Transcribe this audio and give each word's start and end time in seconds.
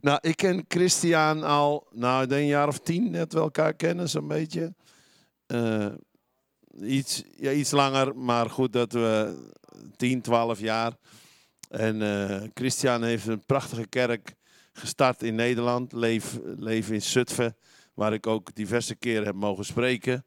Nou, 0.00 0.18
ik 0.20 0.36
ken 0.36 0.64
Christian 0.68 1.42
al, 1.42 1.86
nou, 1.90 2.34
een 2.34 2.46
jaar 2.46 2.68
of 2.68 2.78
tien 2.78 3.10
net 3.10 3.32
wel 3.32 3.42
elkaar 3.42 3.74
kennen, 3.74 4.08
zo'n 4.08 4.28
beetje. 4.28 4.74
Uh, 5.46 5.86
iets, 6.80 7.22
ja, 7.36 7.52
iets 7.52 7.70
langer, 7.70 8.16
maar 8.16 8.50
goed 8.50 8.72
dat 8.72 8.92
we 8.92 9.36
10, 9.96 10.20
12 10.20 10.60
jaar. 10.60 10.92
En 11.68 12.00
uh, 12.00 12.42
Christian 12.54 13.02
heeft 13.02 13.26
een 13.26 13.44
prachtige 13.46 13.86
kerk 13.86 14.34
gestart 14.72 15.22
in 15.22 15.34
Nederland. 15.34 15.92
Leef, 15.92 16.38
leef 16.44 16.90
in 16.90 17.02
Zutphen, 17.02 17.56
waar 17.94 18.12
ik 18.12 18.26
ook 18.26 18.54
diverse 18.54 18.94
keren 18.94 19.24
heb 19.24 19.34
mogen 19.34 19.64
spreken. 19.64 20.26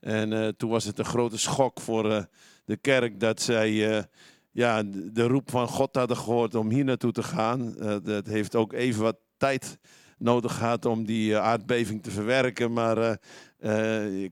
En 0.00 0.32
uh, 0.32 0.48
toen 0.48 0.70
was 0.70 0.84
het 0.84 0.98
een 0.98 1.04
grote 1.04 1.38
schok 1.38 1.80
voor 1.80 2.28
de 2.64 2.76
kerk 2.76 3.20
dat 3.20 3.42
zij 3.42 4.06
ja, 4.50 4.82
de 5.12 5.26
roep 5.26 5.50
van 5.50 5.68
God 5.68 5.94
hadden 5.96 6.16
gehoord 6.16 6.54
om 6.54 6.70
hier 6.70 6.84
naartoe 6.84 7.12
te 7.12 7.22
gaan. 7.22 7.74
dat 8.02 8.26
heeft 8.26 8.54
ook 8.54 8.72
even 8.72 9.02
wat 9.02 9.16
tijd 9.36 9.78
nodig 10.18 10.54
gehad 10.56 10.84
om 10.84 11.04
die 11.04 11.36
aardbeving 11.36 12.02
te 12.02 12.10
verwerken. 12.10 12.72
Maar 12.72 13.18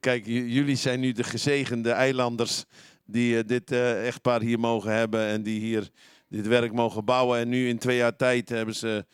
kijk, 0.01 0.27
jullie 0.27 0.77
zijn 0.77 1.01
nu 1.01 1.13
de 1.13 1.25
gezegende 1.25 1.91
eilanders 1.91 2.65
die 3.05 3.45
dit 3.45 3.71
echtpaar 3.71 4.41
hier 4.41 4.59
mogen 4.59 4.93
hebben 4.93 5.27
en 5.27 5.43
die 5.43 5.61
hier 5.61 5.91
dit 6.29 6.47
werk 6.47 6.73
mogen 6.73 7.05
bouwen. 7.05 7.39
En 7.39 7.49
nu 7.49 7.69
in 7.69 7.79
twee 7.79 7.97
jaar 7.97 8.17
tijd 8.17 8.49
hebben 8.49 8.75
ze 8.75 9.07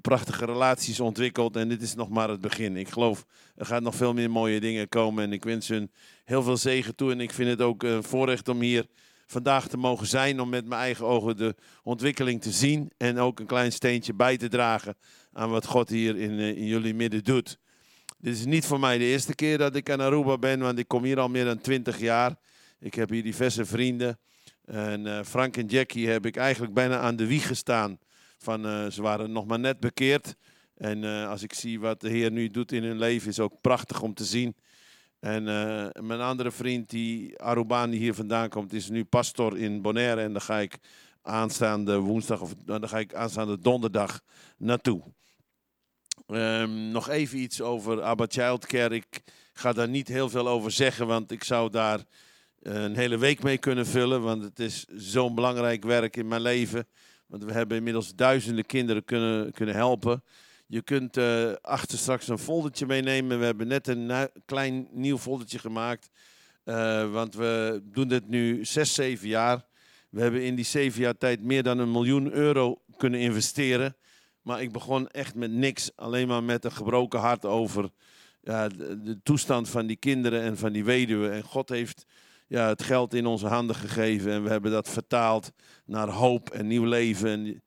prachtige 0.00 0.44
relaties 0.44 1.00
ontwikkeld. 1.00 1.56
En 1.56 1.68
dit 1.68 1.82
is 1.82 1.94
nog 1.94 2.08
maar 2.08 2.28
het 2.28 2.40
begin. 2.40 2.76
Ik 2.76 2.88
geloof, 2.88 3.24
er 3.54 3.66
gaat 3.66 3.82
nog 3.82 3.94
veel 3.94 4.14
meer 4.14 4.30
mooie 4.30 4.60
dingen 4.60 4.88
komen. 4.88 5.24
En 5.24 5.32
ik 5.32 5.44
wens 5.44 5.68
hun 5.68 5.90
heel 6.24 6.42
veel 6.42 6.56
zegen 6.56 6.94
toe. 6.94 7.12
En 7.12 7.20
ik 7.20 7.32
vind 7.32 7.50
het 7.50 7.62
ook 7.62 7.82
een 7.82 8.02
voorrecht 8.02 8.48
om 8.48 8.60
hier 8.60 8.86
vandaag 9.26 9.68
te 9.68 9.76
mogen 9.76 10.06
zijn. 10.06 10.40
Om 10.40 10.48
met 10.48 10.66
mijn 10.66 10.80
eigen 10.80 11.06
ogen 11.06 11.36
de 11.36 11.54
ontwikkeling 11.82 12.42
te 12.42 12.50
zien. 12.50 12.90
En 12.96 13.18
ook 13.18 13.40
een 13.40 13.46
klein 13.46 13.72
steentje 13.72 14.14
bij 14.14 14.36
te 14.36 14.48
dragen 14.48 14.96
aan 15.32 15.50
wat 15.50 15.66
God 15.66 15.88
hier 15.88 16.16
in, 16.16 16.38
eh, 16.38 16.48
in 16.48 16.66
jullie 16.66 16.94
midden 16.94 17.24
doet. 17.24 17.58
Dit 18.18 18.34
is 18.34 18.44
niet 18.44 18.66
voor 18.66 18.80
mij 18.80 18.98
de 18.98 19.04
eerste 19.04 19.34
keer 19.34 19.58
dat 19.58 19.76
ik 19.76 19.90
aan 19.90 20.00
Aruba 20.00 20.38
ben. 20.38 20.60
Want 20.60 20.78
ik 20.78 20.88
kom 20.88 21.04
hier 21.04 21.18
al 21.18 21.28
meer 21.28 21.44
dan 21.44 21.60
twintig 21.60 21.98
jaar. 21.98 22.34
Ik 22.80 22.94
heb 22.94 23.10
hier 23.10 23.22
diverse 23.22 23.64
vrienden. 23.64 24.18
En 24.64 25.06
uh, 25.06 25.22
Frank 25.22 25.56
en 25.56 25.66
Jackie 25.66 26.08
heb 26.08 26.26
ik 26.26 26.36
eigenlijk 26.36 26.74
bijna 26.74 26.98
aan 26.98 27.16
de 27.16 27.26
wieg 27.26 27.46
gestaan. 27.46 27.98
Van, 28.38 28.66
uh, 28.66 28.90
ze 28.90 29.02
waren 29.02 29.32
nog 29.32 29.46
maar 29.46 29.58
net 29.58 29.80
bekeerd. 29.80 30.34
En 30.76 31.04
als 31.04 31.42
ik 31.42 31.54
zie 31.54 31.80
wat 31.80 32.00
de 32.00 32.08
Heer 32.08 32.30
nu 32.30 32.48
doet 32.48 32.72
in 32.72 32.82
hun 32.82 32.98
leven, 32.98 33.28
is 33.28 33.40
ook 33.40 33.60
prachtig 33.60 34.02
om 34.02 34.14
te 34.14 34.24
zien. 34.24 34.56
En 35.20 35.44
mijn 36.06 36.20
andere 36.20 36.50
vriend, 36.50 36.90
die 36.90 37.38
Arubaan, 37.38 37.90
die 37.90 38.00
hier 38.00 38.14
vandaan 38.14 38.48
komt, 38.48 38.72
is 38.72 38.88
nu 38.88 39.04
pastor 39.04 39.58
in 39.58 39.82
Bonaire. 39.82 40.20
En 40.20 40.32
daar 40.32 40.42
ga 40.42 40.58
ik 40.58 40.78
aanstaande 41.22 41.98
woensdag, 41.98 42.40
of 42.40 42.54
dan 42.64 42.88
ga 42.88 42.98
ik 42.98 43.14
aanstaande 43.14 43.58
donderdag 43.58 44.20
naartoe. 44.56 45.02
Um, 46.26 46.90
nog 46.90 47.08
even 47.08 47.38
iets 47.38 47.60
over 47.60 48.02
Abba 48.02 48.24
Childcare. 48.28 48.94
Ik 48.94 49.22
ga 49.52 49.72
daar 49.72 49.88
niet 49.88 50.08
heel 50.08 50.28
veel 50.28 50.48
over 50.48 50.70
zeggen, 50.70 51.06
want 51.06 51.30
ik 51.30 51.44
zou 51.44 51.70
daar 51.70 52.00
een 52.60 52.96
hele 52.96 53.18
week 53.18 53.42
mee 53.42 53.58
kunnen 53.58 53.86
vullen. 53.86 54.22
Want 54.22 54.42
het 54.42 54.58
is 54.58 54.86
zo'n 54.96 55.34
belangrijk 55.34 55.84
werk 55.84 56.16
in 56.16 56.28
mijn 56.28 56.40
leven. 56.40 56.86
Want 57.26 57.44
we 57.44 57.52
hebben 57.52 57.76
inmiddels 57.76 58.14
duizenden 58.14 58.66
kinderen 58.66 59.04
kunnen, 59.04 59.52
kunnen 59.52 59.74
helpen. 59.74 60.22
Je 60.68 60.82
kunt 60.82 61.16
uh, 61.16 61.52
achter 61.60 61.98
straks 61.98 62.28
een 62.28 62.38
foldertje 62.38 62.86
meenemen. 62.86 63.38
We 63.38 63.44
hebben 63.44 63.66
net 63.66 63.88
een 63.88 64.30
klein 64.44 64.88
nieuw 64.90 65.18
foldertje 65.18 65.58
gemaakt. 65.58 66.10
Uh, 66.64 67.12
want 67.12 67.34
we 67.34 67.82
doen 67.84 68.08
dit 68.08 68.28
nu 68.28 68.64
zes, 68.64 68.94
zeven 68.94 69.28
jaar. 69.28 69.64
We 70.10 70.20
hebben 70.20 70.42
in 70.42 70.54
die 70.54 70.64
zeven 70.64 71.00
jaar 71.00 71.18
tijd 71.18 71.42
meer 71.42 71.62
dan 71.62 71.78
een 71.78 71.90
miljoen 71.90 72.32
euro 72.32 72.82
kunnen 72.96 73.20
investeren. 73.20 73.96
Maar 74.42 74.62
ik 74.62 74.72
begon 74.72 75.08
echt 75.08 75.34
met 75.34 75.50
niks. 75.50 75.90
Alleen 75.96 76.28
maar 76.28 76.42
met 76.42 76.64
een 76.64 76.72
gebroken 76.72 77.20
hart 77.20 77.44
over 77.44 77.90
de, 78.40 79.20
toestand 79.22 79.68
van 79.68 79.86
die 79.86 79.96
kinderen 79.96 80.42
en 80.42 80.56
van 80.56 80.72
die 80.72 80.84
weduwen. 80.84 81.32
En 81.32 81.42
God 81.42 81.68
heeft 81.68 82.06
ja, 82.46 82.68
het 82.68 82.82
geld 82.82 83.14
in 83.14 83.26
onze 83.26 83.46
handen 83.46 83.76
gegeven 83.76 84.32
en 84.32 84.42
we 84.42 84.50
hebben 84.50 84.70
dat 84.70 84.88
vertaald 84.88 85.52
naar 85.84 86.08
hoop 86.08 86.50
en 86.50 86.66
nieuw 86.66 86.84
leven. 86.84 87.30
En, 87.30 87.62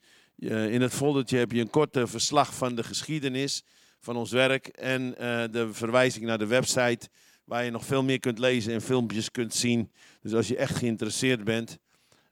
in 0.48 0.82
het 0.82 0.94
foldertje 0.94 1.38
heb 1.38 1.52
je 1.52 1.62
een 1.62 1.70
korte 1.70 2.08
verslag 2.08 2.54
van 2.54 2.76
de 2.76 2.84
geschiedenis 2.84 3.64
van 4.00 4.16
ons 4.16 4.32
werk 4.32 4.68
en 4.68 5.02
uh, 5.02 5.16
de 5.52 5.70
verwijzing 5.72 6.26
naar 6.26 6.38
de 6.38 6.46
website 6.46 7.10
waar 7.44 7.64
je 7.64 7.72
nog 7.72 7.86
veel 7.86 8.04
meer 8.04 8.20
kunt 8.20 8.40
lezen 8.40 8.74
en 8.74 8.82
filmpjes 8.82 9.32
kunt 9.32 9.54
zien. 9.54 9.92
Dus 10.22 10.34
als 10.34 10.48
je 10.48 10.56
echt 10.56 10.76
geïnteresseerd 10.76 11.44
bent. 11.44 11.78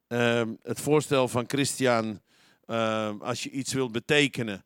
Uh, 0.07 0.41
het 0.63 0.79
voorstel 0.79 1.27
van 1.27 1.43
Christian, 1.47 2.21
ehm, 2.65 3.21
als 3.21 3.43
je 3.43 3.49
iets 3.49 3.73
wilt 3.73 3.91
betekenen, 3.91 4.65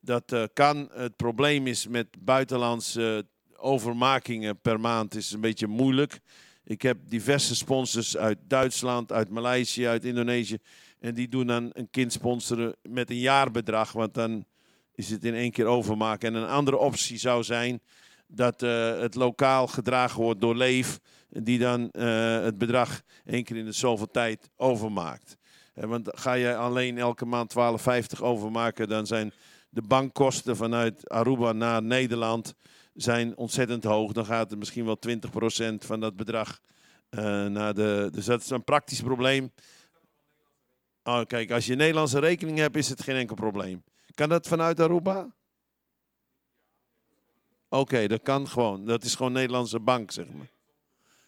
dat 0.00 0.32
eh, 0.32 0.44
kan. 0.52 0.90
Het 0.92 1.16
probleem 1.16 1.66
is 1.66 1.86
met 1.86 2.06
buitenlandse 2.18 3.26
overmakingen 3.56 4.60
per 4.60 4.80
maand 4.80 5.14
is 5.14 5.32
een 5.32 5.40
beetje 5.40 5.66
moeilijk. 5.66 6.20
Ik 6.64 6.82
heb 6.82 6.98
diverse 7.04 7.56
sponsors 7.56 8.16
uit 8.16 8.38
Duitsland, 8.42 9.12
uit 9.12 9.28
Maleisië, 9.28 9.86
uit 9.86 10.04
Indonesië. 10.04 10.58
En 11.00 11.14
die 11.14 11.28
doen 11.28 11.46
dan 11.46 11.70
een 11.72 11.90
kind 11.90 12.12
sponsoren 12.12 12.76
met 12.82 13.10
een 13.10 13.18
jaarbedrag. 13.18 13.92
Want 13.92 14.14
dan 14.14 14.44
is 14.94 15.10
het 15.10 15.24
in 15.24 15.34
één 15.34 15.50
keer 15.50 15.66
overmaken. 15.66 16.34
En 16.34 16.42
een 16.42 16.48
andere 16.48 16.76
optie 16.76 17.18
zou 17.18 17.42
zijn 17.42 17.80
dat 18.26 18.62
uh, 18.62 19.00
het 19.00 19.14
lokaal 19.14 19.66
gedragen 19.66 20.22
wordt 20.22 20.40
door 20.40 20.56
Leef. 20.56 20.98
Die 21.28 21.58
dan 21.58 21.88
uh, 21.92 22.42
het 22.42 22.58
bedrag 22.58 23.02
één 23.24 23.44
keer 23.44 23.56
in 23.56 23.64
de 23.64 23.72
zoveel 23.72 24.10
tijd 24.10 24.50
overmaakt. 24.56 25.36
Uh, 25.74 25.84
want 25.84 26.08
ga 26.12 26.32
je 26.32 26.56
alleen 26.56 26.98
elke 26.98 27.24
maand 27.24 27.54
12,50 27.58 28.20
overmaken, 28.20 28.88
dan 28.88 29.06
zijn 29.06 29.32
de 29.68 29.82
bankkosten 29.82 30.56
vanuit 30.56 31.08
Aruba 31.08 31.52
naar 31.52 31.82
Nederland 31.82 32.54
zijn 32.94 33.36
ontzettend 33.36 33.84
hoog. 33.84 34.12
Dan 34.12 34.24
gaat 34.24 34.52
er 34.52 34.58
misschien 34.58 34.84
wel 34.84 34.98
20% 35.08 35.74
van 35.78 36.00
dat 36.00 36.16
bedrag 36.16 36.60
naar 37.48 37.74
de. 37.74 38.08
Dus 38.12 38.24
dat 38.24 38.40
is 38.40 38.50
een 38.50 38.64
praktisch 38.64 39.00
probleem. 39.00 39.52
Oh, 41.02 41.22
kijk, 41.26 41.50
als 41.50 41.66
je 41.66 41.72
een 41.72 41.78
Nederlandse 41.78 42.18
rekening 42.18 42.58
hebt, 42.58 42.76
is 42.76 42.88
het 42.88 43.02
geen 43.02 43.16
enkel 43.16 43.34
probleem. 43.34 43.84
Kan 44.14 44.28
dat 44.28 44.46
vanuit 44.48 44.80
Aruba? 44.80 45.34
Oké, 47.68 48.06
dat 48.06 48.22
kan 48.22 48.48
gewoon. 48.48 48.84
Dat 48.84 49.04
is 49.04 49.14
gewoon 49.14 49.32
Nederlandse 49.32 49.80
bank, 49.80 50.10
zeg 50.10 50.26
maar. 50.32 50.50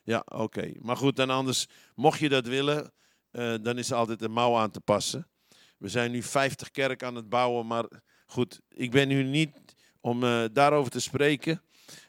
Ja, 0.03 0.22
oké. 0.25 0.72
Maar 0.81 0.97
goed, 0.97 1.16
dan 1.16 1.31
anders, 1.31 1.66
mocht 1.94 2.19
je 2.19 2.28
dat 2.28 2.47
willen, 2.47 2.93
uh, 3.32 3.55
dan 3.62 3.78
is 3.78 3.91
er 3.91 3.97
altijd 3.97 4.22
een 4.22 4.32
mouw 4.32 4.56
aan 4.56 4.71
te 4.71 4.81
passen. 4.81 5.28
We 5.78 5.88
zijn 5.88 6.11
nu 6.11 6.22
50 6.22 6.71
kerk 6.71 7.03
aan 7.03 7.15
het 7.15 7.28
bouwen, 7.28 7.66
maar 7.66 7.84
goed, 8.27 8.61
ik 8.69 8.91
ben 8.91 9.09
nu 9.09 9.22
niet 9.22 9.56
om 10.00 10.25
uh, 10.25 10.44
daarover 10.53 10.91
te 10.91 11.00
spreken. 11.00 11.62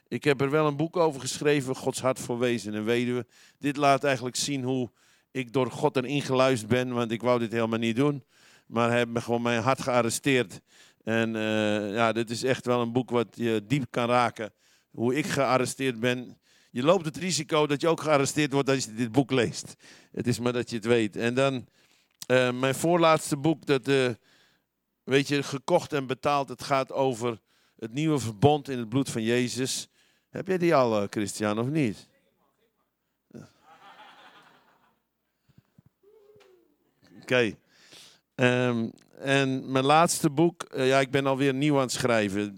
Ik 0.08 0.24
heb 0.24 0.42
er 0.42 0.50
wel 0.50 0.68
een 0.68 0.78
boek 0.78 0.98
over 0.98 1.22
geschreven, 1.22 1.76
Gods 1.76 2.02
hart 2.02 2.20
voor 2.20 2.40
wezen 2.40 2.74
en 2.74 2.86
weduwe. 2.86 3.28
Dit 3.60 3.78
laat 3.78 4.04
eigenlijk 4.04 4.36
zien 4.36 4.64
hoe 4.64 4.92
ik 5.34 5.54
door 5.54 5.72
God 5.72 5.96
erin 5.96 6.22
geluisterd 6.22 6.72
ben, 6.72 6.94
want 6.94 7.12
ik 7.12 7.22
wou 7.22 7.40
dit 7.40 7.52
helemaal 7.52 7.80
niet 7.80 7.96
doen. 7.96 8.24
Maar 8.68 8.90
hij 8.90 8.98
heeft 8.98 9.10
me 9.10 9.22
gewoon 9.22 9.42
mijn 9.42 9.62
hart 9.62 9.82
gearresteerd. 9.82 10.62
En 11.04 11.36
uh, 11.36 11.94
ja, 11.94 12.12
dit 12.12 12.30
is 12.30 12.44
echt 12.44 12.66
wel 12.66 12.82
een 12.82 12.92
boek 12.92 13.10
wat 13.10 13.28
je 13.32 13.64
diep 13.68 13.86
kan 13.90 14.10
raken. 14.10 14.54
Hoe 14.92 15.16
ik 15.16 15.26
gearresteerd 15.26 16.00
ben. 16.00 16.38
Je 16.72 16.84
loopt 16.84 17.06
het 17.06 17.18
risico 17.18 17.68
dat 17.68 17.82
je 17.82 17.88
ook 17.88 18.02
gearresteerd 18.02 18.54
wordt 18.54 18.70
als 18.70 18.84
je 18.84 18.94
dit 18.94 19.12
boek 19.12 19.32
leest. 19.32 19.76
Het 20.12 20.28
is 20.28 20.40
maar 20.40 20.54
dat 20.54 20.70
je 20.70 20.76
het 20.76 20.86
weet. 20.86 21.16
En 21.16 21.34
dan 21.34 21.54
uh, 22.28 22.52
mijn 22.52 22.76
voorlaatste 22.76 23.38
boek, 23.38 23.66
dat, 23.66 23.88
uh, 23.88 24.10
weet 25.04 25.28
je, 25.28 25.44
gekocht 25.44 25.94
en 25.94 26.08
betaald. 26.08 26.50
Het 26.50 26.64
gaat 26.64 26.92
over 26.92 27.40
het 27.80 27.94
nieuwe 27.94 28.20
verbond 28.20 28.70
in 28.70 28.78
het 28.78 28.90
bloed 28.90 29.10
van 29.10 29.24
Jezus. 29.24 29.88
Heb 30.30 30.48
jij 30.48 30.58
die 30.58 30.76
al, 30.76 31.08
Christian, 31.10 31.60
of 31.60 31.68
niet? 31.68 32.08
Oké. 37.24 37.56
Um, 38.36 38.92
en 39.20 39.72
mijn 39.72 39.86
laatste 39.86 40.30
boek, 40.30 40.68
uh, 40.76 40.88
ja, 40.88 41.00
ik 41.00 41.12
ben 41.12 41.26
alweer 41.26 41.54
nieuw 41.54 41.76
aan 41.76 41.82
het 41.82 41.92
schrijven. 41.92 42.56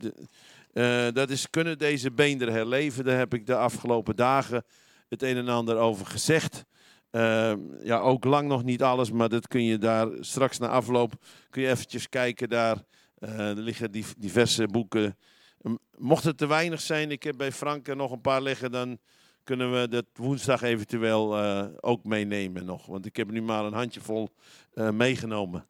Uh, 0.73 1.07
dat 1.13 1.29
is 1.29 1.49
Kunnen 1.49 1.77
deze 1.77 2.11
beenderen 2.11 2.53
herleven? 2.53 3.03
Daar 3.03 3.17
heb 3.17 3.33
ik 3.33 3.45
de 3.45 3.55
afgelopen 3.55 4.15
dagen 4.15 4.63
het 5.09 5.23
een 5.23 5.37
en 5.37 5.49
ander 5.49 5.77
over 5.77 6.05
gezegd. 6.05 6.65
Uh, 7.11 7.53
ja, 7.83 7.99
ook 7.99 8.23
lang 8.23 8.47
nog 8.47 8.63
niet 8.63 8.83
alles, 8.83 9.11
maar 9.11 9.29
dat 9.29 9.47
kun 9.47 9.63
je 9.63 9.77
daar 9.77 10.07
straks 10.19 10.57
na 10.57 10.67
afloop 10.67 11.13
kun 11.49 11.61
je 11.61 11.69
eventjes 11.69 12.09
kijken. 12.09 12.49
Daar 12.49 12.77
uh, 13.19 13.49
er 13.49 13.55
liggen 13.55 13.91
diverse 14.17 14.67
boeken. 14.67 15.17
Mocht 15.97 16.23
het 16.23 16.37
te 16.37 16.47
weinig 16.47 16.81
zijn, 16.81 17.11
ik 17.11 17.23
heb 17.23 17.37
bij 17.37 17.51
Frank 17.51 17.95
nog 17.95 18.11
een 18.11 18.21
paar 18.21 18.41
liggen, 18.41 18.71
dan 18.71 18.97
kunnen 19.45 19.81
we 19.81 19.87
dat 19.87 20.05
woensdag 20.13 20.61
eventueel 20.61 21.43
uh, 21.43 21.65
ook 21.79 22.03
meenemen 22.03 22.65
nog. 22.65 22.85
Want 22.85 23.05
ik 23.05 23.15
heb 23.15 23.31
nu 23.31 23.41
maar 23.41 23.65
een 23.65 23.73
handjevol 23.73 24.29
uh, 24.73 24.89
meegenomen. 24.89 25.67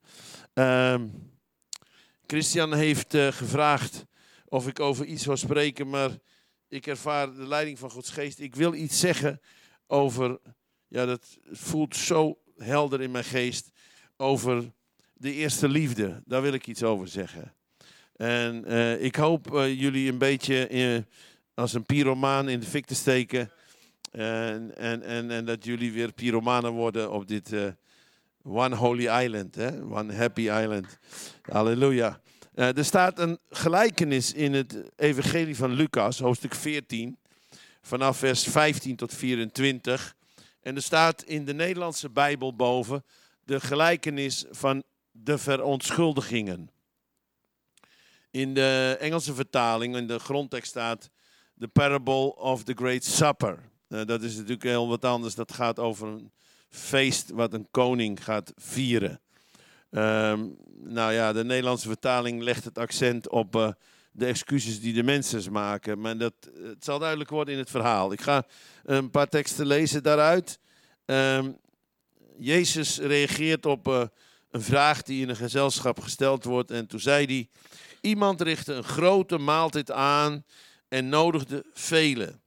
Uh, 0.53 1.01
Christian 2.27 2.73
heeft 2.73 3.13
uh, 3.13 3.27
gevraagd 3.27 4.05
of 4.45 4.67
ik 4.67 4.79
over 4.79 5.05
iets 5.05 5.25
wil 5.25 5.37
spreken, 5.37 5.89
maar 5.89 6.09
ik 6.67 6.87
ervaar 6.87 7.33
de 7.33 7.47
leiding 7.47 7.79
van 7.79 7.91
Gods 7.91 8.09
geest. 8.09 8.39
Ik 8.39 8.55
wil 8.55 8.73
iets 8.73 8.99
zeggen 8.99 9.41
over, 9.87 10.39
ja 10.87 11.05
dat 11.05 11.37
voelt 11.51 11.95
zo 11.95 12.37
helder 12.57 13.01
in 13.01 13.11
mijn 13.11 13.23
geest, 13.23 13.71
over 14.17 14.71
de 15.13 15.33
eerste 15.33 15.67
liefde. 15.67 16.21
Daar 16.25 16.41
wil 16.41 16.53
ik 16.53 16.67
iets 16.67 16.83
over 16.83 17.07
zeggen. 17.07 17.53
En 18.15 18.65
ik 19.01 19.15
hoop 19.15 19.47
jullie 19.53 20.11
een 20.11 20.17
beetje 20.17 21.05
als 21.53 21.73
een 21.73 21.85
pyromaan 21.85 22.49
in 22.49 22.59
de 22.59 22.65
fik 22.65 22.85
te 22.85 22.95
steken. 22.95 23.51
En, 24.15 24.77
en, 24.77 25.03
en, 25.03 25.31
en 25.31 25.45
dat 25.45 25.65
jullie 25.65 25.91
weer 25.91 26.11
pyromanen 26.11 26.71
worden 26.71 27.11
op 27.11 27.27
dit 27.27 27.53
One 28.43 28.75
Holy 28.75 29.07
Island, 29.07 29.55
hè? 29.55 29.81
One 29.81 30.13
Happy 30.13 30.41
Island. 30.41 30.99
Halleluja. 31.41 32.21
er 32.53 32.85
staat 32.85 33.19
een 33.19 33.39
gelijkenis 33.49 34.33
in 34.33 34.53
het 34.53 34.91
Evangelie 34.95 35.55
van 35.55 35.71
Lucas, 35.71 36.19
hoofdstuk 36.19 36.55
14, 36.55 37.17
vanaf 37.81 38.17
vers 38.17 38.43
15 38.43 38.95
tot 38.95 39.13
24. 39.13 40.15
En 40.61 40.75
er 40.75 40.81
staat 40.81 41.23
in 41.23 41.45
de 41.45 41.53
Nederlandse 41.53 42.09
Bijbel 42.09 42.55
boven 42.55 43.03
de 43.43 43.59
gelijkenis 43.59 44.45
van 44.49 44.83
de 45.11 45.37
verontschuldigingen. 45.37 46.69
In 48.31 48.53
de 48.53 48.97
Engelse 48.99 49.33
vertaling, 49.33 49.95
in 49.95 50.07
de 50.07 50.19
grondtekst 50.19 50.69
staat 50.69 51.09
The 51.59 51.67
Parable 51.67 52.35
of 52.35 52.63
the 52.63 52.73
Great 52.73 53.03
Supper. 53.03 53.73
Uh, 53.95 54.05
dat 54.05 54.21
is 54.21 54.33
natuurlijk 54.35 54.63
heel 54.63 54.87
wat 54.87 55.05
anders. 55.05 55.35
Dat 55.35 55.53
gaat 55.53 55.79
over 55.79 56.07
een 56.07 56.31
feest 56.69 57.29
wat 57.29 57.53
een 57.53 57.67
koning 57.71 58.23
gaat 58.23 58.53
vieren. 58.55 59.21
Um, 59.91 60.55
nou 60.77 61.13
ja, 61.13 61.33
de 61.33 61.43
Nederlandse 61.43 61.87
vertaling 61.87 62.41
legt 62.41 62.63
het 62.63 62.77
accent 62.77 63.29
op 63.29 63.55
uh, 63.55 63.69
de 64.11 64.25
excuses 64.25 64.81
die 64.81 64.93
de 64.93 65.03
mensen 65.03 65.51
maken. 65.51 65.99
Maar 65.99 66.17
dat, 66.17 66.33
het 66.63 66.83
zal 66.83 66.99
duidelijk 66.99 67.29
worden 67.29 67.53
in 67.53 67.59
het 67.59 67.69
verhaal. 67.69 68.11
Ik 68.11 68.21
ga 68.21 68.45
een 68.83 69.09
paar 69.09 69.27
teksten 69.27 69.65
lezen 69.65 70.03
daaruit. 70.03 70.59
Um, 71.05 71.57
Jezus 72.37 72.97
reageert 72.97 73.65
op 73.65 73.87
uh, 73.87 74.03
een 74.51 74.61
vraag 74.61 75.01
die 75.01 75.21
in 75.21 75.29
een 75.29 75.35
gezelschap 75.35 75.99
gesteld 75.99 76.43
wordt. 76.43 76.71
En 76.71 76.87
toen 76.87 76.99
zei 76.99 77.25
hij: 77.25 77.49
Iemand 78.01 78.41
richtte 78.41 78.73
een 78.73 78.83
grote 78.83 79.37
maaltijd 79.37 79.91
aan 79.91 80.43
en 80.87 81.09
nodigde 81.09 81.65
velen. 81.73 82.43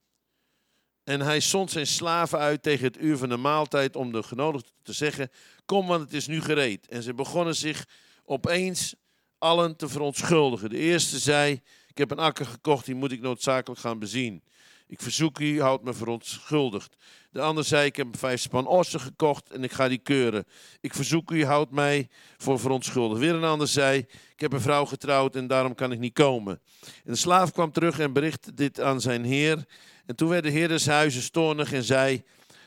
En 1.09 1.21
hij 1.21 1.41
zond 1.41 1.71
zijn 1.71 1.87
slaven 1.87 2.39
uit 2.39 2.63
tegen 2.63 2.85
het 2.85 3.01
uur 3.01 3.17
van 3.17 3.29
de 3.29 3.37
maaltijd 3.37 3.97
om 3.97 4.13
de 4.13 4.23
genodigden 4.23 4.73
te 4.83 4.93
zeggen: 4.93 5.31
Kom, 5.65 5.87
want 5.87 6.01
het 6.01 6.13
is 6.13 6.27
nu 6.27 6.41
gereed. 6.41 6.89
En 6.89 7.03
ze 7.03 7.15
begonnen 7.15 7.55
zich 7.57 7.87
opeens 8.25 8.95
allen 9.39 9.77
te 9.77 9.89
verontschuldigen. 9.89 10.71
De 10.71 10.79
eerste 10.79 11.19
zei: 11.19 11.61
Ik 11.87 11.99
heb 11.99 12.11
een 12.11 12.19
akker 12.19 12.47
gekocht, 12.47 12.85
die 12.85 12.95
moet 12.95 13.13
ik 13.13 13.21
noodzakelijk 13.21 13.81
gaan 13.81 13.99
bezien. 13.99 14.43
Ik 14.87 15.01
verzoek 15.01 15.39
u, 15.41 15.61
houd 15.61 15.83
me 15.83 15.95
verontschuldigd. 15.95 16.97
De 17.31 17.41
ander 17.41 17.65
zei, 17.65 17.87
ik 17.87 17.97
heb 17.97 18.07
vijf 18.19 18.41
span 18.41 18.67
ossen 18.67 19.01
gekocht 19.01 19.51
en 19.51 19.65
ik 19.65 19.73
ga 19.73 19.89
die 19.89 19.99
keuren. 19.99 20.45
Ik 20.81 20.95
verzoek 20.95 21.31
u, 21.31 21.45
houd 21.45 21.71
mij 21.71 22.09
voor 22.37 22.61
verontschuldigd. 22.61 23.21
Weer 23.21 23.35
een 23.35 23.45
ander 23.45 23.69
zei, 23.69 23.99
ik 24.33 24.41
heb 24.41 24.53
een 24.53 24.61
vrouw 24.61 24.85
getrouwd 24.85 25.37
en 25.37 25.47
daarom 25.47 25.75
kan 25.75 25.93
ik 25.93 25.99
niet 25.99 26.13
komen. 26.13 26.61
En 26.81 27.13
de 27.13 27.17
slaaf 27.17 27.53
kwam 27.53 27.73
terug 27.73 27.99
en 27.99 28.13
berichtte 28.13 28.55
dit 28.55 28.81
aan 28.81 29.01
zijn 29.01 29.25
heer. 29.25 29.67
En 30.09 30.17
toen 30.17 30.29
werd 30.29 30.43
de 30.43 30.51
heer 30.51 30.69
des 30.69 30.87
huizes 30.87 31.31
toornig 31.31 31.73
en 31.73 31.85
zei... 31.85 32.23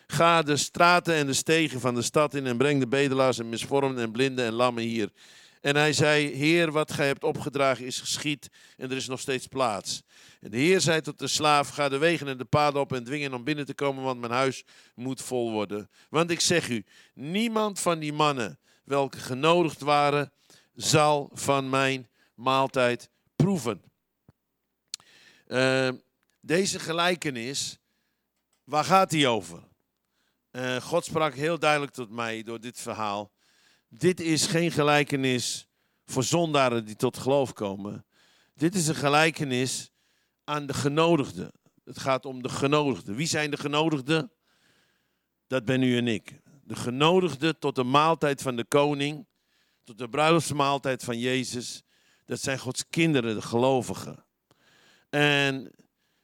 Ga 0.07 0.41
de 0.41 0.57
straten 0.57 1.13
en 1.13 1.25
de 1.25 1.33
stegen 1.33 1.79
van 1.79 1.95
de 1.95 2.01
stad 2.01 2.33
in 2.33 2.45
en 2.45 2.57
breng 2.57 2.79
de 2.79 2.87
bedelaars 2.87 3.39
en 3.39 3.49
misvormden 3.49 4.03
en 4.03 4.11
blinden 4.11 4.45
en 4.45 4.53
lammen 4.53 4.83
hier. 4.83 5.09
En 5.61 5.75
hij 5.75 5.93
zei, 5.93 6.35
Heer, 6.35 6.71
wat 6.71 6.93
gij 6.93 7.07
hebt 7.07 7.23
opgedragen 7.23 7.85
is 7.85 7.99
geschied 7.99 8.49
en 8.77 8.91
er 8.91 8.97
is 8.97 9.07
nog 9.07 9.19
steeds 9.19 9.47
plaats. 9.47 10.03
En 10.39 10.51
de 10.51 10.57
Heer 10.57 10.81
zei 10.81 11.01
tot 11.01 11.19
de 11.19 11.27
slaaf, 11.27 11.69
ga 11.69 11.89
de 11.89 11.97
wegen 11.97 12.27
en 12.27 12.37
de 12.37 12.45
paden 12.45 12.81
op 12.81 12.93
en 12.93 13.03
dwing 13.03 13.23
hen 13.23 13.33
om 13.33 13.43
binnen 13.43 13.65
te 13.65 13.73
komen, 13.73 14.03
want 14.03 14.19
mijn 14.19 14.31
huis 14.31 14.63
moet 14.95 15.21
vol 15.21 15.51
worden. 15.51 15.89
Want 16.09 16.31
ik 16.31 16.39
zeg 16.39 16.69
u, 16.69 16.85
niemand 17.13 17.79
van 17.79 17.99
die 17.99 18.13
mannen 18.13 18.59
welke 18.83 19.17
genodigd 19.17 19.81
waren, 19.81 20.31
zal 20.73 21.29
van 21.33 21.69
mijn 21.69 22.09
maaltijd 22.35 23.09
proeven. 23.35 23.81
Uh, 25.47 25.89
deze 26.41 26.79
gelijkenis, 26.79 27.77
waar 28.63 28.83
gaat 28.83 29.09
die 29.09 29.27
over? 29.27 29.69
Uh, 30.51 30.75
God 30.75 31.05
sprak 31.05 31.33
heel 31.33 31.59
duidelijk 31.59 31.91
tot 31.91 32.09
mij 32.09 32.43
door 32.43 32.59
dit 32.59 32.79
verhaal. 32.79 33.31
Dit 33.89 34.19
is 34.19 34.45
geen 34.45 34.71
gelijkenis 34.71 35.67
voor 36.05 36.23
zondaren 36.23 36.85
die 36.85 36.95
tot 36.95 37.17
geloof 37.17 37.53
komen. 37.53 38.05
Dit 38.53 38.75
is 38.75 38.87
een 38.87 38.95
gelijkenis 38.95 39.91
aan 40.43 40.65
de 40.65 40.73
genodigden. 40.73 41.51
Het 41.83 41.99
gaat 41.99 42.25
om 42.25 42.41
de 42.41 42.49
genodigden. 42.49 43.15
Wie 43.15 43.27
zijn 43.27 43.51
de 43.51 43.57
genodigden? 43.57 44.31
Dat 45.47 45.65
ben 45.65 45.81
u 45.81 45.97
en 45.97 46.07
ik. 46.07 46.39
De 46.63 46.75
genodigden 46.75 47.59
tot 47.59 47.75
de 47.75 47.83
maaltijd 47.83 48.41
van 48.41 48.55
de 48.55 48.65
koning, 48.65 49.27
tot 49.83 49.97
de 49.97 50.09
bruiloftsmaaltijd 50.09 51.03
van 51.03 51.19
Jezus. 51.19 51.81
Dat 52.25 52.41
zijn 52.41 52.59
Gods 52.59 52.83
kinderen, 52.89 53.35
de 53.35 53.41
gelovigen. 53.41 54.25
En 55.09 55.71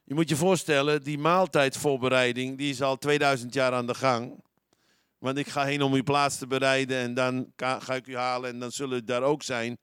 je 0.07 0.13
moet 0.13 0.29
je 0.29 0.35
voorstellen, 0.35 1.03
die 1.03 1.17
maaltijdvoorbereiding, 1.17 2.57
die 2.57 2.69
is 2.69 2.81
al 2.81 2.97
2000 2.97 3.53
jaar 3.53 3.73
aan 3.73 3.87
de 3.87 3.93
gang. 3.93 4.43
Want 5.17 5.37
ik 5.37 5.47
ga 5.47 5.65
heen 5.65 5.81
om 5.81 5.93
uw 5.93 6.03
plaats 6.03 6.37
te 6.37 6.47
bereiden 6.47 6.97
en 6.97 7.13
dan 7.13 7.53
ga 7.57 7.93
ik 7.93 8.07
u 8.07 8.15
halen 8.15 8.49
en 8.49 8.59
dan 8.59 8.71
zullen 8.71 8.97
u 8.97 9.03
daar 9.03 9.21
ook 9.21 9.43
zijn. 9.43 9.77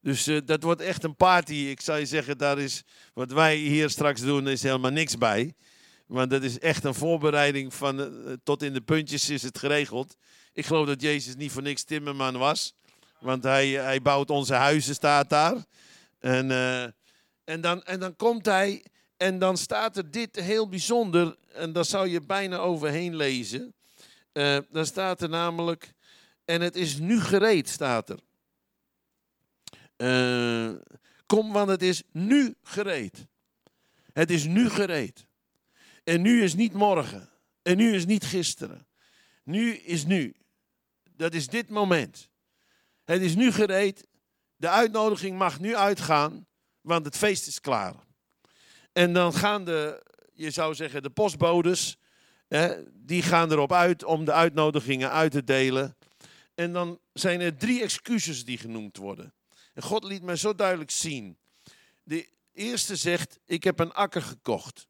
Dus 0.00 0.28
uh, 0.28 0.40
dat 0.44 0.62
wordt 0.62 0.80
echt 0.80 1.04
een 1.04 1.16
party. 1.16 1.54
Ik 1.54 1.80
zou 1.80 1.98
je 1.98 2.06
zeggen, 2.06 2.38
daar 2.38 2.58
is 2.58 2.82
wat 3.14 3.32
wij 3.32 3.56
hier 3.56 3.90
straks 3.90 4.20
doen, 4.20 4.48
is 4.48 4.62
helemaal 4.62 4.90
niks 4.90 5.18
bij. 5.18 5.54
Want 6.06 6.30
dat 6.30 6.42
is 6.42 6.58
echt 6.58 6.84
een 6.84 6.94
voorbereiding 6.94 7.74
van 7.74 8.00
uh, 8.00 8.32
tot 8.42 8.62
in 8.62 8.72
de 8.72 8.80
puntjes 8.80 9.30
is 9.30 9.42
het 9.42 9.58
geregeld. 9.58 10.16
Ik 10.52 10.66
geloof 10.66 10.86
dat 10.86 11.02
Jezus 11.02 11.34
niet 11.34 11.52
voor 11.52 11.62
niks 11.62 11.84
timmerman 11.84 12.38
was. 12.38 12.74
Want 13.20 13.42
hij, 13.42 13.68
hij 13.68 14.02
bouwt 14.02 14.30
onze 14.30 14.54
huizen, 14.54 14.94
staat 14.94 15.30
daar. 15.30 15.64
En, 16.18 16.50
uh, 16.50 16.82
en, 17.44 17.60
dan, 17.60 17.82
en 17.82 18.00
dan 18.00 18.16
komt 18.16 18.46
hij 18.46 18.84
en 19.16 19.38
dan 19.38 19.56
staat 19.56 19.96
er 19.96 20.10
dit 20.10 20.36
heel 20.36 20.68
bijzonder. 20.68 21.36
En 21.52 21.72
daar 21.72 21.84
zou 21.84 22.08
je 22.08 22.20
bijna 22.20 22.56
overheen 22.56 23.16
lezen. 23.16 23.74
Uh, 24.32 24.58
dan 24.70 24.86
staat 24.86 25.22
er 25.22 25.28
namelijk, 25.28 25.92
en 26.44 26.60
het 26.60 26.76
is 26.76 26.98
nu 26.98 27.20
gereed, 27.20 27.68
staat 27.68 28.10
er. 28.10 28.18
Uh, 29.96 30.78
kom, 31.26 31.52
want 31.52 31.68
het 31.68 31.82
is 31.82 32.02
nu 32.12 32.54
gereed. 32.62 33.26
Het 34.12 34.30
is 34.30 34.44
nu 34.44 34.70
gereed. 34.70 35.26
En 36.04 36.22
nu 36.22 36.42
is 36.42 36.54
niet 36.54 36.72
morgen. 36.72 37.30
En 37.62 37.76
nu 37.76 37.94
is 37.94 38.06
niet 38.06 38.24
gisteren. 38.24 38.86
Nu 39.42 39.72
is 39.74 40.04
nu. 40.04 40.34
Dat 41.16 41.34
is 41.34 41.46
dit 41.46 41.68
moment. 41.68 42.30
Het 43.04 43.22
is 43.22 43.34
nu 43.34 43.52
gereed. 43.52 44.06
De 44.56 44.68
uitnodiging 44.68 45.38
mag 45.38 45.60
nu 45.60 45.76
uitgaan, 45.76 46.46
want 46.80 47.04
het 47.04 47.16
feest 47.16 47.46
is 47.46 47.60
klaar. 47.60 48.05
En 48.96 49.12
dan 49.12 49.34
gaan 49.34 49.64
de, 49.64 50.02
je 50.32 50.50
zou 50.50 50.74
zeggen, 50.74 51.02
de 51.02 51.10
postbodes 51.10 51.96
die 52.92 53.22
gaan 53.22 53.52
erop 53.52 53.72
uit 53.72 54.04
om 54.04 54.24
de 54.24 54.32
uitnodigingen 54.32 55.10
uit 55.10 55.32
te 55.32 55.44
delen. 55.44 55.96
En 56.54 56.72
dan 56.72 57.00
zijn 57.12 57.40
er 57.40 57.56
drie 57.56 57.82
excuses 57.82 58.44
die 58.44 58.58
genoemd 58.58 58.96
worden. 58.96 59.34
En 59.74 59.82
God 59.82 60.04
liet 60.04 60.22
mij 60.22 60.36
zo 60.36 60.54
duidelijk 60.54 60.90
zien. 60.90 61.38
De 62.02 62.28
eerste 62.52 62.96
zegt, 62.96 63.38
ik 63.44 63.64
heb 63.64 63.78
een 63.78 63.92
akker 63.92 64.22
gekocht. 64.22 64.88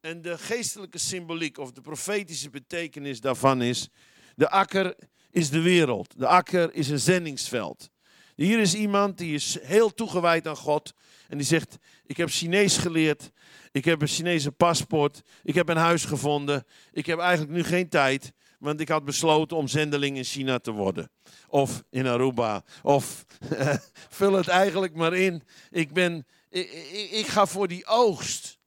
En 0.00 0.22
de 0.22 0.38
geestelijke 0.38 0.98
symboliek 0.98 1.58
of 1.58 1.72
de 1.72 1.80
profetische 1.80 2.50
betekenis 2.50 3.20
daarvan 3.20 3.62
is, 3.62 3.88
de 4.36 4.50
akker 4.50 4.96
is 5.30 5.50
de 5.50 5.60
wereld. 5.60 6.18
De 6.18 6.26
akker 6.26 6.74
is 6.74 6.88
een 6.88 7.00
zendingsveld. 7.00 7.90
Hier 8.34 8.60
is 8.60 8.74
iemand 8.74 9.18
die 9.18 9.34
is 9.34 9.58
heel 9.62 9.94
toegewijd 9.94 10.48
aan 10.48 10.56
God. 10.56 10.94
En 11.28 11.38
die 11.38 11.46
zegt, 11.46 11.78
ik 12.06 12.16
heb 12.16 12.28
Chinees 12.30 12.76
geleerd. 12.76 13.30
Ik 13.72 13.84
heb 13.84 14.02
een 14.02 14.08
Chinese 14.08 14.52
paspoort. 14.52 15.22
Ik 15.42 15.54
heb 15.54 15.68
een 15.68 15.76
huis 15.76 16.04
gevonden. 16.04 16.66
Ik 16.92 17.06
heb 17.06 17.18
eigenlijk 17.18 17.52
nu 17.52 17.64
geen 17.64 17.88
tijd. 17.88 18.32
Want 18.58 18.80
ik 18.80 18.88
had 18.88 19.04
besloten 19.04 19.56
om 19.56 19.68
zendeling 19.68 20.16
in 20.16 20.24
China 20.24 20.58
te 20.58 20.70
worden. 20.70 21.10
Of 21.48 21.82
in 21.90 22.06
Aruba. 22.06 22.64
Of 22.82 23.24
vul 24.08 24.32
het 24.32 24.48
eigenlijk 24.48 24.94
maar 24.94 25.14
in. 25.14 25.42
Ik, 25.70 25.92
ben, 25.92 26.26
ik, 26.50 26.70
ik, 27.10 27.26
ga 27.26 27.46
voor 27.46 27.68
die 27.68 27.86
oogst. 27.86 28.58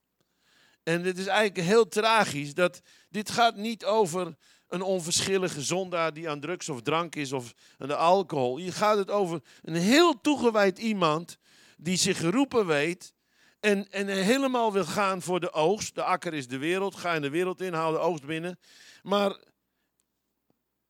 En 0.84 1.04
het 1.04 1.18
is 1.18 1.28
eigenlijk 1.28 1.68
heel 1.68 1.88
tragisch 1.88 2.54
dat 2.54 2.82
dit 3.10 3.30
gaat 3.30 3.56
niet 3.56 3.86
over 3.86 4.36
een 4.68 4.82
onverschillige 4.82 5.62
zondaar 5.62 6.14
die 6.14 6.30
aan 6.30 6.40
drugs 6.40 6.70
of 6.70 6.82
drank 6.82 7.16
is 7.16 7.32
of 7.32 7.54
aan 7.78 7.88
de 7.88 7.96
alcohol. 7.96 8.58
Hier 8.58 8.74
gaat 8.74 8.98
het 8.98 9.12
over 9.12 9.42
een 9.62 9.76
heel 9.76 10.22
toegewijd 10.22 10.78
iemand 10.78 11.38
die 11.78 11.98
zich 11.98 12.18
geroepen 12.18 12.66
weet 12.66 13.14
en, 13.60 13.92
en 13.92 14.08
helemaal 14.08 14.74
wil 14.74 14.86
gaan 14.86 15.22
voor 15.22 15.40
de 15.40 15.52
oogst. 15.52 15.96
De 15.96 16.04
akker 16.04 16.34
is 16.34 16.48
de 16.48 16.58
wereld, 16.58 16.96
ga 16.96 17.14
in 17.14 17.22
de 17.22 17.30
wereld 17.30 17.62
in, 17.62 17.74
haal 17.74 17.92
de 17.92 17.98
oogst 17.98 18.26
binnen. 18.26 18.60
Maar 19.04 19.38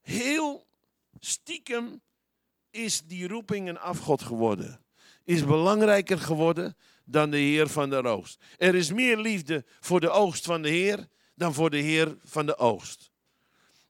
heel 0.02 0.68
stiekem 1.20 2.02
is 2.70 3.02
die 3.02 3.28
roeping 3.28 3.68
een 3.68 3.80
afgod 3.80 4.22
geworden. 4.22 4.86
Is 5.24 5.46
belangrijker 5.46 6.20
geworden 6.20 6.78
dan 7.06 7.30
de 7.30 7.38
Heer 7.38 7.68
van 7.68 7.90
de 7.90 8.04
oogst. 8.04 8.44
Er 8.58 8.76
is 8.76 8.92
meer 8.92 9.18
liefde 9.18 9.66
voor 9.80 10.00
de 10.00 10.10
oogst 10.10 10.46
van 10.46 10.62
de 10.62 10.70
Heer 10.70 11.08
dan 11.36 11.54
voor 11.54 11.70
de 11.70 11.78
Heer 11.78 12.18
van 12.24 12.46
de 12.46 12.58
oogst. 12.58 13.12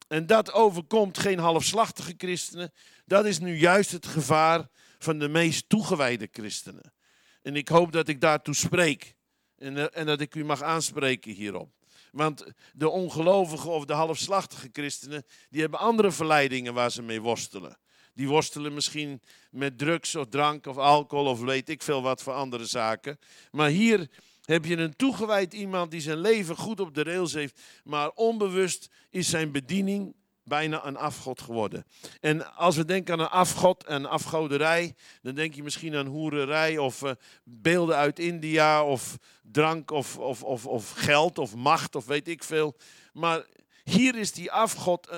En 0.07 0.25
dat 0.25 0.53
overkomt 0.53 1.17
geen 1.17 1.39
halfslachtige 1.39 2.13
christenen. 2.17 2.71
Dat 3.05 3.25
is 3.25 3.39
nu 3.39 3.57
juist 3.57 3.91
het 3.91 4.05
gevaar 4.05 4.67
van 4.99 5.19
de 5.19 5.27
meest 5.27 5.69
toegewijde 5.69 6.27
christenen. 6.31 6.93
En 7.41 7.55
ik 7.55 7.67
hoop 7.67 7.91
dat 7.91 8.07
ik 8.07 8.21
daartoe 8.21 8.55
spreek. 8.55 9.15
En, 9.57 9.77
eh, 9.77 9.99
en 9.99 10.05
dat 10.05 10.21
ik 10.21 10.35
u 10.35 10.45
mag 10.45 10.61
aanspreken 10.61 11.31
hierop. 11.31 11.69
Want 12.11 12.45
de 12.73 12.89
ongelovige 12.89 13.69
of 13.69 13.85
de 13.85 13.93
halfslachtige 13.93 14.69
christenen, 14.71 15.25
die 15.49 15.61
hebben 15.61 15.79
andere 15.79 16.11
verleidingen 16.11 16.73
waar 16.73 16.91
ze 16.91 17.01
mee 17.01 17.21
worstelen. 17.21 17.77
Die 18.13 18.27
worstelen 18.27 18.73
misschien 18.73 19.21
met 19.51 19.77
drugs 19.77 20.15
of 20.15 20.25
drank 20.29 20.65
of 20.65 20.77
alcohol 20.77 21.25
of 21.25 21.39
weet 21.39 21.69
ik 21.69 21.81
veel 21.81 22.01
wat 22.01 22.21
voor 22.21 22.33
andere 22.33 22.65
zaken. 22.65 23.19
Maar 23.51 23.69
hier 23.69 24.09
heb 24.47 24.65
je 24.65 24.77
een 24.77 24.95
toegewijd 24.95 25.53
iemand 25.53 25.91
die 25.91 26.01
zijn 26.01 26.17
leven 26.17 26.55
goed 26.55 26.79
op 26.79 26.93
de 26.93 27.03
rails 27.03 27.33
heeft, 27.33 27.61
maar 27.83 28.09
onbewust 28.09 28.89
is 29.09 29.29
zijn 29.29 29.51
bediening 29.51 30.15
bijna 30.43 30.85
een 30.85 30.97
afgod 30.97 31.41
geworden. 31.41 31.85
En 32.21 32.55
als 32.55 32.75
we 32.75 32.85
denken 32.85 33.13
aan 33.13 33.19
een 33.19 33.27
afgod 33.27 33.83
en 33.83 34.05
afgoderij, 34.05 34.95
dan 35.21 35.35
denk 35.35 35.53
je 35.53 35.63
misschien 35.63 35.95
aan 35.95 36.05
hoererij 36.05 36.77
of 36.77 37.01
uh, 37.01 37.11
beelden 37.43 37.95
uit 37.95 38.19
India 38.19 38.83
of 38.83 39.17
drank 39.41 39.91
of, 39.91 40.17
of, 40.17 40.43
of, 40.43 40.65
of 40.65 40.91
geld 40.91 41.37
of 41.37 41.55
macht 41.55 41.95
of 41.95 42.05
weet 42.05 42.27
ik 42.27 42.43
veel. 42.43 42.75
Maar 43.13 43.45
hier 43.83 44.15
is 44.15 44.31
die 44.31 44.51
afgod, 44.51 45.09
uh, 45.11 45.15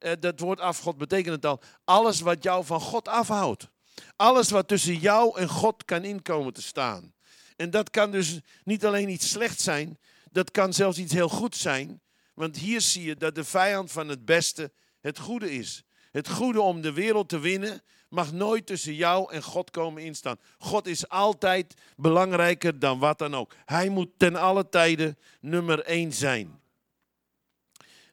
uh, 0.00 0.12
dat 0.20 0.40
woord 0.40 0.60
afgod 0.60 0.98
betekent 0.98 1.34
het 1.34 1.46
al, 1.46 1.60
alles 1.84 2.20
wat 2.20 2.42
jou 2.42 2.64
van 2.64 2.80
God 2.80 3.08
afhoudt. 3.08 3.68
Alles 4.16 4.50
wat 4.50 4.68
tussen 4.68 4.96
jou 4.96 5.38
en 5.38 5.48
God 5.48 5.84
kan 5.84 6.04
inkomen 6.04 6.52
te 6.52 6.62
staan. 6.62 7.13
En 7.56 7.70
dat 7.70 7.90
kan 7.90 8.10
dus 8.10 8.40
niet 8.64 8.84
alleen 8.84 9.08
iets 9.08 9.30
slechts 9.30 9.64
zijn, 9.64 9.98
dat 10.30 10.50
kan 10.50 10.72
zelfs 10.72 10.98
iets 10.98 11.12
heel 11.12 11.28
goed 11.28 11.56
zijn. 11.56 12.00
Want 12.34 12.56
hier 12.56 12.80
zie 12.80 13.04
je 13.04 13.16
dat 13.16 13.34
de 13.34 13.44
vijand 13.44 13.92
van 13.92 14.08
het 14.08 14.24
beste 14.24 14.72
het 15.00 15.18
goede 15.18 15.52
is. 15.52 15.82
Het 16.10 16.28
goede 16.28 16.60
om 16.60 16.80
de 16.80 16.92
wereld 16.92 17.28
te 17.28 17.38
winnen 17.38 17.82
mag 18.08 18.32
nooit 18.32 18.66
tussen 18.66 18.94
jou 18.94 19.32
en 19.32 19.42
God 19.42 19.70
komen 19.70 20.02
instaan. 20.02 20.38
God 20.58 20.86
is 20.86 21.08
altijd 21.08 21.74
belangrijker 21.96 22.78
dan 22.78 22.98
wat 22.98 23.18
dan 23.18 23.34
ook. 23.34 23.54
Hij 23.64 23.88
moet 23.88 24.10
ten 24.16 24.36
alle 24.36 24.68
tijden 24.68 25.18
nummer 25.40 25.80
één 25.80 26.12
zijn. 26.12 26.60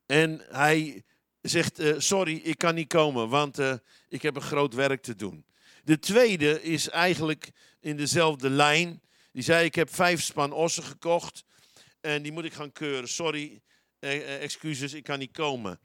En 0.05 0.41
hij 0.49 1.03
zegt, 1.41 1.79
uh, 1.79 1.93
sorry, 1.97 2.35
ik 2.35 2.57
kan 2.57 2.75
niet 2.75 2.87
komen, 2.87 3.29
want 3.29 3.59
uh, 3.59 3.73
ik 4.09 4.21
heb 4.21 4.35
een 4.35 4.41
groot 4.41 4.73
werk 4.73 5.01
te 5.01 5.15
doen. 5.15 5.45
De 5.83 5.99
tweede 5.99 6.61
is 6.63 6.89
eigenlijk 6.89 7.51
in 7.79 7.97
dezelfde 7.97 8.49
lijn. 8.49 9.01
Die 9.31 9.43
zei, 9.43 9.65
ik 9.65 9.75
heb 9.75 9.93
vijf 9.93 10.21
span 10.21 10.51
ossen 10.51 10.83
gekocht 10.83 11.43
en 12.01 12.21
die 12.21 12.31
moet 12.31 12.45
ik 12.45 12.53
gaan 12.53 12.71
keuren. 12.71 13.09
Sorry, 13.09 13.61
eh, 13.99 14.15
eh, 14.15 14.43
excuses, 14.43 14.93
ik 14.93 15.03
kan 15.03 15.19
niet 15.19 15.31
komen. 15.31 15.79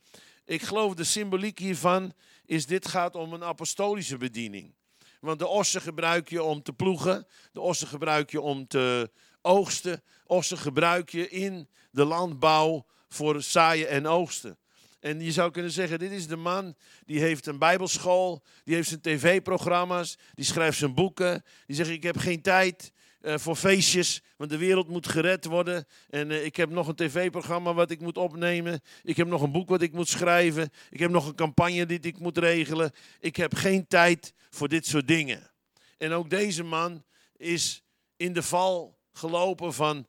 Ik 0.44 0.62
geloof 0.62 0.94
de 0.94 1.04
symboliek 1.04 1.58
hiervan 1.58 2.12
is 2.44 2.66
dit 2.66 2.88
gaat 2.88 3.14
om 3.14 3.32
een 3.32 3.44
apostolische 3.44 4.16
bediening. 4.16 4.74
Want 5.20 5.38
de 5.38 5.46
ossen 5.46 5.80
gebruik 5.80 6.28
je 6.28 6.42
om 6.42 6.62
te 6.62 6.72
ploegen, 6.72 7.26
de 7.52 7.60
ossen 7.60 7.88
gebruik 7.88 8.30
je 8.30 8.40
om 8.40 8.66
te 8.66 9.10
oogsten, 9.42 10.02
ossen 10.24 10.58
gebruik 10.58 11.10
je 11.10 11.28
in 11.28 11.68
de 11.90 12.04
landbouw 12.04 12.86
voor 13.08 13.42
zaaien 13.42 13.88
en 13.88 14.06
oogsten. 14.06 14.58
En 15.00 15.20
je 15.20 15.32
zou 15.32 15.50
kunnen 15.50 15.70
zeggen, 15.70 15.98
dit 15.98 16.10
is 16.10 16.26
de 16.26 16.36
man 16.36 16.76
die 17.04 17.20
heeft 17.20 17.46
een 17.46 17.58
bijbelschool, 17.58 18.42
die 18.64 18.74
heeft 18.74 18.88
zijn 18.88 19.00
tv-programma's, 19.00 20.18
die 20.34 20.44
schrijft 20.44 20.78
zijn 20.78 20.94
boeken, 20.94 21.44
die 21.66 21.76
zegt 21.76 21.90
ik 21.90 22.02
heb 22.02 22.16
geen 22.16 22.42
tijd, 22.42 22.92
uh, 23.26 23.38
voor 23.38 23.56
feestjes, 23.56 24.22
want 24.36 24.50
de 24.50 24.56
wereld 24.56 24.88
moet 24.88 25.08
gered 25.08 25.44
worden. 25.44 25.86
En 26.10 26.30
uh, 26.30 26.44
ik 26.44 26.56
heb 26.56 26.70
nog 26.70 26.88
een 26.88 26.94
tv-programma 26.94 27.74
wat 27.74 27.90
ik 27.90 28.00
moet 28.00 28.18
opnemen. 28.18 28.80
Ik 29.02 29.16
heb 29.16 29.26
nog 29.26 29.42
een 29.42 29.52
boek 29.52 29.68
wat 29.68 29.82
ik 29.82 29.92
moet 29.92 30.08
schrijven. 30.08 30.70
Ik 30.90 30.98
heb 30.98 31.10
nog 31.10 31.26
een 31.26 31.34
campagne 31.34 31.86
die 31.86 32.00
ik 32.00 32.18
moet 32.18 32.38
regelen. 32.38 32.92
Ik 33.20 33.36
heb 33.36 33.54
geen 33.54 33.86
tijd 33.86 34.34
voor 34.50 34.68
dit 34.68 34.86
soort 34.86 35.08
dingen. 35.08 35.50
En 35.98 36.12
ook 36.12 36.30
deze 36.30 36.62
man 36.62 37.04
is 37.36 37.82
in 38.16 38.32
de 38.32 38.42
val 38.42 38.98
gelopen 39.12 39.74
van 39.74 40.06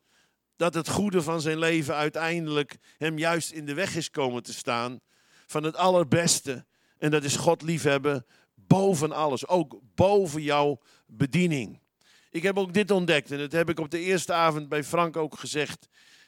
dat 0.55 0.73
het 0.73 0.89
goede 0.89 1.21
van 1.21 1.41
zijn 1.41 1.59
leven 1.59 1.95
uiteindelijk 1.95 2.77
hem 2.97 3.17
juist 3.17 3.51
in 3.51 3.65
de 3.65 3.73
weg 3.73 3.95
is 3.95 4.09
komen 4.09 4.43
te 4.43 4.53
staan 4.53 4.99
van 5.45 5.63
het 5.63 5.75
allerbeste. 5.75 6.65
En 6.97 7.11
dat 7.11 7.23
is 7.23 7.35
God 7.35 7.61
liefhebben 7.61 8.25
boven 8.53 9.11
alles, 9.11 9.47
ook 9.47 9.79
boven 9.95 10.41
jouw 10.41 10.79
bediening. 11.05 11.79
Ik 12.37 12.43
heb 12.43 12.57
ook 12.57 12.73
dit 12.73 12.91
ontdekt 12.91 13.31
en 13.31 13.37
dat 13.37 13.51
heb 13.51 13.69
ik 13.69 13.79
op 13.79 13.91
de 13.91 13.99
eerste 13.99 14.33
avond 14.33 14.69
bij 14.69 14.83
Frank 14.83 15.17
ook 15.17 15.37
gezegd. 15.39 15.87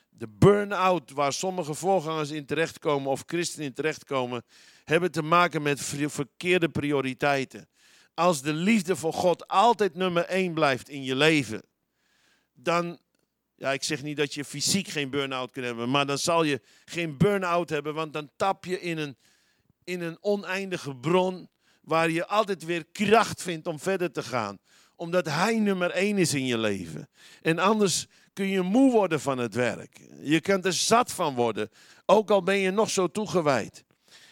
De 0.10 0.28
burn-out 0.28 1.12
waar 1.12 1.34
sommige 1.34 1.74
voorgangers 1.74 2.30
in 2.30 2.46
terechtkomen 2.46 3.12
of 3.12 3.24
christenen 3.26 3.68
in 3.68 3.74
terechtkomen, 3.74 4.44
hebben 4.84 5.12
te 5.12 5.22
maken 5.22 5.62
met 5.62 5.82
verkeerde 6.08 6.70
prioriteiten. 6.70 7.70
Als 8.14 8.42
de 8.42 8.54
liefde 8.54 8.96
voor 8.96 9.14
God 9.14 9.48
altijd 9.48 9.96
nummer 9.96 10.26
één 10.26 10.54
blijft 10.54 10.90
in 10.90 11.04
je 11.04 11.16
leven, 11.16 11.64
dan, 12.54 13.00
ja, 13.56 13.72
ik 13.72 13.84
zeg 13.84 14.04
niet 14.04 14.18
dat 14.18 14.34
je 14.34 14.46
fysiek 14.46 14.88
geen 14.88 15.10
burn-out 15.10 15.52
kunt 15.52 15.66
hebben, 15.66 15.90
maar 15.90 16.06
dan 16.06 16.18
zal 16.18 16.44
je 16.44 16.62
geen 16.86 17.18
burn-out 17.18 17.70
hebben, 17.70 17.94
want 17.94 18.14
dan 18.14 18.30
tap 18.36 18.66
je 18.66 18.82
in 18.82 18.98
een, 18.98 19.18
in 19.84 20.02
een 20.02 20.18
oneindige 20.22 20.96
bron 20.96 21.50
waar 21.82 22.10
je 22.10 22.28
altijd 22.28 22.66
weer 22.66 22.86
kracht 22.92 23.42
vindt 23.42 23.68
om 23.68 23.80
verder 23.80 24.12
te 24.12 24.24
gaan 24.24 24.60
omdat 25.00 25.26
Hij 25.26 25.60
nummer 25.60 25.92
één 25.92 26.18
is 26.18 26.34
in 26.34 26.46
je 26.46 26.58
leven. 26.58 27.10
En 27.42 27.60
anders 27.60 28.08
kun 28.34 28.48
je 28.48 28.62
moe 28.62 28.92
worden 28.92 29.20
van 29.20 29.38
het 29.38 29.54
werk. 29.54 30.00
Je 30.22 30.42
kunt 30.42 30.66
er 30.66 30.74
zat 30.74 31.12
van 31.12 31.36
worden, 31.36 31.70
ook 32.06 32.32
al 32.32 32.44
ben 32.44 32.58
je 32.58 32.72
nog 32.72 32.90
zo 32.90 33.08
toegewijd. 33.08 33.84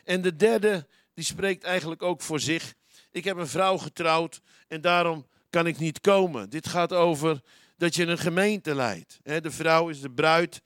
En 0.04 0.22
de 0.22 0.36
derde, 0.36 0.88
die 1.14 1.24
spreekt 1.24 1.64
eigenlijk 1.64 2.04
ook 2.04 2.22
voor 2.22 2.40
zich. 2.40 2.74
Ik 3.12 3.24
heb 3.24 3.38
een 3.38 3.48
vrouw 3.48 3.78
getrouwd 3.78 4.42
en 4.68 4.82
daarom 4.82 5.28
kan 5.50 5.68
ik 5.68 5.78
niet 5.78 6.02
komen. 6.02 6.50
Dit 6.50 6.68
gaat 6.68 6.94
over 6.94 7.42
dat 7.78 7.96
je 7.96 8.06
een 8.06 8.18
gemeente 8.18 8.76
leidt. 8.76 9.20
De 9.24 9.52
vrouw 9.52 9.90
is 9.90 10.02
de 10.02 10.12
bruid, 10.12 10.62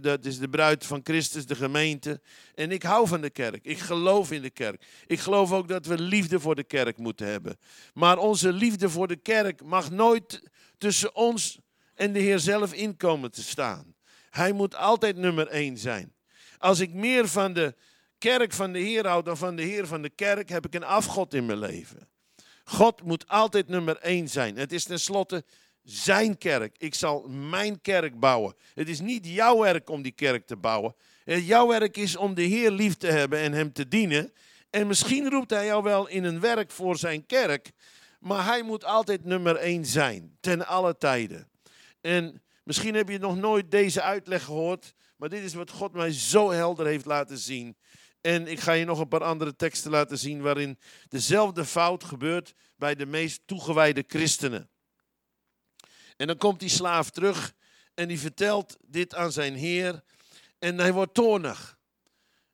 dat 0.00 0.24
is 0.24 0.38
de 0.38 0.48
bruid 0.48 0.86
van 0.86 1.00
Christus, 1.02 1.46
de 1.46 1.54
gemeente. 1.54 2.20
En 2.54 2.70
ik 2.70 2.82
hou 2.82 3.08
van 3.08 3.20
de 3.20 3.30
kerk. 3.30 3.64
Ik 3.64 3.78
geloof 3.78 4.30
in 4.32 4.42
de 4.42 4.50
kerk. 4.50 4.84
Ik 5.06 5.18
geloof 5.18 5.52
ook 5.52 5.68
dat 5.68 5.86
we 5.86 5.98
liefde 5.98 6.40
voor 6.40 6.54
de 6.54 6.64
kerk 6.64 6.98
moeten 6.98 7.26
hebben. 7.26 7.58
Maar 7.94 8.18
onze 8.18 8.52
liefde 8.52 8.90
voor 8.90 9.08
de 9.08 9.16
kerk 9.16 9.62
mag 9.62 9.90
nooit 9.90 10.42
tussen 10.78 11.14
ons 11.14 11.58
en 11.94 12.12
de 12.12 12.18
Heer 12.18 12.38
zelf 12.38 12.72
inkomen 12.72 13.30
te 13.30 13.42
staan. 13.42 13.94
Hij 14.30 14.52
moet 14.52 14.76
altijd 14.76 15.16
nummer 15.16 15.46
één 15.46 15.78
zijn. 15.78 16.14
Als 16.58 16.80
ik 16.80 16.92
meer 16.92 17.28
van 17.28 17.52
de 17.52 17.74
kerk 18.18 18.52
van 18.52 18.72
de 18.72 18.78
Heer 18.78 19.06
houd 19.06 19.24
dan 19.24 19.36
van 19.36 19.56
de 19.56 19.62
Heer 19.62 19.86
van 19.86 20.02
de 20.02 20.10
kerk, 20.10 20.48
heb 20.48 20.66
ik 20.66 20.74
een 20.74 20.84
afgod 20.84 21.34
in 21.34 21.46
mijn 21.46 21.58
leven. 21.58 22.08
God 22.64 23.02
moet 23.02 23.28
altijd 23.28 23.68
nummer 23.68 23.96
één 23.96 24.28
zijn. 24.28 24.56
Het 24.56 24.72
is 24.72 24.84
tenslotte 24.84 25.44
zijn 25.82 26.38
kerk. 26.38 26.76
Ik 26.78 26.94
zal 26.94 27.28
mijn 27.28 27.80
kerk 27.80 28.20
bouwen. 28.20 28.54
Het 28.74 28.88
is 28.88 29.00
niet 29.00 29.26
jouw 29.26 29.58
werk 29.58 29.90
om 29.90 30.02
die 30.02 30.12
kerk 30.12 30.46
te 30.46 30.56
bouwen. 30.56 30.94
Jouw 31.24 31.68
werk 31.68 31.96
is 31.96 32.16
om 32.16 32.34
de 32.34 32.42
Heer 32.42 32.70
lief 32.70 32.94
te 32.94 33.06
hebben 33.06 33.38
en 33.38 33.52
Hem 33.52 33.72
te 33.72 33.88
dienen. 33.88 34.32
En 34.70 34.86
misschien 34.86 35.30
roept 35.30 35.50
Hij 35.50 35.66
jou 35.66 35.82
wel 35.82 36.08
in 36.08 36.24
een 36.24 36.40
werk 36.40 36.70
voor 36.70 36.96
zijn 36.96 37.26
kerk. 37.26 37.72
Maar 38.20 38.44
Hij 38.44 38.62
moet 38.62 38.84
altijd 38.84 39.24
nummer 39.24 39.56
één 39.56 39.86
zijn. 39.86 40.36
Ten 40.40 40.66
alle 40.66 40.96
tijden. 40.96 41.48
En 42.00 42.42
misschien 42.64 42.94
heb 42.94 43.08
je 43.08 43.18
nog 43.18 43.36
nooit 43.36 43.70
deze 43.70 44.02
uitleg 44.02 44.44
gehoord. 44.44 44.94
Maar 45.16 45.28
dit 45.28 45.42
is 45.42 45.54
wat 45.54 45.70
God 45.70 45.92
mij 45.92 46.12
zo 46.12 46.50
helder 46.50 46.86
heeft 46.86 47.04
laten 47.04 47.38
zien. 47.38 47.76
En 48.20 48.46
ik 48.46 48.60
ga 48.60 48.72
je 48.72 48.84
nog 48.84 48.98
een 48.98 49.08
paar 49.08 49.24
andere 49.24 49.56
teksten 49.56 49.90
laten 49.90 50.18
zien 50.18 50.40
waarin 50.40 50.78
dezelfde 51.08 51.64
fout 51.64 52.04
gebeurt 52.04 52.54
bij 52.76 52.94
de 52.94 53.06
meest 53.06 53.40
toegewijde 53.44 54.04
christenen. 54.06 54.70
En 56.16 56.26
dan 56.26 56.36
komt 56.36 56.60
die 56.60 56.68
slaaf 56.68 57.10
terug 57.10 57.54
en 57.94 58.08
die 58.08 58.20
vertelt 58.20 58.76
dit 58.80 59.14
aan 59.14 59.32
zijn 59.32 59.54
heer. 59.54 60.02
En 60.58 60.78
hij 60.78 60.92
wordt 60.92 61.14
toornig. 61.14 61.78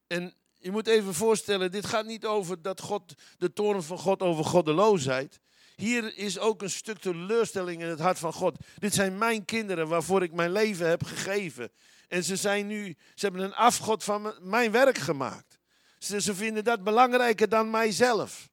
En 0.07 0.35
je 0.59 0.71
moet 0.71 0.87
even 0.87 1.15
voorstellen, 1.15 1.71
dit 1.71 1.87
gaat 1.87 2.07
niet 2.07 2.27
over 2.27 2.62
dat 2.62 2.81
God, 2.81 3.15
de 3.38 3.53
toorn 3.53 3.83
van 3.83 3.99
God 3.99 4.23
over 4.23 4.45
goddeloosheid. 4.45 5.41
Hier 5.77 6.17
is 6.17 6.38
ook 6.38 6.62
een 6.62 6.71
stuk 6.71 6.99
teleurstelling 6.99 7.83
in 7.83 7.88
het 7.88 7.99
hart 7.99 8.19
van 8.19 8.33
God. 8.33 8.57
Dit 8.79 8.95
zijn 8.95 9.19
mijn 9.19 9.45
kinderen 9.45 9.88
waarvoor 9.88 10.23
ik 10.23 10.33
mijn 10.33 10.53
leven 10.53 10.88
heb 10.88 11.05
gegeven. 11.05 11.71
En 12.09 12.25
ze 12.25 12.37
zijn 12.37 12.67
nu, 12.67 12.97
ze 13.15 13.25
hebben 13.25 13.43
een 13.43 13.55
afgod 13.55 14.05
van 14.05 14.35
mijn 14.41 14.71
werk 14.71 14.99
gemaakt. 14.99 15.59
Ze, 15.99 16.21
ze 16.21 16.35
vinden 16.35 16.65
dat 16.65 16.85
belangrijker 16.85 17.49
dan 17.49 17.71
mijzelf. 17.71 18.49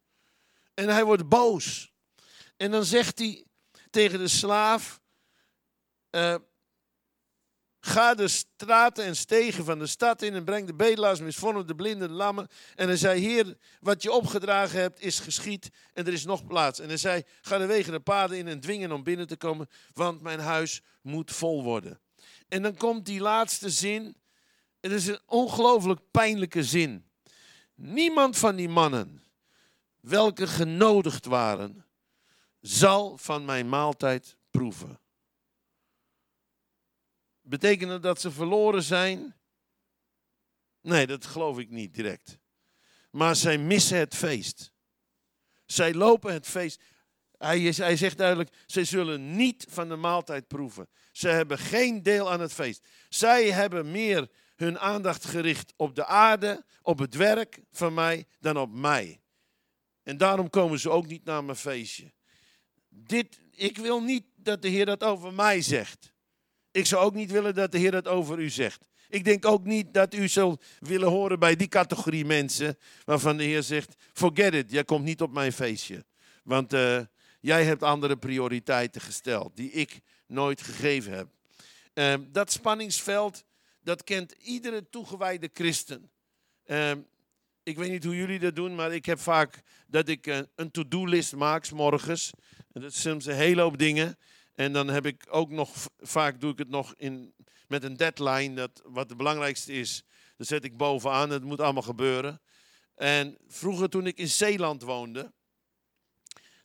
En 0.73 0.89
hij 0.89 1.03
wordt 1.03 1.29
boos. 1.29 1.93
En 2.57 2.71
dan 2.71 2.85
zegt 2.85 3.19
hij 3.19 3.45
tegen 3.95 4.19
de 4.19 4.27
slaaf: 4.27 5.01
uh, 6.11 6.35
ga 7.79 8.13
de 8.13 8.27
straten 8.27 9.03
en 9.03 9.15
stegen 9.15 9.65
van 9.65 9.79
de 9.79 9.87
stad 9.87 10.21
in 10.21 10.33
en 10.33 10.43
breng 10.43 10.67
de 10.67 10.73
bedelaars, 10.73 11.19
misvormden, 11.19 11.67
de 11.67 11.75
blinden, 11.75 12.07
de 12.07 12.13
lammen. 12.13 12.47
En 12.75 12.87
hij 12.87 12.97
zei, 12.97 13.21
heer, 13.21 13.57
wat 13.79 14.03
je 14.03 14.11
opgedragen 14.11 14.79
hebt 14.79 15.01
is 15.01 15.19
geschied 15.19 15.69
en 15.93 16.07
er 16.07 16.13
is 16.13 16.25
nog 16.25 16.45
plaats. 16.45 16.79
En 16.79 16.87
hij 16.87 16.97
zei, 16.97 17.23
ga 17.41 17.57
de 17.57 17.65
wegen 17.65 17.91
de 17.91 17.99
paden 17.99 18.37
in 18.37 18.47
en 18.47 18.59
dwingen 18.59 18.91
om 18.91 19.03
binnen 19.03 19.27
te 19.27 19.37
komen, 19.37 19.69
want 19.93 20.21
mijn 20.21 20.39
huis 20.39 20.81
moet 21.01 21.31
vol 21.31 21.63
worden. 21.63 21.99
En 22.47 22.61
dan 22.61 22.75
komt 22.75 23.05
die 23.05 23.19
laatste 23.19 23.69
zin. 23.69 24.15
Het 24.79 24.91
is 24.91 25.07
een 25.07 25.19
ongelooflijk 25.25 26.01
pijnlijke 26.11 26.63
zin. 26.63 27.05
Niemand 27.75 28.37
van 28.37 28.55
die 28.55 28.69
mannen, 28.69 29.23
welke 29.99 30.47
genodigd 30.47 31.25
waren, 31.25 31.84
zal 32.67 33.17
van 33.17 33.45
mijn 33.45 33.69
maaltijd 33.69 34.37
proeven. 34.49 34.99
Betekent 37.41 37.89
dat 37.89 38.03
dat 38.03 38.21
ze 38.21 38.31
verloren 38.31 38.83
zijn? 38.83 39.35
Nee, 40.81 41.07
dat 41.07 41.25
geloof 41.25 41.59
ik 41.59 41.69
niet 41.69 41.93
direct. 41.93 42.37
Maar 43.11 43.35
zij 43.35 43.57
missen 43.57 43.97
het 43.97 44.15
feest. 44.15 44.73
Zij 45.65 45.93
lopen 45.93 46.33
het 46.33 46.47
feest. 46.47 46.81
Hij, 47.37 47.59
hij 47.59 47.97
zegt 47.97 48.17
duidelijk, 48.17 48.63
zij 48.65 48.83
zullen 48.83 49.35
niet 49.35 49.65
van 49.69 49.89
de 49.89 49.95
maaltijd 49.95 50.47
proeven. 50.47 50.89
Ze 51.11 51.27
hebben 51.27 51.57
geen 51.57 52.03
deel 52.03 52.31
aan 52.31 52.39
het 52.39 52.53
feest. 52.53 52.87
Zij 53.09 53.51
hebben 53.51 53.91
meer 53.91 54.29
hun 54.55 54.79
aandacht 54.79 55.25
gericht 55.25 55.73
op 55.75 55.95
de 55.95 56.05
aarde, 56.05 56.65
op 56.81 56.99
het 56.99 57.15
werk 57.15 57.61
van 57.71 57.93
mij, 57.93 58.27
dan 58.39 58.57
op 58.57 58.71
mij. 58.71 59.21
En 60.03 60.17
daarom 60.17 60.49
komen 60.49 60.79
ze 60.79 60.89
ook 60.89 61.07
niet 61.07 61.25
naar 61.25 61.43
mijn 61.43 61.57
feestje. 61.57 62.14
Dit, 62.97 63.39
ik 63.51 63.77
wil 63.77 64.01
niet 64.01 64.23
dat 64.35 64.61
de 64.61 64.67
Heer 64.67 64.85
dat 64.85 65.03
over 65.03 65.33
mij 65.33 65.61
zegt. 65.61 66.13
Ik 66.71 66.85
zou 66.85 67.05
ook 67.05 67.13
niet 67.13 67.31
willen 67.31 67.55
dat 67.55 67.71
de 67.71 67.77
Heer 67.77 67.91
dat 67.91 68.07
over 68.07 68.39
u 68.39 68.49
zegt. 68.49 68.87
Ik 69.09 69.23
denk 69.23 69.45
ook 69.45 69.65
niet 69.65 69.93
dat 69.93 70.13
u 70.13 70.27
zult 70.27 70.63
willen 70.79 71.09
horen 71.09 71.39
bij 71.39 71.55
die 71.55 71.67
categorie 71.67 72.25
mensen 72.25 72.77
waarvan 73.05 73.37
de 73.37 73.43
Heer 73.43 73.63
zegt: 73.63 73.95
Forget 74.13 74.53
it, 74.53 74.71
jij 74.71 74.83
komt 74.83 75.03
niet 75.03 75.21
op 75.21 75.31
mijn 75.31 75.53
feestje. 75.53 76.05
Want 76.43 76.73
uh, 76.73 76.99
jij 77.39 77.63
hebt 77.63 77.83
andere 77.83 78.17
prioriteiten 78.17 79.01
gesteld 79.01 79.55
die 79.55 79.71
ik 79.71 79.99
nooit 80.27 80.61
gegeven 80.61 81.13
heb. 81.13 81.27
Uh, 81.93 82.13
dat 82.31 82.51
spanningsveld, 82.51 83.43
dat 83.81 84.03
kent 84.03 84.31
iedere 84.31 84.89
toegewijde 84.89 85.49
christen. 85.53 86.11
Uh, 86.65 86.91
ik 87.65 87.77
weet 87.77 87.91
niet 87.91 88.03
hoe 88.03 88.15
jullie 88.15 88.39
dat 88.39 88.55
doen, 88.55 88.75
maar 88.75 88.93
ik 88.93 89.05
heb 89.05 89.19
vaak 89.19 89.61
dat 89.87 90.07
ik 90.07 90.27
eh, 90.27 90.39
een 90.55 90.71
to-do-list 90.71 91.35
maak, 91.35 91.65
s 91.65 91.71
morgens. 91.71 92.31
En 92.73 92.81
dat 92.81 92.91
is 92.91 93.03
een 93.03 93.21
hele 93.21 93.61
hoop 93.61 93.77
dingen. 93.77 94.17
En 94.55 94.73
dan 94.73 94.87
heb 94.87 95.05
ik 95.05 95.25
ook 95.29 95.49
nog, 95.49 95.73
vaak 95.97 96.41
doe 96.41 96.51
ik 96.51 96.57
het 96.57 96.69
nog 96.69 96.93
in, 96.97 97.33
met 97.67 97.83
een 97.83 97.97
deadline, 97.97 98.55
dat 98.55 98.81
wat 98.83 99.09
het 99.09 99.17
belangrijkste 99.17 99.73
is. 99.73 100.03
Dat 100.37 100.47
zet 100.47 100.63
ik 100.63 100.77
bovenaan, 100.77 101.29
het 101.29 101.43
moet 101.43 101.59
allemaal 101.59 101.83
gebeuren. 101.83 102.41
En 102.95 103.37
vroeger 103.47 103.89
toen 103.89 104.07
ik 104.07 104.17
in 104.17 104.29
Zeeland 104.29 104.81
woonde, 104.81 105.33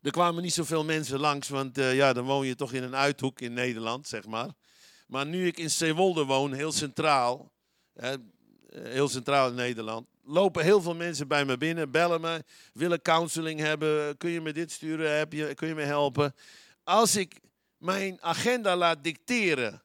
er 0.02 0.11
kwamen 0.11 0.42
niet 0.42 0.52
zoveel 0.52 0.85
mensen 0.85 1.19
langs, 1.19 1.49
want 1.49 1.78
uh, 1.78 1.95
ja, 1.95 2.12
dan 2.12 2.25
woon 2.25 2.47
je 2.47 2.54
toch 2.54 2.73
in 2.73 2.83
een 2.83 2.97
uithoek 2.97 3.40
in 3.40 3.52
Nederland, 3.52 4.09
zeg 4.09 4.26
maar. 4.26 4.49
Maar 5.07 5.26
nu 5.26 5.47
ik 5.47 5.59
in 5.59 5.71
Zeewolde 5.71 6.25
woon, 6.25 6.52
heel 6.52 6.73
centraal, 6.73 7.52
heel 8.72 9.08
centraal 9.08 9.48
in 9.48 9.54
Nederland, 9.54 10.06
lopen 10.22 10.64
heel 10.64 10.82
veel 10.82 10.94
mensen 10.94 11.28
bij 11.28 11.44
me 11.44 11.56
binnen, 11.56 11.90
bellen 11.90 12.20
me, 12.20 12.44
willen 12.72 13.02
counseling 13.02 13.60
hebben, 13.60 14.16
kun 14.16 14.30
je 14.30 14.40
me 14.40 14.52
dit 14.52 14.72
sturen, 14.72 15.18
heb 15.18 15.32
je, 15.32 15.54
kun 15.54 15.68
je 15.68 15.74
me 15.74 15.82
helpen. 15.82 16.34
Als 16.84 17.16
ik 17.16 17.40
mijn 17.76 18.22
agenda 18.22 18.76
laat 18.76 19.04
dicteren 19.04 19.82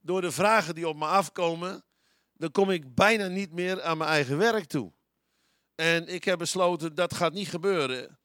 door 0.00 0.20
de 0.20 0.32
vragen 0.32 0.74
die 0.74 0.88
op 0.88 0.96
me 0.96 1.06
afkomen, 1.06 1.84
dan 2.32 2.50
kom 2.50 2.70
ik 2.70 2.94
bijna 2.94 3.26
niet 3.26 3.52
meer 3.52 3.82
aan 3.82 3.98
mijn 3.98 4.10
eigen 4.10 4.38
werk 4.38 4.64
toe. 4.64 4.92
En 5.74 6.08
ik 6.08 6.24
heb 6.24 6.38
besloten, 6.38 6.94
dat 6.94 7.14
gaat 7.14 7.32
niet 7.32 7.48
gebeuren. 7.48 8.18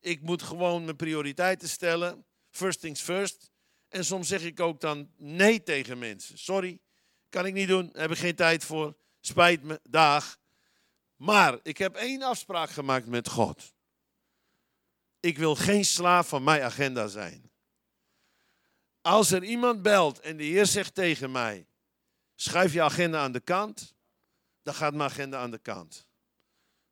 Ik 0.00 0.20
moet 0.20 0.42
gewoon 0.42 0.84
mijn 0.84 0.96
prioriteiten 0.96 1.68
stellen. 1.68 2.24
First 2.50 2.80
things 2.80 3.00
first. 3.00 3.50
En 3.88 4.04
soms 4.04 4.28
zeg 4.28 4.42
ik 4.42 4.60
ook 4.60 4.80
dan 4.80 5.10
nee 5.16 5.62
tegen 5.62 5.98
mensen. 5.98 6.38
Sorry, 6.38 6.78
kan 7.28 7.46
ik 7.46 7.52
niet 7.52 7.68
doen, 7.68 7.90
heb 7.92 8.10
ik 8.10 8.18
geen 8.18 8.34
tijd 8.34 8.64
voor. 8.64 8.96
Spijt 9.26 9.62
me, 9.62 9.80
dag. 9.82 10.38
Maar 11.16 11.58
ik 11.62 11.78
heb 11.78 11.94
één 11.94 12.22
afspraak 12.22 12.70
gemaakt 12.70 13.06
met 13.06 13.28
God. 13.28 13.74
Ik 15.20 15.38
wil 15.38 15.54
geen 15.56 15.84
slaaf 15.84 16.28
van 16.28 16.44
mijn 16.44 16.62
agenda 16.62 17.06
zijn. 17.06 17.50
Als 19.00 19.30
er 19.30 19.44
iemand 19.44 19.82
belt 19.82 20.20
en 20.20 20.36
de 20.36 20.44
Heer 20.44 20.66
zegt 20.66 20.94
tegen 20.94 21.32
mij: 21.32 21.68
schuif 22.34 22.72
je 22.72 22.82
agenda 22.82 23.20
aan 23.20 23.32
de 23.32 23.40
kant, 23.40 23.94
dan 24.62 24.74
gaat 24.74 24.94
mijn 24.94 25.10
agenda 25.10 25.38
aan 25.38 25.50
de 25.50 25.58
kant. 25.58 26.08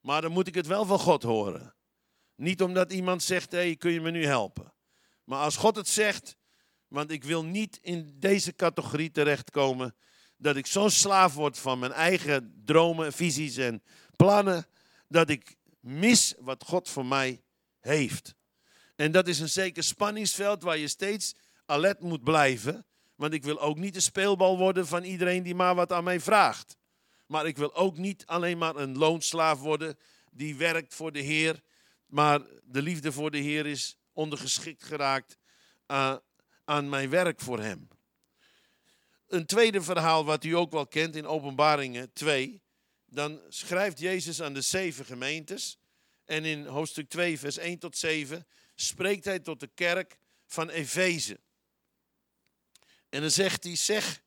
Maar 0.01 0.21
dan 0.21 0.33
moet 0.33 0.47
ik 0.47 0.55
het 0.55 0.66
wel 0.66 0.85
van 0.85 0.99
God 0.99 1.23
horen. 1.23 1.75
Niet 2.35 2.62
omdat 2.62 2.92
iemand 2.92 3.23
zegt: 3.23 3.53
hey, 3.53 3.77
kun 3.77 3.92
je 3.92 4.01
me 4.01 4.11
nu 4.11 4.27
helpen? 4.27 4.75
Maar 5.25 5.42
als 5.42 5.57
God 5.57 5.77
het 5.77 5.88
zegt, 5.88 6.37
want 6.88 7.11
ik 7.11 7.25
wil 7.25 7.45
niet 7.45 7.79
in 7.83 8.14
deze 8.18 8.55
categorie 8.55 9.11
terechtkomen 9.11 9.97
dat 10.42 10.57
ik 10.57 10.66
zo'n 10.66 10.90
slaaf 10.90 11.35
word 11.35 11.59
van 11.59 11.78
mijn 11.78 11.92
eigen 11.92 12.62
dromen, 12.64 13.12
visies 13.12 13.57
en 13.57 13.83
plannen, 14.16 14.66
dat 15.09 15.28
ik 15.28 15.57
mis 15.81 16.35
wat 16.38 16.64
God 16.64 16.88
voor 16.88 17.07
mij 17.07 17.42
heeft. 17.81 18.35
En 18.96 19.12
dat 19.12 19.28
is 19.28 19.40
een 19.40 19.48
zeker 19.48 19.83
spanningsveld 19.83 20.62
waar 20.62 20.78
je 20.78 20.88
steeds 20.88 21.35
alert 21.66 22.00
moet 22.00 22.24
blijven. 22.24 22.87
Want 23.14 23.33
ik 23.33 23.44
wil 23.44 23.61
ook 23.61 23.76
niet 23.76 23.94
de 23.94 24.00
speelbal 24.00 24.59
worden 24.59 24.87
van 24.87 25.02
iedereen 25.02 25.42
die 25.42 25.55
maar 25.55 25.74
wat 25.74 25.92
aan 25.92 26.05
mij 26.05 26.20
vraagt. 26.20 26.76
Maar 27.26 27.46
ik 27.46 27.57
wil 27.57 27.74
ook 27.74 27.96
niet 27.96 28.26
alleen 28.26 28.59
maar 28.59 28.76
een 28.76 28.98
loonslaaf 28.98 29.59
worden 29.59 29.98
die 30.31 30.57
werkt 30.57 30.94
voor 30.94 31.12
de 31.12 31.20
Heer. 31.20 31.61
Maar 32.07 32.40
de 32.64 32.83
liefde 32.83 33.12
voor 33.12 33.31
de 33.31 33.38
Heer 33.38 33.66
is 33.66 33.96
ondergeschikt 34.12 34.85
geraakt 34.85 35.38
aan, 35.87 36.20
aan 36.64 36.88
mijn 36.88 37.11
werk 37.11 37.40
voor 37.40 37.61
Hem. 37.61 37.88
Een 39.33 39.47
tweede 39.47 39.83
verhaal 39.83 40.25
wat 40.25 40.45
u 40.45 40.53
ook 40.53 40.71
wel 40.71 40.87
kent 40.87 41.16
in 41.16 41.27
Openbaringen 41.27 42.12
2. 42.12 42.62
Dan 43.07 43.40
schrijft 43.49 43.99
Jezus 43.99 44.42
aan 44.42 44.55
de 44.55 44.61
zeven 44.61 45.05
gemeentes. 45.05 45.79
En 46.25 46.45
in 46.45 46.66
hoofdstuk 46.66 47.09
2, 47.09 47.38
vers 47.38 47.57
1 47.57 47.79
tot 47.79 47.97
7 47.97 48.47
spreekt 48.75 49.25
hij 49.25 49.38
tot 49.38 49.61
de 49.61 49.71
kerk 49.75 50.18
van 50.47 50.68
Efeze. 50.68 51.40
En 53.09 53.21
dan 53.21 53.31
zegt 53.31 53.64
hij, 53.64 53.77
zeg, 53.77 54.23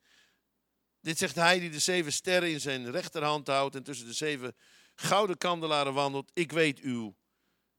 dit 1.02 1.18
zegt 1.18 1.36
hij 1.36 1.60
die 1.60 1.70
de 1.70 1.80
zeven 1.80 2.14
sterren 2.14 2.50
in 2.50 2.62
zijn 2.62 2.92
rechterhand 2.92 3.48
houdt 3.48 3.76
en 3.76 3.84
tussen 3.84 4.08
de 4.08 4.14
zeven 4.14 4.56
gouden 4.96 5.38
kandelaren 5.38 5.94
wandelt. 5.94 6.32
Ik 6.34 6.52
weet 6.52 6.80
uw, 6.80 7.16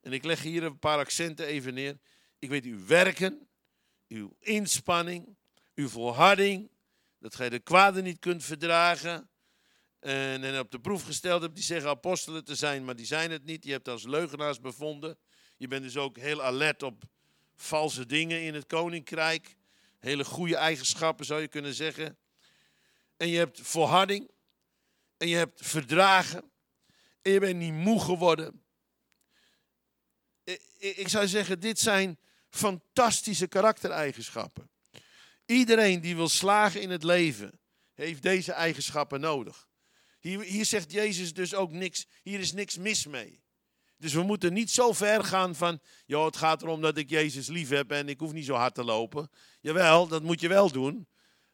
en 0.01 0.13
ik 0.13 0.23
leg 0.23 0.41
hier 0.41 0.63
een 0.63 0.79
paar 0.79 0.97
accenten 0.97 1.45
even 1.45 1.73
neer. 1.73 1.97
Ik 2.39 2.49
weet 2.49 2.65
uw 2.65 2.85
werken, 2.85 3.47
uw 4.07 4.35
inspanning, 4.39 5.37
uw 5.75 5.89
volharding, 5.89 6.69
dat 7.19 7.35
gij 7.35 7.49
de 7.49 7.59
kwade 7.59 8.01
niet 8.01 8.19
kunt 8.19 8.43
verdragen. 8.43 9.29
En, 9.99 10.43
en 10.43 10.59
op 10.59 10.71
de 10.71 10.79
proef 10.79 11.03
gesteld 11.03 11.41
hebt, 11.41 11.55
die 11.55 11.63
zeggen 11.63 11.89
apostelen 11.89 12.43
te 12.43 12.55
zijn, 12.55 12.85
maar 12.85 12.95
die 12.95 13.05
zijn 13.05 13.31
het 13.31 13.43
niet. 13.43 13.63
Je 13.63 13.71
hebt 13.71 13.87
als 13.87 14.03
leugenaars 14.03 14.59
bevonden. 14.59 15.17
Je 15.57 15.67
bent 15.67 15.83
dus 15.83 15.97
ook 15.97 16.17
heel 16.17 16.43
alert 16.43 16.83
op 16.83 17.03
valse 17.55 18.05
dingen 18.05 18.41
in 18.41 18.53
het 18.53 18.65
koninkrijk. 18.65 19.55
Hele 19.99 20.25
goede 20.25 20.55
eigenschappen 20.55 21.25
zou 21.25 21.41
je 21.41 21.47
kunnen 21.47 21.73
zeggen. 21.73 22.17
En 23.17 23.27
je 23.27 23.37
hebt 23.37 23.61
volharding. 23.61 24.31
En 25.17 25.27
je 25.27 25.35
hebt 25.35 25.65
verdragen. 25.65 26.51
En 27.21 27.31
je 27.31 27.39
bent 27.39 27.59
niet 27.59 27.73
moe 27.73 27.99
geworden. 27.99 28.63
Ik 30.77 31.07
zou 31.07 31.27
zeggen, 31.27 31.59
dit 31.59 31.79
zijn 31.79 32.19
fantastische 32.49 33.47
karaktereigenschappen. 33.47 34.69
Iedereen 35.47 36.01
die 36.01 36.15
wil 36.15 36.29
slagen 36.29 36.81
in 36.81 36.89
het 36.89 37.03
leven, 37.03 37.59
heeft 37.93 38.21
deze 38.21 38.51
eigenschappen 38.51 39.19
nodig. 39.19 39.67
Hier, 40.19 40.41
hier 40.41 40.65
zegt 40.65 40.91
Jezus 40.91 41.33
dus 41.33 41.55
ook 41.55 41.71
niks, 41.71 42.07
hier 42.23 42.39
is 42.39 42.53
niks 42.53 42.77
mis 42.77 43.05
mee. 43.05 43.41
Dus 43.97 44.13
we 44.13 44.23
moeten 44.23 44.53
niet 44.53 44.71
zo 44.71 44.93
ver 44.93 45.23
gaan 45.23 45.55
van, 45.55 45.79
joh, 46.05 46.25
het 46.25 46.37
gaat 46.37 46.61
erom 46.61 46.81
dat 46.81 46.97
ik 46.97 47.09
Jezus 47.09 47.47
lief 47.47 47.69
heb 47.69 47.91
en 47.91 48.09
ik 48.09 48.19
hoef 48.19 48.33
niet 48.33 48.45
zo 48.45 48.53
hard 48.53 48.75
te 48.75 48.83
lopen. 48.83 49.29
Jawel, 49.61 50.07
dat 50.07 50.23
moet 50.23 50.41
je 50.41 50.47
wel 50.47 50.71
doen. 50.71 51.07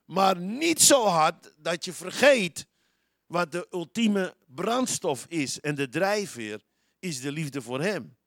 Maar 0.06 0.38
niet 0.38 0.82
zo 0.82 1.06
hard 1.06 1.54
dat 1.58 1.86
je 1.86 1.94
vergeet 1.94 2.68
wat 3.26 3.52
de 3.52 3.68
ultieme 3.72 4.36
brandstof 4.46 5.26
is 5.30 5.60
en 5.60 5.76
de 5.76 5.90
drijfveer 5.90 6.62
is 7.00 7.22
de 7.22 7.32
liefde 7.32 7.62
voor 7.62 7.82
Hem. 7.82 8.18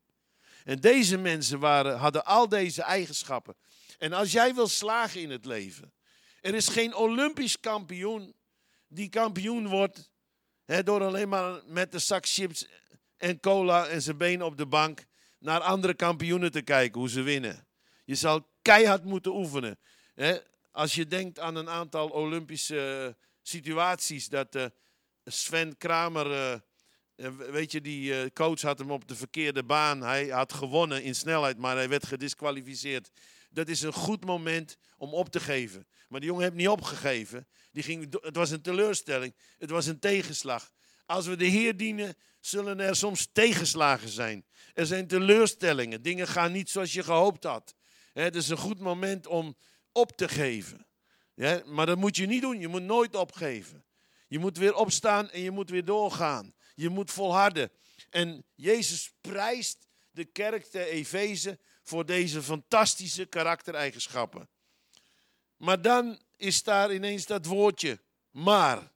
En 0.64 0.80
deze 0.80 1.16
mensen 1.16 1.58
waren, 1.58 1.98
hadden 1.98 2.24
al 2.24 2.48
deze 2.48 2.82
eigenschappen. 2.82 3.56
En 3.98 4.12
als 4.12 4.32
jij 4.32 4.54
wil 4.54 4.68
slagen 4.68 5.20
in 5.20 5.30
het 5.30 5.44
leven, 5.44 5.92
er 6.40 6.54
is 6.54 6.68
geen 6.68 6.94
Olympisch 6.94 7.60
kampioen 7.60 8.34
die 8.88 9.08
kampioen 9.08 9.68
wordt 9.68 10.10
door 10.84 11.02
alleen 11.02 11.28
maar 11.28 11.60
met 11.66 11.92
de 11.92 11.98
zak 11.98 12.26
chips 12.26 12.66
en 13.16 13.40
cola 13.40 13.86
en 13.86 14.02
zijn 14.02 14.16
benen 14.16 14.46
op 14.46 14.56
de 14.56 14.66
bank 14.66 15.04
naar 15.38 15.60
andere 15.60 15.94
kampioenen 15.94 16.52
te 16.52 16.62
kijken 16.62 17.00
hoe 17.00 17.08
ze 17.08 17.22
winnen. 17.22 17.66
Je 18.04 18.14
zal 18.14 18.48
keihard 18.62 19.04
moeten 19.04 19.34
oefenen. 19.34 19.78
Als 20.72 20.94
je 20.94 21.06
denkt 21.06 21.38
aan 21.38 21.56
een 21.56 21.68
aantal 21.68 22.08
Olympische 22.08 23.04
eh, 23.06 23.22
situaties 23.42 24.28
dat 24.28 24.54
uh, 24.54 24.64
Sven 25.24 25.76
Kramer, 25.76 26.60
uh, 27.16 27.30
weet 27.50 27.72
je, 27.72 27.80
die 27.80 28.32
coach 28.32 28.60
had 28.60 28.78
hem 28.78 28.90
op 28.90 29.08
de 29.08 29.16
verkeerde 29.16 29.64
baan. 29.64 30.02
Hij 30.02 30.28
had 30.28 30.52
gewonnen 30.52 31.02
in 31.02 31.14
snelheid, 31.14 31.58
maar 31.58 31.76
hij 31.76 31.88
werd 31.88 32.06
gedisqualificeerd. 32.06 33.10
Dat 33.56 33.68
is 33.68 33.82
een 33.82 33.92
goed 33.92 34.24
moment 34.24 34.76
om 34.96 35.14
op 35.14 35.28
te 35.28 35.40
geven. 35.40 35.86
Maar 36.08 36.20
die 36.20 36.28
jongen 36.28 36.44
heeft 36.44 36.56
niet 36.56 36.68
opgegeven. 36.68 37.46
Die 37.72 37.82
ging, 37.82 38.16
het 38.20 38.36
was 38.36 38.50
een 38.50 38.60
teleurstelling. 38.60 39.34
Het 39.58 39.70
was 39.70 39.86
een 39.86 39.98
tegenslag. 39.98 40.70
Als 41.06 41.26
we 41.26 41.36
de 41.36 41.44
Heer 41.44 41.76
dienen, 41.76 42.16
zullen 42.40 42.80
er 42.80 42.96
soms 42.96 43.28
tegenslagen 43.32 44.08
zijn. 44.08 44.44
Er 44.74 44.86
zijn 44.86 45.06
teleurstellingen. 45.06 46.02
Dingen 46.02 46.28
gaan 46.28 46.52
niet 46.52 46.70
zoals 46.70 46.92
je 46.92 47.02
gehoopt 47.02 47.44
had. 47.44 47.74
Het 48.12 48.34
is 48.34 48.48
een 48.48 48.56
goed 48.56 48.78
moment 48.78 49.26
om 49.26 49.56
op 49.92 50.16
te 50.16 50.28
geven. 50.28 50.86
Maar 51.64 51.86
dat 51.86 51.98
moet 51.98 52.16
je 52.16 52.26
niet 52.26 52.42
doen. 52.42 52.60
Je 52.60 52.68
moet 52.68 52.82
nooit 52.82 53.14
opgeven. 53.14 53.84
Je 54.28 54.38
moet 54.38 54.58
weer 54.58 54.74
opstaan 54.74 55.30
en 55.30 55.40
je 55.40 55.50
moet 55.50 55.70
weer 55.70 55.84
doorgaan. 55.84 56.54
Je 56.74 56.88
moet 56.88 57.10
volharden. 57.10 57.70
En 58.10 58.44
Jezus 58.54 59.12
prijst 59.20 59.86
de 60.10 60.24
kerk 60.24 60.64
te 60.64 60.86
Efeze 60.88 61.58
voor 61.86 62.06
deze 62.06 62.42
fantastische 62.42 63.26
karaktereigenschappen. 63.26 64.48
Maar 65.56 65.82
dan 65.82 66.20
is 66.36 66.62
daar 66.62 66.94
ineens 66.94 67.26
dat 67.26 67.46
woordje, 67.46 68.00
maar. 68.30 68.92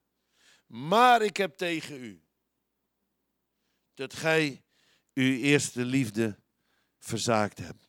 Maar 0.66 1.22
ik 1.22 1.36
heb 1.36 1.56
tegen 1.56 2.04
u 2.04 2.22
dat 3.94 4.14
gij 4.14 4.62
uw 5.14 5.36
eerste 5.36 5.84
liefde 5.84 6.38
verzaakt 6.98 7.58
hebt. 7.58 7.88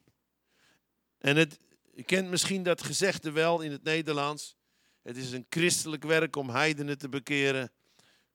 En 1.17 1.35
het, 1.35 1.59
je 1.93 2.03
kent 2.03 2.29
misschien 2.29 2.63
dat 2.63 2.83
gezegde 2.83 3.31
wel 3.31 3.61
in 3.61 3.71
het 3.71 3.83
Nederlands. 3.83 4.55
Het 5.01 5.17
is 5.17 5.31
een 5.31 5.45
christelijk 5.49 6.03
werk 6.03 6.35
om 6.35 6.49
heidenen 6.49 6.97
te 6.97 7.09
bekeren, 7.09 7.71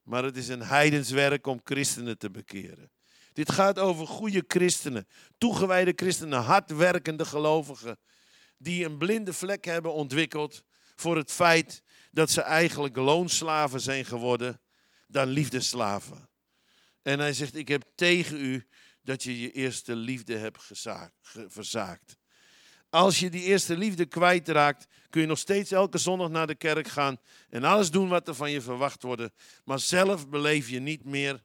maar 0.02 0.24
het 0.24 0.36
is 0.36 0.48
een 0.48 0.62
heidenswerk 0.62 1.46
om 1.46 1.60
christenen 1.64 2.18
te 2.18 2.30
bekeren. 2.30 2.90
Dit 3.36 3.52
gaat 3.52 3.78
over 3.78 4.06
goede 4.06 4.44
christenen, 4.48 5.06
toegewijde 5.38 5.92
christenen, 5.96 6.42
hardwerkende 6.42 7.24
gelovigen, 7.24 7.98
die 8.58 8.84
een 8.84 8.98
blinde 8.98 9.32
vlek 9.32 9.64
hebben 9.64 9.92
ontwikkeld 9.92 10.62
voor 10.94 11.16
het 11.16 11.32
feit 11.32 11.82
dat 12.10 12.30
ze 12.30 12.40
eigenlijk 12.40 12.96
loonslaven 12.96 13.80
zijn 13.80 14.04
geworden 14.04 14.60
dan 15.06 15.28
liefdeslaven. 15.28 16.28
En 17.02 17.18
hij 17.18 17.32
zegt, 17.32 17.54
ik 17.54 17.68
heb 17.68 17.84
tegen 17.94 18.40
u 18.40 18.66
dat 19.02 19.22
je 19.22 19.40
je 19.40 19.52
eerste 19.52 19.96
liefde 19.96 20.36
hebt 20.36 20.62
verzaakt. 21.48 22.16
Als 22.90 23.18
je 23.18 23.30
die 23.30 23.42
eerste 23.42 23.76
liefde 23.76 24.06
kwijtraakt, 24.06 24.86
kun 25.10 25.20
je 25.20 25.26
nog 25.26 25.38
steeds 25.38 25.70
elke 25.70 25.98
zondag 25.98 26.28
naar 26.28 26.46
de 26.46 26.54
kerk 26.54 26.88
gaan 26.88 27.18
en 27.48 27.64
alles 27.64 27.90
doen 27.90 28.08
wat 28.08 28.28
er 28.28 28.34
van 28.34 28.50
je 28.50 28.60
verwacht 28.60 29.02
wordt. 29.02 29.30
Maar 29.64 29.80
zelf 29.80 30.28
beleef 30.28 30.68
je 30.68 30.80
niet 30.80 31.04
meer 31.04 31.44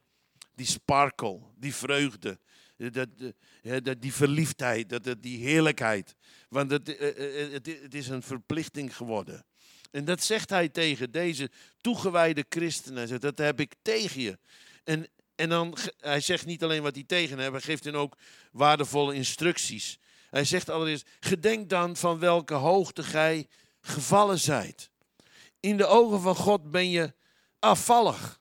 die 0.54 0.66
sparkle, 0.66 1.40
die 1.56 1.74
vreugde, 1.74 2.38
dat, 2.76 3.08
dat, 3.82 4.02
die 4.02 4.12
verliefdheid, 4.12 4.88
dat, 5.04 5.22
die 5.22 5.38
heerlijkheid. 5.38 6.16
Want 6.48 6.70
het, 6.70 6.96
eh, 6.96 7.08
eh, 7.08 7.44
eh, 7.44 7.52
het, 7.52 7.66
het 7.82 7.94
is 7.94 8.08
een 8.08 8.22
verplichting 8.22 8.96
geworden. 8.96 9.44
En 9.90 10.04
dat 10.04 10.22
zegt 10.22 10.50
hij 10.50 10.68
tegen 10.68 11.10
deze 11.10 11.50
toegewijde 11.80 12.44
christenen. 12.48 12.98
Hij 12.98 13.06
zegt, 13.06 13.20
dat 13.20 13.38
heb 13.38 13.60
ik 13.60 13.74
tegen 13.82 14.20
je. 14.20 14.38
En, 14.84 15.08
en 15.34 15.48
dan, 15.48 15.76
hij 15.98 16.20
zegt 16.20 16.46
niet 16.46 16.62
alleen 16.62 16.82
wat 16.82 16.94
hij 16.94 17.04
tegen 17.04 17.38
hebben, 17.38 17.60
hij 17.60 17.70
geeft 17.70 17.84
hen 17.84 17.94
ook 17.94 18.16
waardevolle 18.52 19.14
instructies. 19.14 19.98
Hij 20.30 20.44
zegt 20.44 20.68
allereerst, 20.68 21.08
gedenk 21.20 21.68
dan 21.68 21.96
van 21.96 22.18
welke 22.18 22.54
hoogte 22.54 23.02
gij 23.02 23.48
gevallen 23.80 24.38
zijt. 24.38 24.90
In 25.60 25.76
de 25.76 25.86
ogen 25.86 26.20
van 26.20 26.36
God 26.36 26.70
ben 26.70 26.90
je 26.90 27.14
afvallig. 27.58 28.40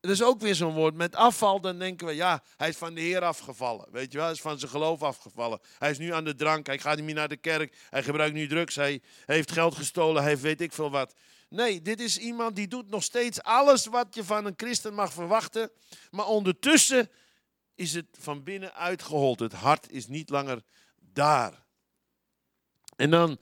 Dat 0.00 0.10
is 0.10 0.22
ook 0.22 0.40
weer 0.40 0.54
zo'n 0.54 0.74
woord. 0.74 0.94
Met 0.94 1.14
afval, 1.14 1.60
dan 1.60 1.78
denken 1.78 2.06
we, 2.06 2.14
ja, 2.14 2.42
hij 2.56 2.68
is 2.68 2.76
van 2.76 2.94
de 2.94 3.00
Heer 3.00 3.22
afgevallen. 3.22 3.86
Weet 3.90 4.12
je 4.12 4.16
wel, 4.16 4.26
hij 4.26 4.34
is 4.34 4.40
van 4.40 4.58
zijn 4.58 4.70
geloof 4.70 5.02
afgevallen. 5.02 5.60
Hij 5.78 5.90
is 5.90 5.98
nu 5.98 6.12
aan 6.12 6.24
de 6.24 6.34
drank, 6.34 6.66
hij 6.66 6.78
gaat 6.78 6.96
niet 6.96 7.04
meer 7.04 7.14
naar 7.14 7.28
de 7.28 7.36
kerk. 7.36 7.76
Hij 7.90 8.02
gebruikt 8.02 8.34
nu 8.34 8.46
drugs, 8.46 8.74
hij 8.74 9.02
heeft 9.26 9.52
geld 9.52 9.74
gestolen, 9.74 10.22
hij 10.22 10.30
heeft 10.30 10.42
weet 10.42 10.60
ik 10.60 10.72
veel 10.72 10.90
wat. 10.90 11.14
Nee, 11.48 11.82
dit 11.82 12.00
is 12.00 12.18
iemand 12.18 12.56
die 12.56 12.68
doet 12.68 12.90
nog 12.90 13.02
steeds 13.02 13.42
alles 13.42 13.86
wat 13.86 14.14
je 14.14 14.24
van 14.24 14.44
een 14.44 14.54
christen 14.56 14.94
mag 14.94 15.12
verwachten. 15.12 15.70
Maar 16.10 16.26
ondertussen 16.26 17.10
is 17.74 17.94
het 17.94 18.06
van 18.18 18.42
binnen 18.42 18.74
uitgehold. 18.74 19.40
Het 19.40 19.52
hart 19.52 19.90
is 19.90 20.06
niet 20.06 20.30
langer 20.30 20.62
daar. 20.96 21.64
En 22.96 23.10
dan, 23.10 23.38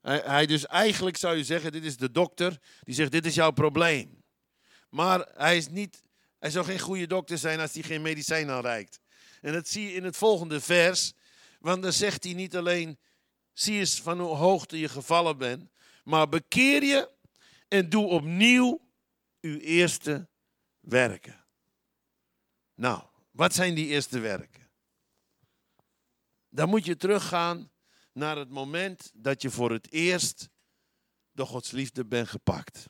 hij 0.00 0.46
dus 0.46 0.66
eigenlijk 0.66 1.16
zou 1.16 1.36
je 1.36 1.44
zeggen, 1.44 1.72
dit 1.72 1.84
is 1.84 1.96
de 1.96 2.10
dokter, 2.10 2.58
die 2.80 2.94
zegt, 2.94 3.12
dit 3.12 3.26
is 3.26 3.34
jouw 3.34 3.50
probleem. 3.50 4.24
Maar 4.96 5.28
hij, 5.34 5.56
is 5.56 5.68
niet, 5.68 6.02
hij 6.38 6.50
zou 6.50 6.64
geen 6.64 6.78
goede 6.78 7.06
dokter 7.06 7.38
zijn 7.38 7.60
als 7.60 7.72
hij 7.72 7.82
geen 7.82 8.02
medicijn 8.02 8.50
aanreikt. 8.50 9.00
En 9.40 9.52
dat 9.52 9.68
zie 9.68 9.86
je 9.86 9.92
in 9.92 10.04
het 10.04 10.16
volgende 10.16 10.60
vers. 10.60 11.12
Want 11.60 11.82
dan 11.82 11.92
zegt 11.92 12.24
hij 12.24 12.32
niet 12.32 12.56
alleen, 12.56 12.98
zie 13.52 13.78
eens 13.78 14.00
van 14.00 14.20
hoe 14.20 14.34
hoogte 14.34 14.78
je 14.78 14.88
gevallen 14.88 15.38
bent. 15.38 15.70
Maar 16.04 16.28
bekeer 16.28 16.82
je 16.82 17.10
en 17.68 17.88
doe 17.88 18.06
opnieuw 18.06 18.88
uw 19.40 19.58
eerste 19.58 20.28
werken. 20.80 21.44
Nou, 22.74 23.02
wat 23.30 23.54
zijn 23.54 23.74
die 23.74 23.86
eerste 23.86 24.18
werken? 24.18 24.68
Dan 26.48 26.68
moet 26.68 26.84
je 26.84 26.96
teruggaan 26.96 27.70
naar 28.12 28.36
het 28.36 28.50
moment 28.50 29.10
dat 29.14 29.42
je 29.42 29.50
voor 29.50 29.70
het 29.72 29.92
eerst 29.92 30.48
door 31.32 31.46
Gods 31.46 31.70
liefde 31.70 32.04
bent 32.04 32.28
gepakt. 32.28 32.86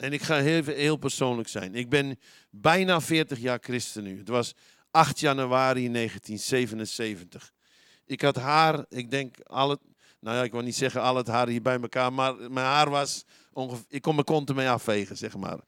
En 0.00 0.12
ik 0.12 0.22
ga 0.22 0.36
heel, 0.36 0.64
heel 0.64 0.96
persoonlijk 0.96 1.48
zijn. 1.48 1.74
Ik 1.74 1.88
ben 1.88 2.18
bijna 2.50 3.00
40 3.00 3.38
jaar 3.38 3.58
christen 3.60 4.02
nu. 4.02 4.18
Het 4.18 4.28
was 4.28 4.54
8 4.90 5.20
januari 5.20 5.92
1977. 5.92 7.52
Ik 8.06 8.20
had 8.20 8.36
haar, 8.36 8.84
ik 8.88 9.10
denk 9.10 9.36
al 9.42 9.70
het, 9.70 9.80
nou 10.20 10.36
ja, 10.36 10.42
ik 10.42 10.52
wil 10.52 10.60
niet 10.60 10.76
zeggen 10.76 11.02
al 11.02 11.16
het 11.16 11.26
haar 11.26 11.48
hier 11.48 11.62
bij 11.62 11.80
elkaar, 11.80 12.12
maar 12.12 12.34
mijn 12.34 12.66
haar 12.66 12.90
was 12.90 13.24
ongeveer, 13.52 13.84
ik 13.88 14.02
kon 14.02 14.14
mijn 14.14 14.26
kont 14.26 14.48
ermee 14.48 14.68
afvegen, 14.68 15.16
zeg 15.16 15.36
maar. 15.36 15.58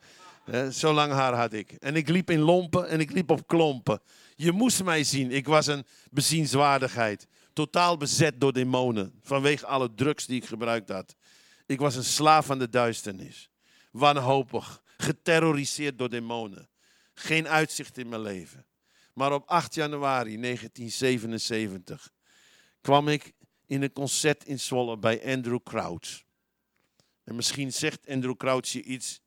zo 0.73 0.93
lang 0.93 1.13
haar 1.13 1.35
had 1.35 1.53
ik. 1.53 1.73
En 1.73 1.97
ik 1.97 2.09
liep 2.09 2.31
in 2.31 2.41
lompen 2.41 2.89
en 2.89 3.01
ik 3.01 3.13
liep 3.13 3.31
op 3.31 3.47
klompen. 3.47 4.01
Je 4.35 4.53
moest 4.53 4.85
mij 4.85 5.05
zien. 5.05 5.31
Ik 5.31 5.47
was 5.47 5.67
een 5.67 5.85
bezienswaardigheid. 6.11 7.27
Totaal 7.53 7.97
bezet 7.97 8.41
door 8.41 8.53
demonen. 8.53 9.13
Vanwege 9.23 9.67
alle 9.67 9.95
drugs 9.95 10.27
die 10.27 10.37
ik 10.37 10.47
gebruikt 10.47 10.89
had. 10.89 11.15
Ik 11.67 11.79
was 11.79 11.97
een 11.97 12.05
slaaf 12.05 12.47
van 12.47 12.59
de 12.59 12.69
duisternis 12.69 13.52
wanhopig, 13.93 14.83
geterroriseerd 14.97 15.99
door 15.99 16.09
demonen. 16.09 16.69
Geen 17.15 17.49
uitzicht 17.49 17.99
in 17.99 18.09
mijn 18.09 18.23
leven. 18.23 18.67
Maar 19.15 19.33
op 19.33 19.49
8 19.49 19.75
januari 19.75 20.41
1977 20.41 22.13
kwam 22.81 23.09
ik 23.09 23.33
in 23.67 23.83
een 23.83 23.93
concert 23.93 24.45
in 24.45 24.61
Zwolle 24.61 24.99
bij 24.99 25.35
Andrew 25.35 25.63
Crouch. 25.63 26.23
En 27.25 27.35
misschien 27.35 27.73
zegt 27.73 28.09
Andrew 28.09 28.37
Crouch 28.37 28.67
je 28.67 28.83
iets, 28.83 29.21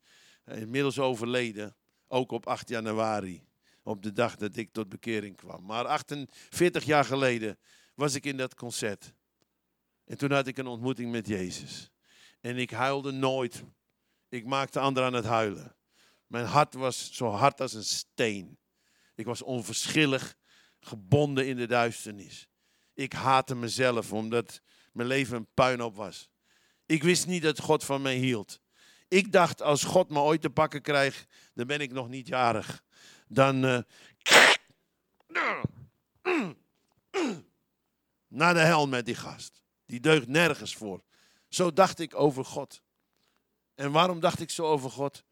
inmiddels 0.44 0.98
overleden, 0.98 1.76
ook 2.08 2.30
op 2.30 2.46
8 2.46 2.68
januari, 2.68 3.46
op 3.82 4.02
de 4.02 4.12
dag 4.12 4.36
dat 4.36 4.56
ik 4.56 4.72
tot 4.72 4.88
bekering 4.88 5.36
kwam. 5.36 5.64
Maar 5.64 5.84
48 5.86 6.84
jaar 6.84 7.04
geleden 7.04 7.58
was 7.94 8.14
ik 8.14 8.24
in 8.24 8.36
dat 8.36 8.54
concert. 8.54 9.14
En 10.04 10.18
toen 10.18 10.30
had 10.30 10.46
ik 10.46 10.58
een 10.58 10.66
ontmoeting 10.66 11.10
met 11.10 11.26
Jezus. 11.26 11.90
En 12.40 12.56
ik 12.56 12.70
huilde 12.70 13.10
nooit 13.10 13.64
ik 14.28 14.44
maakte 14.44 14.80
anderen 14.80 15.08
aan 15.08 15.14
het 15.14 15.24
huilen. 15.24 15.76
Mijn 16.26 16.46
hart 16.46 16.74
was 16.74 17.12
zo 17.12 17.30
hard 17.30 17.60
als 17.60 17.72
een 17.72 17.84
steen. 17.84 18.58
Ik 19.14 19.26
was 19.26 19.42
onverschillig, 19.42 20.36
gebonden 20.80 21.46
in 21.46 21.56
de 21.56 21.66
duisternis. 21.66 22.48
Ik 22.94 23.12
haatte 23.12 23.54
mezelf 23.54 24.12
omdat 24.12 24.60
mijn 24.92 25.08
leven 25.08 25.36
een 25.36 25.48
puinhoop 25.54 25.96
was. 25.96 26.30
Ik 26.86 27.02
wist 27.02 27.26
niet 27.26 27.42
dat 27.42 27.60
God 27.60 27.84
van 27.84 28.02
mij 28.02 28.16
hield. 28.16 28.60
Ik 29.08 29.32
dacht, 29.32 29.62
als 29.62 29.84
God 29.84 30.10
me 30.10 30.18
ooit 30.18 30.40
te 30.40 30.50
pakken 30.50 30.82
krijgt, 30.82 31.26
dan 31.54 31.66
ben 31.66 31.80
ik 31.80 31.92
nog 31.92 32.08
niet 32.08 32.26
jarig. 32.26 32.82
Dan. 33.28 33.64
Uh, 33.64 33.78
naar 38.28 38.54
de 38.54 38.60
hel 38.60 38.88
met 38.88 39.06
die 39.06 39.14
gast. 39.14 39.62
Die 39.86 40.00
deugt 40.00 40.26
nergens 40.26 40.74
voor. 40.74 41.04
Zo 41.48 41.72
dacht 41.72 41.98
ik 41.98 42.14
over 42.14 42.44
God. 42.44 42.82
En 43.76 43.92
waarom 43.92 44.20
dacht 44.20 44.40
ik 44.40 44.50
zo 44.50 44.64
over 44.64 44.90
God? 44.90 45.24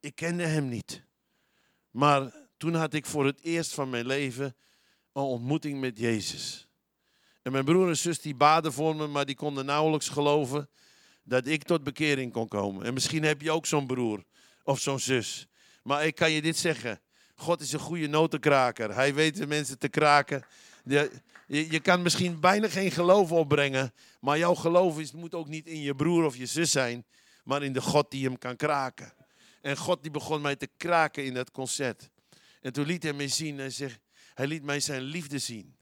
Ik 0.00 0.14
kende 0.14 0.46
hem 0.46 0.68
niet. 0.68 1.02
Maar 1.90 2.32
toen 2.56 2.74
had 2.74 2.94
ik 2.94 3.06
voor 3.06 3.26
het 3.26 3.42
eerst 3.42 3.74
van 3.74 3.90
mijn 3.90 4.06
leven 4.06 4.56
een 5.12 5.22
ontmoeting 5.22 5.80
met 5.80 5.98
Jezus. 5.98 6.68
En 7.42 7.52
mijn 7.52 7.64
broer 7.64 7.88
en 7.88 7.96
zus 7.96 8.20
die 8.20 8.34
baden 8.34 8.72
voor 8.72 8.96
me, 8.96 9.06
maar 9.06 9.26
die 9.26 9.34
konden 9.34 9.64
nauwelijks 9.64 10.08
geloven 10.08 10.68
dat 11.22 11.46
ik 11.46 11.62
tot 11.62 11.84
bekering 11.84 12.32
kon 12.32 12.48
komen. 12.48 12.86
En 12.86 12.94
misschien 12.94 13.22
heb 13.22 13.40
je 13.40 13.50
ook 13.50 13.66
zo'n 13.66 13.86
broer 13.86 14.24
of 14.62 14.80
zo'n 14.80 15.00
zus. 15.00 15.46
Maar 15.82 16.06
ik 16.06 16.14
kan 16.14 16.30
je 16.30 16.42
dit 16.42 16.56
zeggen. 16.56 17.00
God 17.34 17.60
is 17.60 17.72
een 17.72 17.78
goede 17.78 18.06
notenkraker. 18.06 18.94
Hij 18.94 19.14
weet 19.14 19.36
de 19.36 19.46
mensen 19.46 19.78
te 19.78 19.88
kraken. 19.88 20.44
Je, 20.84 21.20
je, 21.46 21.80
kan 21.80 22.02
misschien 22.02 22.40
bijna 22.40 22.68
geen 22.68 22.90
geloof 22.90 23.32
opbrengen. 23.32 23.92
Maar 24.20 24.38
jouw 24.38 24.54
geloof 24.54 24.98
is, 24.98 25.12
moet 25.12 25.34
ook 25.34 25.48
niet 25.48 25.66
in 25.66 25.80
je 25.80 25.94
broer 25.94 26.24
of 26.24 26.36
je 26.36 26.46
zus 26.46 26.70
zijn 26.70 27.04
maar 27.48 27.62
in 27.62 27.72
de 27.72 27.80
God 27.80 28.10
die 28.10 28.24
hem 28.24 28.38
kan 28.38 28.56
kraken. 28.56 29.12
En 29.60 29.76
God 29.76 30.02
die 30.02 30.10
begon 30.10 30.40
mij 30.40 30.56
te 30.56 30.68
kraken 30.76 31.24
in 31.24 31.34
dat 31.34 31.50
concert. 31.50 32.10
En 32.60 32.72
toen 32.72 32.86
liet 32.86 33.02
hij 33.02 33.12
mij 33.12 33.28
zien, 33.28 33.58
hij, 33.58 33.70
zegt, 33.70 34.00
hij 34.34 34.46
liet 34.46 34.62
mij 34.62 34.80
zijn 34.80 35.02
liefde 35.02 35.38
zien. 35.38 35.76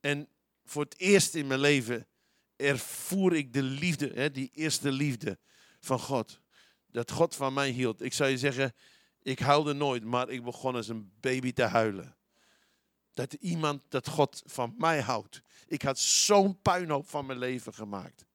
En 0.00 0.28
voor 0.64 0.82
het 0.82 0.98
eerst 0.98 1.34
in 1.34 1.46
mijn 1.46 1.60
leven 1.60 2.06
ervoer 2.56 3.34
ik 3.34 3.52
de 3.52 3.62
liefde, 3.62 4.10
hè, 4.14 4.30
die 4.30 4.50
eerste 4.54 4.92
liefde 4.92 5.38
van 5.80 5.98
God. 5.98 6.40
Dat 6.86 7.10
God 7.10 7.34
van 7.34 7.52
mij 7.52 7.70
hield. 7.70 8.02
Ik 8.02 8.12
zou 8.12 8.30
je 8.30 8.38
zeggen, 8.38 8.74
ik 9.22 9.38
huilde 9.38 9.72
nooit, 9.72 10.04
maar 10.04 10.28
ik 10.28 10.44
begon 10.44 10.74
als 10.74 10.88
een 10.88 11.12
baby 11.20 11.52
te 11.52 11.62
huilen. 11.62 12.16
Dat 13.12 13.32
iemand, 13.32 13.82
dat 13.88 14.08
God 14.08 14.42
van 14.46 14.74
mij 14.78 15.00
houdt. 15.00 15.42
Ik 15.66 15.82
had 15.82 15.98
zo'n 15.98 16.60
puinhoop 16.60 17.08
van 17.08 17.26
mijn 17.26 17.38
leven 17.38 17.74
gemaakt. 17.74 18.27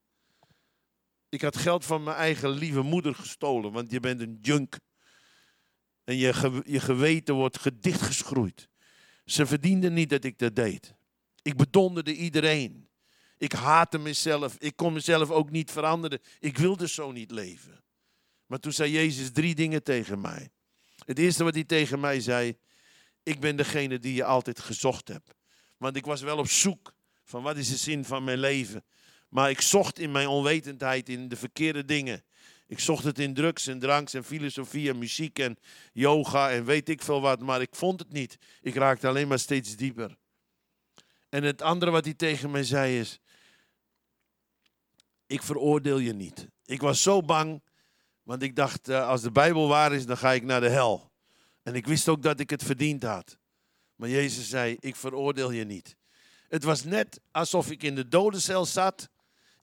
Ik 1.33 1.41
had 1.41 1.57
geld 1.57 1.85
van 1.85 2.03
mijn 2.03 2.17
eigen 2.17 2.49
lieve 2.49 2.81
moeder 2.81 3.15
gestolen, 3.15 3.71
want 3.71 3.91
je 3.91 3.99
bent 3.99 4.21
een 4.21 4.37
junk. 4.41 4.79
En 6.03 6.15
je, 6.15 6.61
je 6.65 6.79
geweten 6.79 7.35
wordt 7.35 7.59
gedichtgeschroeid. 7.59 8.69
Ze 9.25 9.45
verdienden 9.45 9.93
niet 9.93 10.09
dat 10.09 10.23
ik 10.23 10.37
dat 10.37 10.55
deed. 10.55 10.93
Ik 11.41 11.57
bedonderde 11.57 12.15
iedereen. 12.15 12.89
Ik 13.37 13.51
haatte 13.51 13.97
mezelf. 13.97 14.55
Ik 14.59 14.75
kon 14.75 14.93
mezelf 14.93 15.29
ook 15.29 15.49
niet 15.49 15.71
veranderen. 15.71 16.19
Ik 16.39 16.57
wilde 16.57 16.87
zo 16.87 17.11
niet 17.11 17.31
leven. 17.31 17.83
Maar 18.45 18.59
toen 18.59 18.73
zei 18.73 18.91
Jezus 18.91 19.31
drie 19.31 19.55
dingen 19.55 19.83
tegen 19.83 20.21
mij. 20.21 20.49
Het 21.05 21.19
eerste 21.19 21.43
wat 21.43 21.53
hij 21.53 21.63
tegen 21.63 21.99
mij 21.99 22.19
zei: 22.19 22.57
Ik 23.23 23.39
ben 23.39 23.55
degene 23.55 23.99
die 23.99 24.13
je 24.13 24.23
altijd 24.23 24.59
gezocht 24.59 25.07
hebt. 25.07 25.33
Want 25.77 25.95
ik 25.95 26.05
was 26.05 26.21
wel 26.21 26.37
op 26.37 26.49
zoek 26.49 26.93
van 27.23 27.43
wat 27.43 27.57
is 27.57 27.69
de 27.69 27.77
zin 27.77 28.05
van 28.05 28.23
mijn 28.23 28.39
leven. 28.39 28.83
Maar 29.33 29.49
ik 29.49 29.61
zocht 29.61 29.99
in 29.99 30.11
mijn 30.11 30.27
onwetendheid 30.27 31.09
in 31.09 31.27
de 31.27 31.35
verkeerde 31.35 31.85
dingen. 31.85 32.23
Ik 32.67 32.79
zocht 32.79 33.03
het 33.03 33.19
in 33.19 33.33
drugs 33.33 33.67
en 33.67 33.79
dranks 33.79 34.13
en 34.13 34.23
filosofie 34.23 34.89
en 34.89 34.97
muziek 34.97 35.39
en 35.39 35.57
yoga 35.93 36.51
en 36.51 36.65
weet 36.65 36.89
ik 36.89 37.01
veel 37.01 37.21
wat. 37.21 37.39
Maar 37.39 37.61
ik 37.61 37.75
vond 37.75 37.99
het 37.99 38.11
niet. 38.11 38.37
Ik 38.61 38.75
raakte 38.75 39.07
alleen 39.07 39.27
maar 39.27 39.39
steeds 39.39 39.75
dieper. 39.75 40.17
En 41.29 41.43
het 41.43 41.61
andere 41.61 41.91
wat 41.91 42.05
hij 42.05 42.13
tegen 42.13 42.51
mij 42.51 42.63
zei 42.63 42.99
is: 42.99 43.19
Ik 45.27 45.43
veroordeel 45.43 45.97
je 45.97 46.13
niet. 46.13 46.47
Ik 46.65 46.81
was 46.81 47.01
zo 47.01 47.21
bang, 47.21 47.63
want 48.23 48.43
ik 48.43 48.55
dacht: 48.55 48.87
eh, 48.87 49.07
als 49.07 49.21
de 49.21 49.31
Bijbel 49.31 49.67
waar 49.67 49.93
is, 49.93 50.05
dan 50.05 50.17
ga 50.17 50.31
ik 50.31 50.43
naar 50.43 50.61
de 50.61 50.69
hel. 50.69 51.11
En 51.63 51.75
ik 51.75 51.85
wist 51.85 52.09
ook 52.09 52.21
dat 52.21 52.39
ik 52.39 52.49
het 52.49 52.63
verdiend 52.63 53.03
had. 53.03 53.37
Maar 53.95 54.09
Jezus 54.09 54.49
zei: 54.49 54.77
Ik 54.79 54.95
veroordeel 54.95 55.51
je 55.51 55.63
niet. 55.63 55.95
Het 56.47 56.63
was 56.63 56.83
net 56.83 57.19
alsof 57.31 57.71
ik 57.71 57.83
in 57.83 57.95
de 57.95 58.07
dodencel 58.07 58.65
zat. 58.65 59.11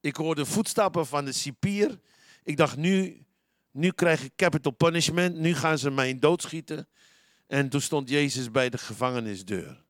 Ik 0.01 0.17
hoorde 0.17 0.47
voetstappen 0.47 1.07
van 1.07 1.25
de 1.25 1.33
cipier. 1.33 2.01
Ik 2.43 2.57
dacht: 2.57 2.77
Nu, 2.77 3.25
nu 3.71 3.91
krijg 3.91 4.23
ik 4.23 4.33
capital 4.37 4.73
punishment. 4.73 5.37
Nu 5.37 5.55
gaan 5.55 5.79
ze 5.79 5.91
mij 5.91 6.19
doodschieten. 6.19 6.89
En 7.47 7.69
toen 7.69 7.81
stond 7.81 8.09
Jezus 8.09 8.51
bij 8.51 8.71
de 8.71 8.79
gevangenisdeur. 8.79 9.85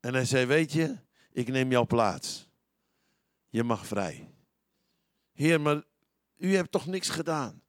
En 0.00 0.14
hij 0.14 0.24
zei, 0.24 0.46
weet 0.46 0.72
je, 0.72 0.96
ik 1.32 1.48
neem 1.48 1.70
jouw 1.70 1.86
plaats. 1.86 2.48
Je 3.48 3.62
mag 3.62 3.86
vrij. 3.86 4.30
Heer, 5.32 5.60
maar 5.60 5.82
u 6.36 6.54
hebt 6.54 6.70
toch 6.70 6.86
niks 6.86 7.08
gedaan? 7.08 7.62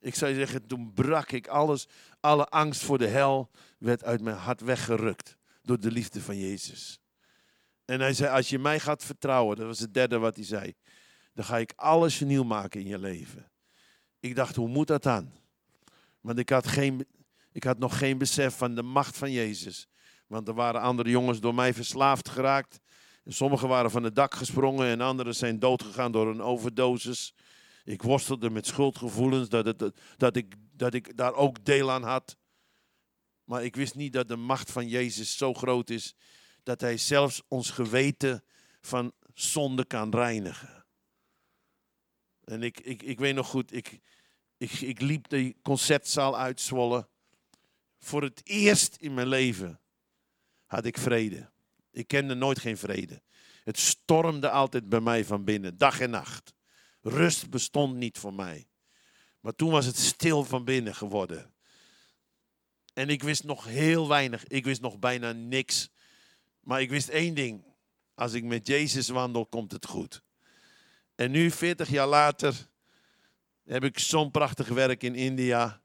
Ik 0.00 0.14
zou 0.14 0.34
zeggen, 0.34 0.66
toen 0.66 0.92
brak 0.92 1.32
ik 1.32 1.46
alles. 1.46 1.88
Alle 2.20 2.48
angst 2.48 2.82
voor 2.82 2.98
de 2.98 3.06
hel 3.06 3.50
werd 3.78 4.04
uit 4.04 4.20
mijn 4.20 4.36
hart 4.36 4.60
weggerukt 4.60 5.36
door 5.62 5.80
de 5.80 5.90
liefde 5.90 6.20
van 6.20 6.38
Jezus. 6.38 7.00
En 7.88 8.00
hij 8.00 8.12
zei, 8.12 8.30
als 8.30 8.48
je 8.48 8.58
mij 8.58 8.80
gaat 8.80 9.04
vertrouwen, 9.04 9.56
dat 9.56 9.66
was 9.66 9.78
het 9.78 9.94
derde 9.94 10.18
wat 10.18 10.36
hij 10.36 10.44
zei, 10.44 10.74
dan 11.32 11.44
ga 11.44 11.58
ik 11.58 11.72
alles 11.76 12.20
nieuw 12.20 12.44
maken 12.44 12.80
in 12.80 12.86
je 12.86 12.98
leven. 12.98 13.50
Ik 14.20 14.34
dacht, 14.34 14.56
hoe 14.56 14.68
moet 14.68 14.86
dat 14.86 15.02
dan? 15.02 15.32
Want 16.20 16.38
ik 16.38 16.48
had, 16.48 16.66
geen, 16.66 17.06
ik 17.52 17.64
had 17.64 17.78
nog 17.78 17.98
geen 17.98 18.18
besef 18.18 18.56
van 18.56 18.74
de 18.74 18.82
macht 18.82 19.18
van 19.18 19.32
Jezus. 19.32 19.88
Want 20.26 20.48
er 20.48 20.54
waren 20.54 20.80
andere 20.80 21.10
jongens 21.10 21.40
door 21.40 21.54
mij 21.54 21.74
verslaafd 21.74 22.28
geraakt. 22.28 22.80
Sommigen 23.24 23.68
waren 23.68 23.90
van 23.90 24.02
het 24.02 24.14
dak 24.14 24.34
gesprongen 24.34 24.86
en 24.86 25.00
anderen 25.00 25.34
zijn 25.34 25.58
doodgegaan 25.58 26.12
door 26.12 26.28
een 26.28 26.42
overdosis. 26.42 27.34
Ik 27.84 28.02
worstelde 28.02 28.50
met 28.50 28.66
schuldgevoelens 28.66 29.48
dat, 29.48 29.66
het, 29.66 29.92
dat, 30.16 30.36
ik, 30.36 30.54
dat 30.72 30.94
ik 30.94 31.16
daar 31.16 31.34
ook 31.34 31.64
deel 31.64 31.90
aan 31.90 32.02
had. 32.04 32.36
Maar 33.44 33.64
ik 33.64 33.76
wist 33.76 33.94
niet 33.94 34.12
dat 34.12 34.28
de 34.28 34.36
macht 34.36 34.72
van 34.72 34.88
Jezus 34.88 35.36
zo 35.36 35.54
groot 35.54 35.90
is 35.90 36.14
dat 36.62 36.80
Hij 36.80 36.96
zelfs 36.96 37.42
ons 37.48 37.70
geweten 37.70 38.44
van 38.80 39.12
zonde 39.34 39.84
kan 39.84 40.10
reinigen. 40.10 40.86
En 42.44 42.62
ik, 42.62 42.80
ik, 42.80 43.02
ik 43.02 43.18
weet 43.18 43.34
nog 43.34 43.46
goed, 43.46 43.72
ik, 43.72 44.00
ik, 44.56 44.72
ik 44.72 45.00
liep 45.00 45.28
de 45.28 45.54
concertzaal 45.62 46.38
uitzwollen. 46.38 47.08
Voor 47.98 48.22
het 48.22 48.40
eerst 48.44 48.96
in 48.96 49.14
mijn 49.14 49.28
leven 49.28 49.80
had 50.66 50.84
ik 50.84 50.98
vrede. 50.98 51.50
Ik 51.90 52.06
kende 52.06 52.34
nooit 52.34 52.58
geen 52.58 52.78
vrede. 52.78 53.22
Het 53.64 53.78
stormde 53.78 54.50
altijd 54.50 54.88
bij 54.88 55.00
mij 55.00 55.24
van 55.24 55.44
binnen, 55.44 55.76
dag 55.76 56.00
en 56.00 56.10
nacht. 56.10 56.54
Rust 57.00 57.50
bestond 57.50 57.96
niet 57.96 58.18
voor 58.18 58.34
mij. 58.34 58.68
Maar 59.40 59.54
toen 59.54 59.70
was 59.70 59.86
het 59.86 59.96
stil 59.96 60.44
van 60.44 60.64
binnen 60.64 60.94
geworden. 60.94 61.54
En 62.92 63.08
ik 63.08 63.22
wist 63.22 63.44
nog 63.44 63.64
heel 63.64 64.08
weinig. 64.08 64.46
Ik 64.46 64.64
wist 64.64 64.80
nog 64.80 64.98
bijna 64.98 65.32
niks. 65.32 65.90
Maar 66.68 66.80
ik 66.80 66.90
wist 66.90 67.08
één 67.08 67.34
ding. 67.34 67.64
Als 68.14 68.32
ik 68.32 68.44
met 68.44 68.66
Jezus 68.66 69.08
wandel, 69.08 69.46
komt 69.46 69.72
het 69.72 69.86
goed. 69.86 70.22
En 71.14 71.30
nu, 71.30 71.50
40 71.50 71.88
jaar 71.88 72.06
later, 72.06 72.68
heb 73.64 73.84
ik 73.84 73.98
zo'n 73.98 74.30
prachtig 74.30 74.68
werk 74.68 75.02
in 75.02 75.14
India. 75.14 75.80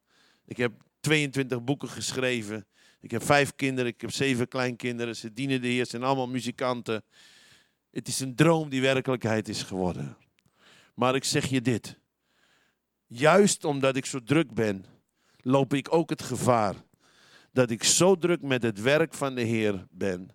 Ik 0.45 0.57
heb 0.57 0.71
22 0.99 1.63
boeken 1.63 1.89
geschreven. 1.89 2.67
Ik 2.99 3.11
heb 3.11 3.23
vijf 3.23 3.55
kinderen, 3.55 3.91
ik 3.91 4.01
heb 4.01 4.11
zeven 4.11 4.47
kleinkinderen. 4.47 5.15
Ze 5.15 5.33
dienen 5.33 5.61
de 5.61 5.67
Heer, 5.67 5.85
zijn 5.85 6.03
allemaal 6.03 6.27
muzikanten. 6.27 7.03
Het 7.91 8.07
is 8.07 8.19
een 8.19 8.35
droom 8.35 8.69
die 8.69 8.81
werkelijkheid 8.81 9.49
is 9.49 9.63
geworden. 9.63 10.17
Maar 10.95 11.15
ik 11.15 11.23
zeg 11.23 11.45
je 11.45 11.61
dit. 11.61 11.99
Juist 13.07 13.63
omdat 13.63 13.95
ik 13.95 14.05
zo 14.05 14.23
druk 14.23 14.53
ben, 14.53 14.85
loop 15.41 15.73
ik 15.73 15.93
ook 15.93 16.09
het 16.09 16.21
gevaar 16.21 16.75
dat 17.51 17.69
ik 17.69 17.83
zo 17.83 18.15
druk 18.15 18.41
met 18.41 18.63
het 18.63 18.81
werk 18.81 19.13
van 19.13 19.35
de 19.35 19.41
Heer 19.41 19.87
ben, 19.89 20.31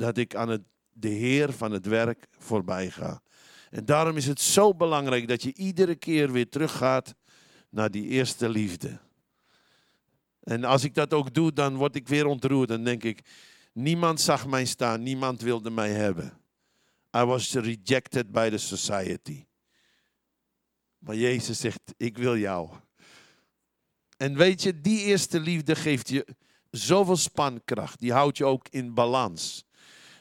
dat 0.00 0.16
ik 0.16 0.34
aan 0.34 0.48
het, 0.48 0.62
de 0.92 1.08
Heer 1.08 1.52
van 1.52 1.72
het 1.72 1.86
werk 1.86 2.26
voorbij 2.38 2.90
ga. 2.90 3.22
En 3.70 3.84
daarom 3.84 4.16
is 4.16 4.26
het 4.26 4.40
zo 4.40 4.74
belangrijk 4.74 5.28
dat 5.28 5.42
je 5.42 5.54
iedere 5.54 5.94
keer 5.94 6.32
weer 6.32 6.48
teruggaat 6.48 7.14
naar 7.68 7.90
die 7.90 8.06
eerste 8.06 8.48
liefde. 8.48 8.98
En 10.40 10.64
als 10.64 10.84
ik 10.84 10.94
dat 10.94 11.14
ook 11.14 11.34
doe, 11.34 11.52
dan 11.52 11.76
word 11.76 11.96
ik 11.96 12.08
weer 12.08 12.26
ontroerd. 12.26 12.68
Dan 12.68 12.84
denk 12.84 13.04
ik, 13.04 13.20
niemand 13.72 14.20
zag 14.20 14.46
mij 14.46 14.64
staan, 14.64 15.02
niemand 15.02 15.40
wilde 15.40 15.70
mij 15.70 15.90
hebben. 15.90 16.38
I 17.16 17.24
was 17.24 17.52
rejected 17.52 18.30
by 18.32 18.50
the 18.50 18.58
society. 18.58 19.44
Maar 20.98 21.16
Jezus 21.16 21.60
zegt, 21.60 21.80
ik 21.96 22.18
wil 22.18 22.36
jou. 22.36 22.70
En 24.16 24.36
weet 24.36 24.62
je, 24.62 24.80
die 24.80 25.00
eerste 25.00 25.40
liefde 25.40 25.76
geeft 25.76 26.08
je 26.08 26.26
zoveel 26.70 27.16
spankracht. 27.16 28.00
Die 28.00 28.12
houdt 28.12 28.36
je 28.36 28.44
ook 28.44 28.68
in 28.68 28.94
balans. 28.94 29.64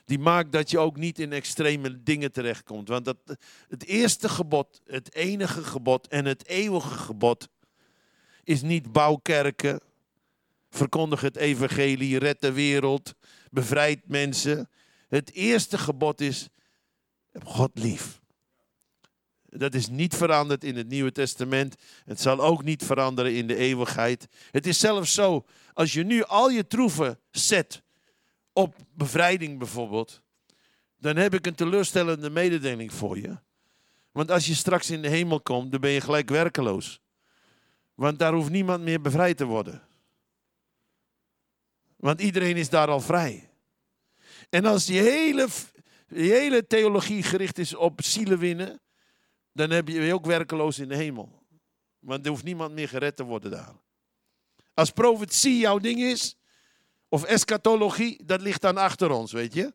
Die 0.10 0.20
maakt 0.20 0.52
dat 0.52 0.70
je 0.70 0.80
ook 0.80 0.98
niet 0.98 1.20
in 1.20 1.34
extreme 1.34 2.04
dingen 2.04 2.32
terechtkomt. 2.32 2.88
Want 2.88 3.06
dat, 3.06 3.18
het 3.68 3.86
eerste 3.86 4.30
gebod, 4.30 4.82
het 4.86 5.14
enige 5.14 5.64
gebod 5.64 6.08
en 6.08 6.26
het 6.26 6.46
eeuwige 6.46 6.98
gebod 6.98 7.48
is 8.44 8.62
niet 8.62 8.92
bouwkerken, 8.92 9.80
Verkondig 10.70 11.22
het 11.22 11.36
evangelie, 11.36 12.20
red 12.20 12.42
de 12.42 12.52
wereld, 12.52 13.14
bevrijd 13.52 14.08
mensen. 14.08 14.70
Het 15.08 15.34
eerste 15.34 15.78
gebod 15.78 16.22
is, 16.22 16.48
heb 17.32 17.46
God 17.46 17.72
lief. 17.74 18.22
Dat 19.46 19.74
is 19.74 19.88
niet 19.88 20.16
veranderd 20.16 20.64
in 20.64 20.76
het 20.76 20.88
Nieuwe 20.88 21.12
Testament. 21.12 21.76
Het 22.06 22.22
zal 22.22 22.40
ook 22.40 22.64
niet 22.64 22.84
veranderen 22.84 23.34
in 23.34 23.48
de 23.48 23.56
eeuwigheid. 23.56 24.28
Het 24.52 24.68
is 24.68 24.80
zelfs 24.80 25.14
zo, 25.14 25.46
als 25.74 25.94
je 25.94 26.04
nu 26.04 26.24
al 26.24 26.50
je 26.50 26.68
troeven 26.68 27.20
zet 27.32 27.84
op 28.60 28.76
bevrijding 28.94 29.58
bijvoorbeeld, 29.58 30.22
dan 30.98 31.16
heb 31.16 31.34
ik 31.34 31.46
een 31.46 31.56
teleurstellende 31.56 32.30
mededeling 32.30 32.94
voor 32.94 33.18
je. 33.18 33.38
Want 34.12 34.32
als 34.32 34.46
je 34.46 34.54
straks 34.54 34.90
in 34.90 35.02
de 35.02 35.08
hemel 35.08 35.42
komt, 35.42 35.72
dan 35.72 35.82
ben 35.82 35.92
je 35.92 36.02
gelijk 36.02 36.30
werkeloos. 36.30 37.02
Want 37.94 38.20
daar 38.20 38.34
hoeft 38.34 38.50
niemand 38.50 38.84
meer 38.84 39.02
bevrijd 39.02 39.38
te 39.38 39.46
worden. 39.46 39.88
Want 41.96 42.22
iedereen 42.22 42.58
is 42.58 42.70
daar 42.70 42.88
al 42.88 43.00
vrij. 43.00 43.50
En 44.50 44.66
als 44.66 44.86
die 44.86 45.00
hele, 45.00 45.48
hele 46.08 46.68
theologie 46.68 47.24
gericht 47.24 47.58
is 47.58 47.76
op 47.76 48.02
zielen 48.04 48.40
winnen, 48.40 48.82
dan 49.52 49.70
heb 49.70 49.88
je 49.88 50.14
ook 50.14 50.26
werkeloos 50.26 50.80
in 50.80 50.88
de 50.88 50.96
hemel. 50.96 51.44
Want 52.00 52.26
er 52.26 52.32
hoeft 52.32 52.44
niemand 52.44 52.74
meer 52.74 52.90
gered 52.90 53.16
te 53.16 53.24
worden 53.24 53.52
daar. 53.52 53.76
Als 54.74 54.92
profetie 54.92 55.58
jouw 55.58 55.78
ding 55.78 56.00
is, 56.00 56.39
of 57.10 57.24
eschatologie, 57.24 58.26
dat 58.26 58.42
ligt 58.42 58.62
dan 58.62 58.78
achter 58.78 59.12
ons, 59.12 59.32
weet 59.32 59.54
je. 59.54 59.74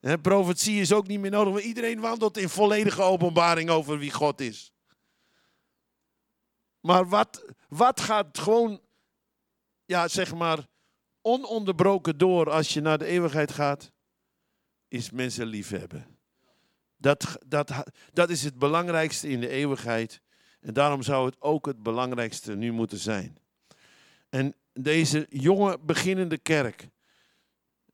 En 0.00 0.20
profetie 0.20 0.80
is 0.80 0.92
ook 0.92 1.06
niet 1.06 1.20
meer 1.20 1.30
nodig, 1.30 1.52
want 1.52 1.64
iedereen 1.64 2.00
wandelt 2.00 2.36
in 2.36 2.48
volledige 2.48 3.02
openbaring 3.02 3.70
over 3.70 3.98
wie 3.98 4.12
God 4.12 4.40
is. 4.40 4.72
Maar 6.80 7.08
wat, 7.08 7.44
wat 7.68 8.00
gaat 8.00 8.38
gewoon, 8.38 8.80
ja, 9.84 10.08
zeg 10.08 10.34
maar, 10.34 10.66
ononderbroken 11.22 12.18
door 12.18 12.50
als 12.50 12.74
je 12.74 12.80
naar 12.80 12.98
de 12.98 13.04
eeuwigheid 13.04 13.52
gaat, 13.52 13.92
is 14.88 15.10
mensen 15.10 15.46
liefhebben. 15.46 16.18
Dat, 16.96 17.38
dat, 17.46 17.72
dat 18.12 18.30
is 18.30 18.44
het 18.44 18.58
belangrijkste 18.58 19.28
in 19.28 19.40
de 19.40 19.48
eeuwigheid. 19.48 20.20
En 20.60 20.74
daarom 20.74 21.02
zou 21.02 21.26
het 21.26 21.36
ook 21.40 21.66
het 21.66 21.82
belangrijkste 21.82 22.54
nu 22.54 22.72
moeten 22.72 22.98
zijn. 22.98 23.38
En 24.28 24.54
deze 24.72 25.26
jonge 25.30 25.78
beginnende 25.82 26.38
kerk, 26.38 26.88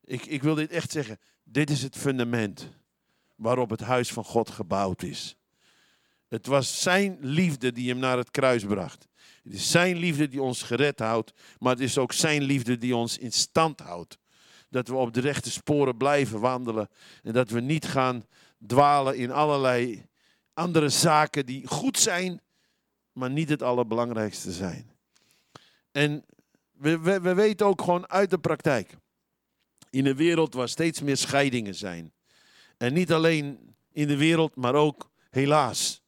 ik, 0.05 0.27
ik 0.27 0.43
wil 0.43 0.55
dit 0.55 0.71
echt 0.71 0.91
zeggen. 0.91 1.19
Dit 1.45 1.71
is 1.71 1.83
het 1.83 1.97
fundament 1.97 2.71
waarop 3.35 3.71
het 3.71 3.81
huis 3.81 4.13
van 4.13 4.25
God 4.25 4.51
gebouwd 4.51 5.03
is. 5.03 5.37
Het 6.29 6.47
was 6.47 6.83
zijn 6.83 7.19
liefde 7.21 7.73
die 7.73 7.89
hem 7.89 7.99
naar 7.99 8.17
het 8.17 8.31
kruis 8.31 8.65
bracht. 8.65 9.09
Het 9.43 9.53
is 9.53 9.71
zijn 9.71 9.97
liefde 9.97 10.29
die 10.29 10.43
ons 10.43 10.63
gered 10.63 10.99
houdt, 10.99 11.33
maar 11.59 11.73
het 11.73 11.81
is 11.81 11.99
ook 11.99 12.13
zijn 12.13 12.43
liefde 12.43 12.79
die 12.79 12.97
ons 12.97 13.19
in 13.19 13.33
stand 13.33 13.81
houdt. 13.81 14.19
Dat 14.71 14.89
we 14.89 14.95
op 14.95 15.13
de 15.13 15.21
rechte 15.21 15.51
sporen 15.51 15.97
blijven 15.97 16.41
wandelen 16.41 16.89
en 17.23 17.33
dat 17.33 17.51
we 17.51 17.61
niet 17.61 17.87
gaan 17.87 18.25
dwalen 18.67 19.17
in 19.17 19.31
allerlei 19.31 20.07
andere 20.55 20.89
zaken 20.89 21.47
die 21.47 21.67
goed 21.67 21.99
zijn, 21.99 22.41
maar 23.13 23.31
niet 23.31 23.49
het 23.49 23.63
allerbelangrijkste 23.63 24.53
zijn. 24.53 24.91
En 25.93 26.25
we, 26.79 26.99
we, 26.99 27.21
we 27.21 27.35
weten 27.35 27.67
ook 27.67 27.83
gewoon 27.83 28.09
uit 28.09 28.31
de 28.31 28.39
praktijk. 28.39 28.97
In 29.91 30.07
een 30.07 30.17
wereld 30.17 30.55
waar 30.55 30.69
steeds 30.69 31.01
meer 31.01 31.17
scheidingen 31.17 31.75
zijn. 31.75 32.13
En 32.77 32.93
niet 32.93 33.13
alleen 33.13 33.75
in 33.93 34.07
de 34.07 34.17
wereld, 34.17 34.57
maar 34.57 34.75
ook 34.75 35.11
helaas 35.31 36.05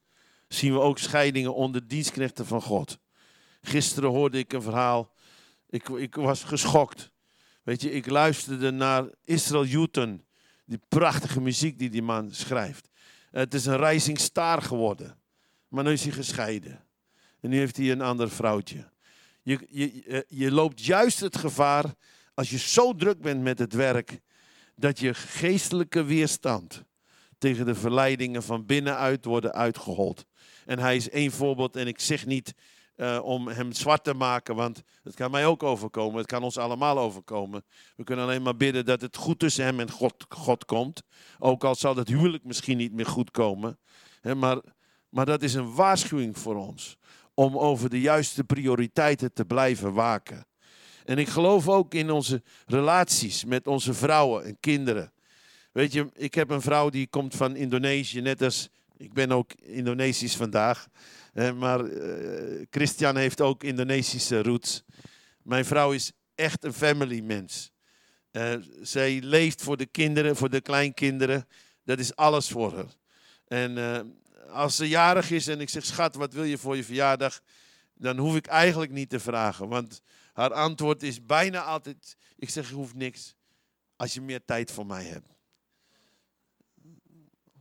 zien 0.47 0.73
we 0.73 0.79
ook 0.79 0.97
scheidingen 0.97 1.55
onder 1.55 1.87
dienstknechten 1.87 2.45
van 2.45 2.61
God. 2.61 2.99
Gisteren 3.61 4.09
hoorde 4.09 4.37
ik 4.37 4.53
een 4.53 4.61
verhaal. 4.61 5.13
Ik, 5.69 5.89
ik 5.89 6.15
was 6.15 6.43
geschokt. 6.43 7.11
Weet 7.63 7.81
je, 7.81 7.91
ik 7.91 8.09
luisterde 8.09 8.71
naar 8.71 9.09
Israel 9.23 9.63
Newton. 9.63 10.25
Die 10.65 10.79
prachtige 10.87 11.41
muziek 11.41 11.79
die 11.79 11.89
die 11.89 12.01
man 12.01 12.33
schrijft. 12.33 12.89
Het 13.31 13.53
is 13.53 13.65
een 13.65 13.85
rising 13.85 14.19
star 14.19 14.61
geworden. 14.61 15.19
Maar 15.67 15.83
nu 15.83 15.91
is 15.91 16.03
hij 16.03 16.11
gescheiden. 16.11 16.85
En 17.39 17.49
nu 17.49 17.57
heeft 17.57 17.77
hij 17.77 17.91
een 17.91 18.01
ander 18.01 18.29
vrouwtje. 18.29 18.91
Je, 19.49 19.67
je, 19.69 20.25
je 20.27 20.51
loopt 20.51 20.85
juist 20.85 21.19
het 21.19 21.37
gevaar, 21.37 21.85
als 22.33 22.49
je 22.49 22.57
zo 22.57 22.95
druk 22.95 23.21
bent 23.21 23.41
met 23.41 23.59
het 23.59 23.73
werk, 23.73 24.19
dat 24.75 24.99
je 24.99 25.13
geestelijke 25.13 26.03
weerstand 26.03 26.83
tegen 27.37 27.65
de 27.65 27.75
verleidingen 27.75 28.43
van 28.43 28.65
binnenuit 28.65 29.25
worden 29.25 29.53
uitgehold. 29.53 30.25
En 30.65 30.79
hij 30.79 30.95
is 30.95 31.09
één 31.09 31.31
voorbeeld. 31.31 31.75
En 31.75 31.87
ik 31.87 31.99
zeg 31.99 32.25
niet 32.25 32.53
uh, 32.95 33.19
om 33.23 33.47
hem 33.47 33.71
zwart 33.71 34.03
te 34.03 34.13
maken, 34.13 34.55
want 34.55 34.81
het 35.03 35.15
kan 35.15 35.31
mij 35.31 35.45
ook 35.45 35.63
overkomen. 35.63 36.17
Het 36.17 36.27
kan 36.27 36.43
ons 36.43 36.57
allemaal 36.57 36.99
overkomen. 36.99 37.63
We 37.95 38.03
kunnen 38.03 38.25
alleen 38.25 38.41
maar 38.41 38.57
bidden 38.57 38.85
dat 38.85 39.01
het 39.01 39.15
goed 39.15 39.39
tussen 39.39 39.65
hem 39.65 39.79
en 39.79 39.91
God, 39.91 40.25
God 40.29 40.65
komt. 40.65 41.03
Ook 41.39 41.63
al 41.63 41.75
zal 41.75 41.95
het 41.95 42.07
huwelijk 42.07 42.43
misschien 42.43 42.77
niet 42.77 42.93
meer 42.93 43.05
goed 43.05 43.31
komen. 43.31 43.79
maar, 44.35 44.61
maar 45.09 45.25
dat 45.25 45.41
is 45.41 45.53
een 45.53 45.75
waarschuwing 45.75 46.37
voor 46.37 46.55
ons. 46.55 46.97
Om 47.39 47.57
over 47.57 47.89
de 47.89 48.01
juiste 48.01 48.43
prioriteiten 48.43 49.33
te 49.33 49.45
blijven 49.45 49.93
waken. 49.93 50.45
En 51.05 51.17
ik 51.17 51.27
geloof 51.27 51.67
ook 51.67 51.93
in 51.93 52.11
onze 52.11 52.41
relaties 52.65 53.45
met 53.45 53.67
onze 53.67 53.93
vrouwen 53.93 54.43
en 54.43 54.57
kinderen. 54.59 55.13
Weet 55.71 55.93
je, 55.93 56.09
ik 56.13 56.33
heb 56.33 56.49
een 56.49 56.61
vrouw 56.61 56.89
die 56.89 57.07
komt 57.07 57.35
van 57.35 57.55
Indonesië, 57.55 58.21
net 58.21 58.41
als 58.41 58.69
ik 58.97 59.13
ben 59.13 59.31
ook 59.31 59.53
Indonesisch 59.53 60.35
vandaag. 60.35 60.87
maar 61.55 61.85
uh, 61.85 62.65
Christian 62.69 63.15
heeft 63.15 63.41
ook 63.41 63.63
Indonesische 63.63 64.43
roots. 64.43 64.83
Mijn 65.43 65.65
vrouw 65.65 65.91
is 65.91 66.11
echt 66.35 66.63
een 66.63 66.73
family 66.73 67.19
mens. 67.19 67.71
Uh, 68.31 68.53
zij 68.81 69.21
leeft 69.21 69.61
voor 69.61 69.77
de 69.77 69.85
kinderen, 69.85 70.35
voor 70.35 70.49
de 70.49 70.61
kleinkinderen. 70.61 71.47
Dat 71.83 71.99
is 71.99 72.15
alles 72.15 72.49
voor 72.49 72.75
haar. 72.75 72.95
En 73.47 73.77
uh, 73.77 73.99
als 74.51 74.75
ze 74.75 74.87
jarig 74.87 75.31
is 75.31 75.47
en 75.47 75.61
ik 75.61 75.69
zeg, 75.69 75.85
schat, 75.85 76.15
wat 76.15 76.33
wil 76.33 76.43
je 76.43 76.57
voor 76.57 76.75
je 76.75 76.83
verjaardag? 76.83 77.41
Dan 77.93 78.17
hoef 78.17 78.35
ik 78.35 78.47
eigenlijk 78.47 78.91
niet 78.91 79.09
te 79.09 79.19
vragen. 79.19 79.67
Want 79.67 80.01
haar 80.33 80.53
antwoord 80.53 81.03
is 81.03 81.25
bijna 81.25 81.63
altijd, 81.63 82.17
ik 82.35 82.49
zeg, 82.49 82.69
je 82.69 82.75
hoeft 82.75 82.95
niks. 82.95 83.35
Als 83.95 84.13
je 84.13 84.21
meer 84.21 84.45
tijd 84.45 84.71
voor 84.71 84.85
mij 84.85 85.05
hebt. 85.05 85.27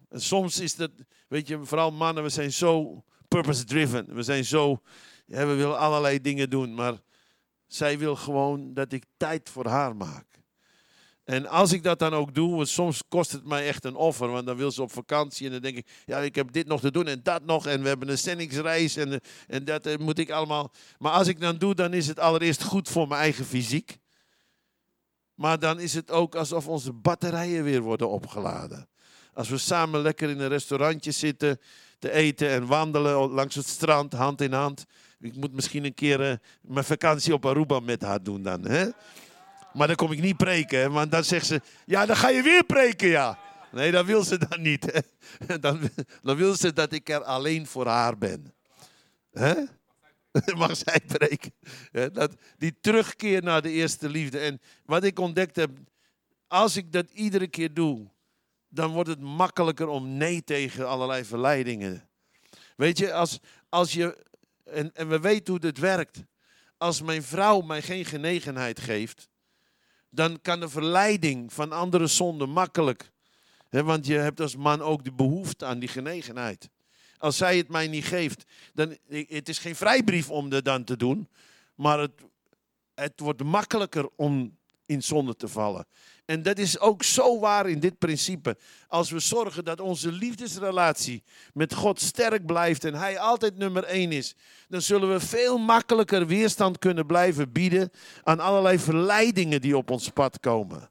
En 0.08 0.20
soms 0.20 0.58
is 0.58 0.74
dat, 0.74 0.90
weet 1.28 1.48
je, 1.48 1.64
vooral 1.64 1.92
mannen, 1.92 2.22
we 2.22 2.28
zijn 2.28 2.52
zo 2.52 3.04
purpose-driven. 3.28 4.14
We 4.14 4.22
zijn 4.22 4.44
zo, 4.44 4.82
ja, 5.26 5.46
we 5.46 5.54
willen 5.54 5.78
allerlei 5.78 6.20
dingen 6.20 6.50
doen, 6.50 6.74
maar 6.74 6.94
zij 7.66 7.98
wil 7.98 8.16
gewoon 8.16 8.74
dat 8.74 8.92
ik 8.92 9.04
tijd 9.16 9.48
voor 9.48 9.66
haar 9.66 9.96
maak. 9.96 10.37
En 11.28 11.46
als 11.46 11.72
ik 11.72 11.82
dat 11.82 11.98
dan 11.98 12.14
ook 12.14 12.34
doe, 12.34 12.56
want 12.56 12.68
soms 12.68 13.02
kost 13.08 13.32
het 13.32 13.44
mij 13.44 13.66
echt 13.66 13.84
een 13.84 13.94
offer, 13.94 14.28
want 14.28 14.46
dan 14.46 14.56
wil 14.56 14.70
ze 14.70 14.82
op 14.82 14.92
vakantie 14.92 15.46
en 15.46 15.52
dan 15.52 15.60
denk 15.60 15.76
ik, 15.76 15.86
ja, 16.04 16.18
ik 16.18 16.34
heb 16.34 16.52
dit 16.52 16.66
nog 16.66 16.80
te 16.80 16.90
doen 16.90 17.06
en 17.06 17.20
dat 17.22 17.44
nog 17.44 17.66
en 17.66 17.82
we 17.82 17.88
hebben 17.88 18.08
een 18.08 18.18
zendingsreis 18.18 18.96
en, 18.96 19.20
en 19.46 19.64
dat 19.64 19.86
eh, 19.86 19.98
moet 19.98 20.18
ik 20.18 20.30
allemaal. 20.30 20.72
Maar 20.98 21.12
als 21.12 21.26
ik 21.26 21.40
dan 21.40 21.56
doe, 21.56 21.74
dan 21.74 21.92
is 21.92 22.06
het 22.06 22.18
allereerst 22.18 22.62
goed 22.62 22.88
voor 22.88 23.08
mijn 23.08 23.20
eigen 23.20 23.44
fysiek. 23.44 23.98
Maar 25.34 25.58
dan 25.58 25.80
is 25.80 25.94
het 25.94 26.10
ook 26.10 26.34
alsof 26.34 26.68
onze 26.68 26.92
batterijen 26.92 27.64
weer 27.64 27.80
worden 27.80 28.08
opgeladen. 28.08 28.88
Als 29.32 29.48
we 29.48 29.58
samen 29.58 30.00
lekker 30.00 30.30
in 30.30 30.40
een 30.40 30.48
restaurantje 30.48 31.10
zitten 31.10 31.60
te 31.98 32.10
eten 32.10 32.48
en 32.48 32.66
wandelen 32.66 33.30
langs 33.30 33.54
het 33.54 33.66
strand, 33.66 34.12
hand 34.12 34.40
in 34.40 34.52
hand. 34.52 34.84
Ik 35.20 35.36
moet 35.36 35.52
misschien 35.52 35.84
een 35.84 35.94
keer 35.94 36.30
uh, 36.30 36.32
mijn 36.60 36.84
vakantie 36.84 37.32
op 37.32 37.46
Aruba 37.46 37.80
met 37.80 38.02
haar 38.02 38.22
doen 38.22 38.42
dan. 38.42 38.64
Hè? 38.64 38.88
Maar 39.78 39.86
dan 39.86 39.96
kom 39.96 40.12
ik 40.12 40.20
niet 40.20 40.36
preken, 40.36 40.92
want 40.92 41.10
dan 41.10 41.24
zegt 41.24 41.46
ze, 41.46 41.60
ja, 41.86 42.06
dan 42.06 42.16
ga 42.16 42.28
je 42.28 42.42
weer 42.42 42.64
preken, 42.64 43.08
ja. 43.08 43.38
Nee, 43.72 43.90
dat 43.90 44.06
wil 44.06 44.22
ze 44.22 44.38
dan 44.48 44.62
niet. 44.62 44.92
Hè? 44.92 45.00
Dan, 45.58 45.80
dan 46.22 46.36
wil 46.36 46.56
ze 46.56 46.72
dat 46.72 46.92
ik 46.92 47.08
er 47.08 47.22
alleen 47.22 47.66
voor 47.66 47.86
haar 47.86 48.18
ben. 48.18 48.54
Hè? 49.32 49.54
Mag 50.56 50.76
zij 50.76 51.00
preken. 51.06 51.52
Dat, 52.12 52.34
die 52.56 52.76
terugkeer 52.80 53.42
naar 53.42 53.62
de 53.62 53.70
eerste 53.70 54.08
liefde. 54.08 54.38
En 54.38 54.60
wat 54.84 55.04
ik 55.04 55.18
ontdekt 55.18 55.56
heb, 55.56 55.70
als 56.46 56.76
ik 56.76 56.92
dat 56.92 57.10
iedere 57.10 57.48
keer 57.48 57.74
doe, 57.74 58.08
dan 58.68 58.90
wordt 58.90 59.08
het 59.08 59.20
makkelijker 59.20 59.88
om 59.88 60.16
nee 60.16 60.44
tegen 60.44 60.88
allerlei 60.88 61.24
verleidingen. 61.24 62.08
Weet 62.76 62.98
je, 62.98 63.12
als, 63.12 63.38
als 63.68 63.92
je, 63.92 64.24
en, 64.64 64.94
en 64.94 65.08
we 65.08 65.20
weten 65.20 65.52
hoe 65.52 65.60
dit 65.60 65.78
werkt. 65.78 66.22
Als 66.76 67.02
mijn 67.02 67.22
vrouw 67.22 67.60
mij 67.60 67.82
geen 67.82 68.04
genegenheid 68.04 68.80
geeft, 68.80 69.28
dan 70.10 70.40
kan 70.40 70.60
de 70.60 70.68
verleiding 70.68 71.52
van 71.52 71.72
andere 71.72 72.06
zonden 72.06 72.50
makkelijk. 72.50 73.10
Want 73.70 74.06
je 74.06 74.14
hebt 74.14 74.40
als 74.40 74.56
man 74.56 74.80
ook 74.80 75.04
de 75.04 75.12
behoefte 75.12 75.64
aan 75.64 75.78
die 75.78 75.88
genegenheid. 75.88 76.68
Als 77.18 77.36
zij 77.36 77.56
het 77.56 77.68
mij 77.68 77.88
niet 77.88 78.04
geeft, 78.04 78.44
dan 78.74 78.96
het 79.08 79.48
is 79.48 79.58
geen 79.58 79.76
vrijbrief 79.76 80.30
om 80.30 80.48
dat 80.48 80.64
dan 80.64 80.84
te 80.84 80.96
doen, 80.96 81.28
maar 81.74 81.98
het, 81.98 82.12
het 82.94 83.20
wordt 83.20 83.42
makkelijker 83.42 84.08
om 84.16 84.56
in 84.86 85.02
zonde 85.02 85.36
te 85.36 85.48
vallen. 85.48 85.86
En 86.28 86.42
dat 86.42 86.58
is 86.58 86.78
ook 86.78 87.02
zo 87.02 87.38
waar 87.38 87.68
in 87.68 87.80
dit 87.80 87.98
principe. 87.98 88.56
Als 88.88 89.10
we 89.10 89.18
zorgen 89.18 89.64
dat 89.64 89.80
onze 89.80 90.12
liefdesrelatie 90.12 91.22
met 91.52 91.74
God 91.74 92.00
sterk 92.00 92.46
blijft 92.46 92.84
en 92.84 92.94
Hij 92.94 93.18
altijd 93.18 93.56
nummer 93.56 93.84
één 93.84 94.12
is, 94.12 94.34
dan 94.68 94.82
zullen 94.82 95.12
we 95.12 95.20
veel 95.20 95.58
makkelijker 95.58 96.26
weerstand 96.26 96.78
kunnen 96.78 97.06
blijven 97.06 97.52
bieden 97.52 97.90
aan 98.22 98.40
allerlei 98.40 98.78
verleidingen 98.78 99.60
die 99.60 99.76
op 99.76 99.90
ons 99.90 100.08
pad 100.08 100.40
komen. 100.40 100.90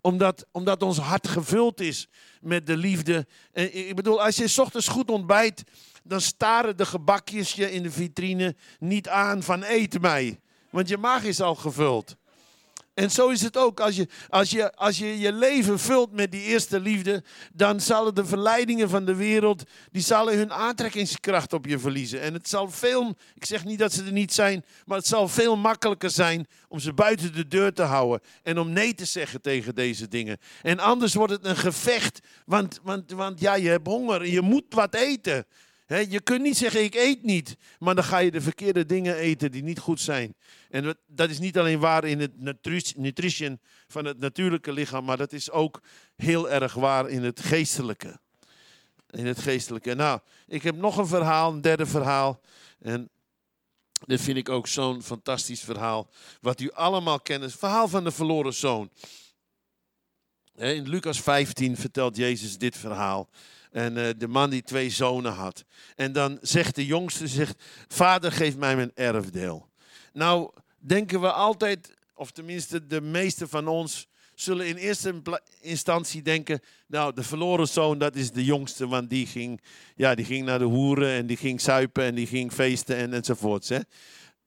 Omdat, 0.00 0.46
omdat 0.52 0.82
ons 0.82 0.98
hart 0.98 1.28
gevuld 1.28 1.80
is 1.80 2.08
met 2.40 2.66
de 2.66 2.76
liefde. 2.76 3.26
En 3.52 3.88
ik 3.88 3.94
bedoel, 3.94 4.22
als 4.22 4.36
je 4.36 4.48
s 4.48 4.58
ochtends 4.58 4.88
goed 4.88 5.10
ontbijt, 5.10 5.62
dan 6.02 6.20
staren 6.20 6.76
de 6.76 6.86
gebakjes 6.86 7.52
je 7.52 7.72
in 7.72 7.82
de 7.82 7.90
vitrine 7.90 8.56
niet 8.78 9.08
aan 9.08 9.42
van 9.42 9.62
eet 9.62 10.00
mij. 10.00 10.40
Want 10.70 10.88
je 10.88 10.96
maag 10.96 11.24
is 11.24 11.40
al 11.40 11.54
gevuld. 11.54 12.16
En 12.94 13.10
zo 13.10 13.28
is 13.28 13.42
het 13.42 13.56
ook. 13.56 13.80
Als 13.80 13.96
je, 13.96 14.08
als, 14.28 14.50
je, 14.50 14.74
als 14.74 14.98
je 14.98 15.18
je 15.18 15.32
leven 15.32 15.78
vult 15.78 16.12
met 16.12 16.30
die 16.30 16.42
eerste 16.42 16.80
liefde, 16.80 17.22
dan 17.52 17.80
zullen 17.80 18.14
de 18.14 18.24
verleidingen 18.24 18.88
van 18.88 19.04
de 19.04 19.14
wereld, 19.14 19.62
die 19.90 20.02
zullen 20.02 20.36
hun 20.36 20.52
aantrekkingskracht 20.52 21.52
op 21.52 21.66
je 21.66 21.78
verliezen. 21.78 22.20
En 22.20 22.34
het 22.34 22.48
zal 22.48 22.70
veel, 22.70 23.16
ik 23.34 23.44
zeg 23.44 23.64
niet 23.64 23.78
dat 23.78 23.92
ze 23.92 24.04
er 24.04 24.12
niet 24.12 24.32
zijn, 24.32 24.64
maar 24.86 24.98
het 24.98 25.06
zal 25.06 25.28
veel 25.28 25.56
makkelijker 25.56 26.10
zijn 26.10 26.46
om 26.68 26.78
ze 26.78 26.92
buiten 26.92 27.32
de 27.32 27.48
deur 27.48 27.72
te 27.72 27.82
houden. 27.82 28.20
En 28.42 28.58
om 28.58 28.70
nee 28.70 28.94
te 28.94 29.04
zeggen 29.04 29.40
tegen 29.40 29.74
deze 29.74 30.08
dingen. 30.08 30.38
En 30.62 30.78
anders 30.78 31.14
wordt 31.14 31.32
het 31.32 31.44
een 31.44 31.56
gevecht, 31.56 32.20
want, 32.46 32.80
want, 32.82 33.10
want 33.10 33.40
ja, 33.40 33.54
je 33.54 33.68
hebt 33.68 33.86
honger 33.86 34.22
en 34.22 34.30
je 34.30 34.40
moet 34.40 34.64
wat 34.68 34.94
eten 34.94 35.46
je 35.86 36.20
kunt 36.20 36.42
niet 36.42 36.56
zeggen, 36.56 36.82
ik 36.82 36.94
eet 36.94 37.22
niet. 37.22 37.56
Maar 37.78 37.94
dan 37.94 38.04
ga 38.04 38.18
je 38.18 38.30
de 38.30 38.40
verkeerde 38.40 38.86
dingen 38.86 39.16
eten 39.16 39.50
die 39.50 39.62
niet 39.62 39.78
goed 39.78 40.00
zijn. 40.00 40.34
En 40.70 40.98
dat 41.06 41.30
is 41.30 41.38
niet 41.38 41.58
alleen 41.58 41.78
waar 41.78 42.04
in 42.04 42.20
het 42.20 42.32
nutrition 42.96 43.60
van 43.86 44.04
het 44.04 44.18
natuurlijke 44.18 44.72
lichaam, 44.72 45.04
maar 45.04 45.16
dat 45.16 45.32
is 45.32 45.50
ook 45.50 45.82
heel 46.16 46.50
erg 46.50 46.74
waar 46.74 47.08
in 47.08 47.22
het 47.22 47.40
geestelijke. 47.40 48.20
In 49.10 49.26
het 49.26 49.38
geestelijke. 49.38 49.94
Nou, 49.94 50.20
ik 50.46 50.62
heb 50.62 50.76
nog 50.76 50.96
een 50.96 51.06
verhaal, 51.06 51.52
een 51.52 51.60
derde 51.60 51.86
verhaal. 51.86 52.40
En 52.80 53.10
dit 54.06 54.20
vind 54.20 54.36
ik 54.36 54.48
ook 54.48 54.66
zo'n 54.66 55.02
fantastisch 55.02 55.60
verhaal. 55.60 56.10
Wat 56.40 56.60
u 56.60 56.70
allemaal 56.72 57.20
kent. 57.20 57.42
Het 57.42 57.54
verhaal 57.54 57.88
van 57.88 58.04
de 58.04 58.10
verloren 58.10 58.54
zoon. 58.54 58.90
In 60.54 60.88
Lucas 60.88 61.20
15 61.20 61.76
vertelt 61.76 62.16
Jezus 62.16 62.58
dit 62.58 62.76
verhaal. 62.76 63.28
En 63.74 63.96
uh, 63.96 64.08
de 64.16 64.28
man 64.28 64.50
die 64.50 64.62
twee 64.62 64.90
zonen 64.90 65.32
had. 65.32 65.64
En 65.96 66.12
dan 66.12 66.38
zegt 66.42 66.74
de 66.74 66.86
jongste, 66.86 67.28
zegt, 67.28 67.62
vader 67.88 68.32
geef 68.32 68.56
mij 68.56 68.76
mijn 68.76 68.90
erfdeel. 68.94 69.68
Nou, 70.12 70.50
denken 70.78 71.20
we 71.20 71.32
altijd, 71.32 71.94
of 72.14 72.30
tenminste 72.30 72.86
de 72.86 73.00
meeste 73.00 73.48
van 73.48 73.68
ons, 73.68 74.08
zullen 74.34 74.66
in 74.66 74.76
eerste 74.76 75.22
instantie 75.60 76.22
denken, 76.22 76.60
nou 76.86 77.14
de 77.14 77.22
verloren 77.22 77.68
zoon 77.68 77.98
dat 77.98 78.16
is 78.16 78.30
de 78.30 78.44
jongste, 78.44 78.86
want 78.86 79.10
die 79.10 79.26
ging, 79.26 79.60
ja, 79.96 80.14
die 80.14 80.24
ging 80.24 80.44
naar 80.44 80.58
de 80.58 80.64
hoeren 80.64 81.10
en 81.10 81.26
die 81.26 81.36
ging 81.36 81.60
zuipen 81.60 82.04
en 82.04 82.14
die 82.14 82.26
ging 82.26 82.52
feesten 82.52 82.96
en 82.96 83.12
enzovoorts. 83.12 83.68
Hè. 83.68 83.78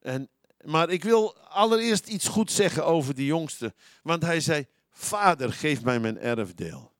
En, 0.01 0.29
maar 0.63 0.89
ik 0.89 1.03
wil 1.03 1.37
allereerst 1.37 2.07
iets 2.07 2.27
goed 2.27 2.51
zeggen 2.51 2.85
over 2.85 3.15
die 3.15 3.25
jongste, 3.25 3.73
want 4.03 4.23
hij 4.23 4.39
zei, 4.39 4.65
vader 4.91 5.53
geef 5.53 5.83
mij 5.83 5.99
mijn 5.99 6.19
erfdeel. 6.19 6.95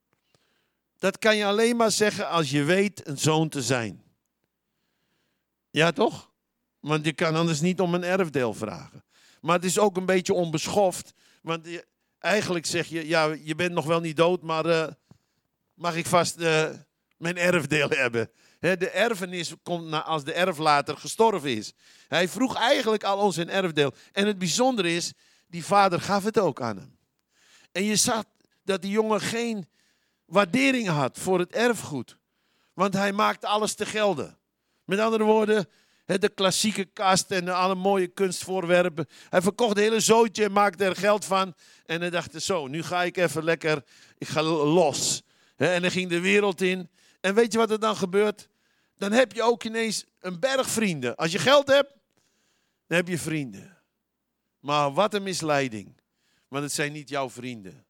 Dat 1.00 1.18
kan 1.18 1.36
je 1.36 1.46
alleen 1.46 1.76
maar 1.76 1.92
zeggen 1.92 2.30
als 2.30 2.50
je 2.50 2.64
weet 2.64 3.08
een 3.08 3.18
zoon 3.18 3.50
te 3.50 3.62
zijn. 3.62 4.04
Ja 5.70 5.92
toch? 5.92 6.32
Want 6.80 7.06
je 7.06 7.14
kan 7.14 7.36
anders 7.36 7.62
niet 7.62 7.80
om 7.80 7.94
een 7.94 8.04
erfdeel 8.04 8.54
vragen. 8.54 9.04
Maar 9.42 9.56
het 9.56 9.66
is 9.66 9.80
ook 9.80 9.98
een 9.98 10.06
beetje 10.06 10.34
onbeschoft. 10.34 11.14
Want 11.42 11.66
je, 11.66 11.86
eigenlijk 12.20 12.66
zeg 12.66 12.88
je, 12.88 13.08
ja, 13.08 13.36
je 13.44 13.56
bent 13.56 13.74
nog 13.74 13.86
wel 13.86 14.00
niet 14.00 14.18
dood, 14.18 14.42
maar 14.42 14.66
uh, 14.66 14.88
mag 15.74 15.96
ik 15.96 16.06
vast 16.06 16.40
uh, 16.40 16.70
mijn 17.18 17.38
erfdeel 17.38 17.90
hebben? 17.90 18.32
de 18.60 18.90
erfenis 18.90 19.54
komt 19.64 19.88
na, 19.88 20.04
als 20.04 20.24
de 20.24 20.34
erflater 20.34 20.98
gestorven 20.98 21.56
is. 21.56 21.74
Hij 22.08 22.28
vroeg 22.28 22.56
eigenlijk 22.56 23.04
al 23.04 23.18
ons 23.18 23.38
een 23.38 23.50
erfdeel. 23.50 23.94
En 24.12 24.28
het 24.28 24.38
bijzondere 24.38 24.96
is, 24.96 25.14
die 25.48 25.66
vader 25.66 26.02
gaf 26.02 26.24
het 26.24 26.40
ook 26.40 26.62
aan 26.62 26.78
hem. 26.78 26.98
En 27.72 27.84
je 27.84 27.96
zag 27.96 28.24
dat 28.64 28.82
die 28.82 28.92
jongen 28.92 29.22
geen 29.22 29.68
waardering 30.28 30.88
had 30.88 31.18
voor 31.18 31.40
het 31.40 31.52
erfgoed. 31.52 32.18
Want 32.74 32.94
hij 32.94 33.12
maakte 33.12 33.48
alles 33.48 33.74
te 33.74 33.86
gelden. 33.86 34.38
Met 34.86 35.00
andere 35.00 35.24
woorden, 35.24 35.68
de 36.06 36.30
klassieke 36.30 36.86
kast 36.86 37.32
en 37.32 37.48
alle 37.48 37.76
mooie 37.76 38.08
kunstvoorwerpen. 38.08 39.08
Hij 39.30 39.42
verkocht 39.42 39.70
het 39.70 39.80
hele 39.80 40.00
zootje 40.00 40.44
en 40.44 40.52
maakte 40.52 40.86
er 40.86 40.96
geld 40.96 41.26
van. 41.26 41.56
En 41.86 42.02
hij 42.02 42.10
dacht 42.10 42.42
zo, 42.42 42.68
nu 42.68 42.84
ga 42.84 43.04
ik 43.04 43.18
even 43.18 43.44
lekker, 43.44 43.84
ik 44.18 44.28
ga 44.28 44.44
los. 44.44 45.22
En 45.56 45.82
dan 45.82 45.92
ging 45.92 46.10
de 46.10 46.20
wereld 46.20 46.62
in. 46.62 46.90
En 47.22 47.36
weet 47.36 47.52
je 47.52 47.58
wat 47.58 47.72
er 47.72 47.80
dan 47.80 47.96
gebeurt? 47.96 48.50
Dan 48.98 49.12
heb 49.12 49.32
je 49.34 49.44
ook 49.44 49.64
ineens 49.64 50.06
een 50.20 50.40
berg 50.40 50.70
vrienden. 50.70 51.16
Als 51.16 51.32
je 51.32 51.40
geld 51.40 51.68
hebt, 51.68 51.94
dan 52.88 52.98
heb 52.98 53.08
je 53.08 53.20
vrienden. 53.20 53.78
Maar 54.60 54.94
wat 54.94 55.14
een 55.14 55.24
misleiding. 55.24 56.02
Want 56.48 56.64
het 56.64 56.74
zijn 56.74 56.92
niet 56.92 57.10
jouw 57.10 57.30
vrienden. 57.30 57.86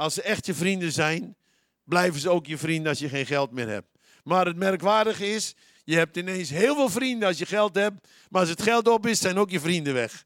Als 0.00 0.14
ze 0.14 0.22
echt 0.22 0.46
je 0.46 0.54
vrienden 0.54 0.92
zijn, 0.92 1.36
blijven 1.84 2.20
ze 2.20 2.30
ook 2.30 2.46
je 2.46 2.58
vrienden 2.58 2.88
als 2.88 2.98
je 2.98 3.08
geen 3.08 3.26
geld 3.26 3.50
meer 3.50 3.68
hebt. 3.68 3.88
Maar 4.24 4.46
het 4.46 4.56
merkwaardige 4.56 5.26
is, 5.26 5.54
je 5.84 5.96
hebt 5.96 6.16
ineens 6.16 6.50
heel 6.50 6.74
veel 6.74 6.88
vrienden 6.88 7.28
als 7.28 7.38
je 7.38 7.46
geld 7.46 7.74
hebt. 7.74 8.08
Maar 8.30 8.40
als 8.40 8.50
het 8.50 8.62
geld 8.62 8.88
op 8.88 9.06
is, 9.06 9.20
zijn 9.20 9.38
ook 9.38 9.50
je 9.50 9.60
vrienden 9.60 9.94
weg. 9.94 10.24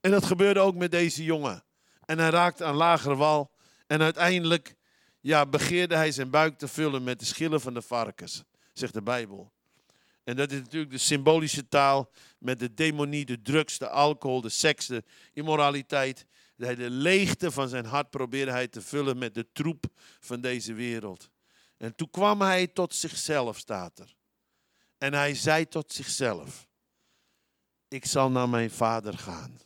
En 0.00 0.10
dat 0.10 0.24
gebeurde 0.24 0.60
ook 0.60 0.74
met 0.74 0.90
deze 0.90 1.24
jongen. 1.24 1.64
En 2.04 2.18
hij 2.18 2.30
raakte 2.30 2.64
aan 2.64 2.74
lagere 2.74 3.16
wal. 3.16 3.50
En 3.86 4.02
uiteindelijk 4.02 4.74
ja, 5.20 5.46
begeerde 5.46 5.96
hij 5.96 6.12
zijn 6.12 6.30
buik 6.30 6.58
te 6.58 6.68
vullen 6.68 7.04
met 7.04 7.18
de 7.18 7.24
schillen 7.24 7.60
van 7.60 7.74
de 7.74 7.82
varkens, 7.82 8.42
zegt 8.72 8.94
de 8.94 9.02
Bijbel. 9.02 9.52
En 10.24 10.36
dat 10.36 10.50
is 10.50 10.58
natuurlijk 10.58 10.92
de 10.92 10.98
symbolische 10.98 11.68
taal 11.68 12.10
met 12.38 12.58
de 12.58 12.74
demonie, 12.74 13.24
de 13.24 13.42
drugs, 13.42 13.78
de 13.78 13.88
alcohol, 13.88 14.40
de 14.40 14.48
seks, 14.48 14.86
de 14.86 15.04
immoraliteit. 15.32 16.26
De 16.56 16.90
leegte 16.90 17.50
van 17.50 17.68
zijn 17.68 17.84
hart 17.84 18.10
probeerde 18.10 18.50
hij 18.50 18.68
te 18.68 18.82
vullen 18.82 19.18
met 19.18 19.34
de 19.34 19.46
troep 19.52 19.86
van 20.20 20.40
deze 20.40 20.72
wereld. 20.72 21.30
En 21.76 21.94
toen 21.94 22.10
kwam 22.10 22.40
hij 22.40 22.66
tot 22.66 22.94
zichzelf, 22.94 23.58
staat 23.58 23.98
er. 23.98 24.14
En 24.98 25.14
hij 25.14 25.34
zei 25.34 25.68
tot 25.68 25.92
zichzelf: 25.92 26.68
Ik 27.88 28.04
zal 28.04 28.30
naar 28.30 28.48
mijn 28.48 28.70
vader 28.70 29.18
gaan. 29.18 29.60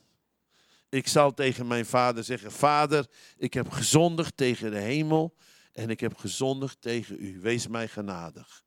Ik 0.88 1.08
zal 1.08 1.34
tegen 1.34 1.66
mijn 1.66 1.86
vader 1.86 2.24
zeggen: 2.24 2.52
Vader, 2.52 3.06
ik 3.36 3.54
heb 3.54 3.70
gezondigd 3.70 4.36
tegen 4.36 4.70
de 4.70 4.78
hemel 4.78 5.36
en 5.72 5.90
ik 5.90 6.00
heb 6.00 6.16
gezondigd 6.16 6.80
tegen 6.80 7.16
u. 7.24 7.40
Wees 7.40 7.66
mij 7.66 7.88
genadig. 7.88 8.64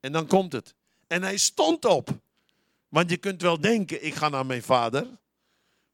En 0.00 0.12
dan 0.12 0.26
komt 0.26 0.52
het. 0.52 0.74
En 1.06 1.22
hij 1.22 1.36
stond 1.36 1.84
op. 1.84 2.20
Want 2.88 3.10
je 3.10 3.16
kunt 3.16 3.42
wel 3.42 3.60
denken: 3.60 4.04
Ik 4.04 4.14
ga 4.14 4.28
naar 4.28 4.46
mijn 4.46 4.62
vader. 4.62 5.06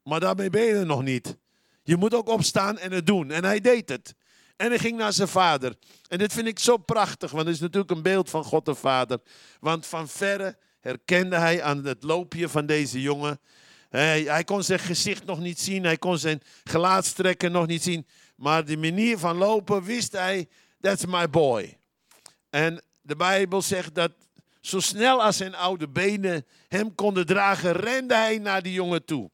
Maar 0.09 0.19
daarmee 0.19 0.49
ben 0.49 0.61
je 0.61 0.73
er 0.73 0.85
nog 0.85 1.03
niet. 1.03 1.37
Je 1.83 1.97
moet 1.97 2.13
ook 2.13 2.29
opstaan 2.29 2.77
en 2.77 2.91
het 2.91 3.05
doen. 3.05 3.31
En 3.31 3.43
hij 3.43 3.61
deed 3.61 3.89
het. 3.89 4.15
En 4.55 4.69
hij 4.69 4.79
ging 4.79 4.97
naar 4.97 5.13
zijn 5.13 5.27
vader. 5.27 5.75
En 6.07 6.17
dit 6.17 6.33
vind 6.33 6.47
ik 6.47 6.59
zo 6.59 6.77
prachtig, 6.77 7.31
want 7.31 7.45
het 7.45 7.55
is 7.55 7.61
natuurlijk 7.61 7.91
een 7.91 8.01
beeld 8.01 8.29
van 8.29 8.43
God 8.43 8.65
de 8.65 8.75
Vader. 8.75 9.19
Want 9.59 9.85
van 9.85 10.07
verre 10.07 10.57
herkende 10.79 11.35
hij 11.35 11.63
aan 11.63 11.85
het 11.85 12.03
loopje 12.03 12.49
van 12.49 12.65
deze 12.65 13.01
jongen. 13.01 13.39
Hij, 13.89 14.21
hij 14.21 14.43
kon 14.43 14.63
zijn 14.63 14.79
gezicht 14.79 15.25
nog 15.25 15.39
niet 15.39 15.59
zien, 15.59 15.83
hij 15.83 15.97
kon 15.97 16.17
zijn 16.17 16.41
gelaatstrekken 16.63 17.51
nog 17.51 17.67
niet 17.67 17.83
zien. 17.83 18.07
Maar 18.35 18.65
de 18.65 18.77
manier 18.77 19.17
van 19.17 19.37
lopen 19.37 19.83
wist 19.83 20.11
hij, 20.11 20.47
that's 20.81 21.05
my 21.05 21.29
boy. 21.29 21.77
En 22.49 22.81
de 23.01 23.15
Bijbel 23.15 23.61
zegt 23.61 23.95
dat 23.95 24.11
zo 24.61 24.79
snel 24.79 25.23
als 25.23 25.37
zijn 25.37 25.55
oude 25.55 25.89
benen 25.89 26.45
hem 26.67 26.95
konden 26.95 27.25
dragen, 27.25 27.71
rende 27.71 28.15
hij 28.15 28.37
naar 28.37 28.61
die 28.61 28.73
jongen 28.73 29.05
toe. 29.05 29.29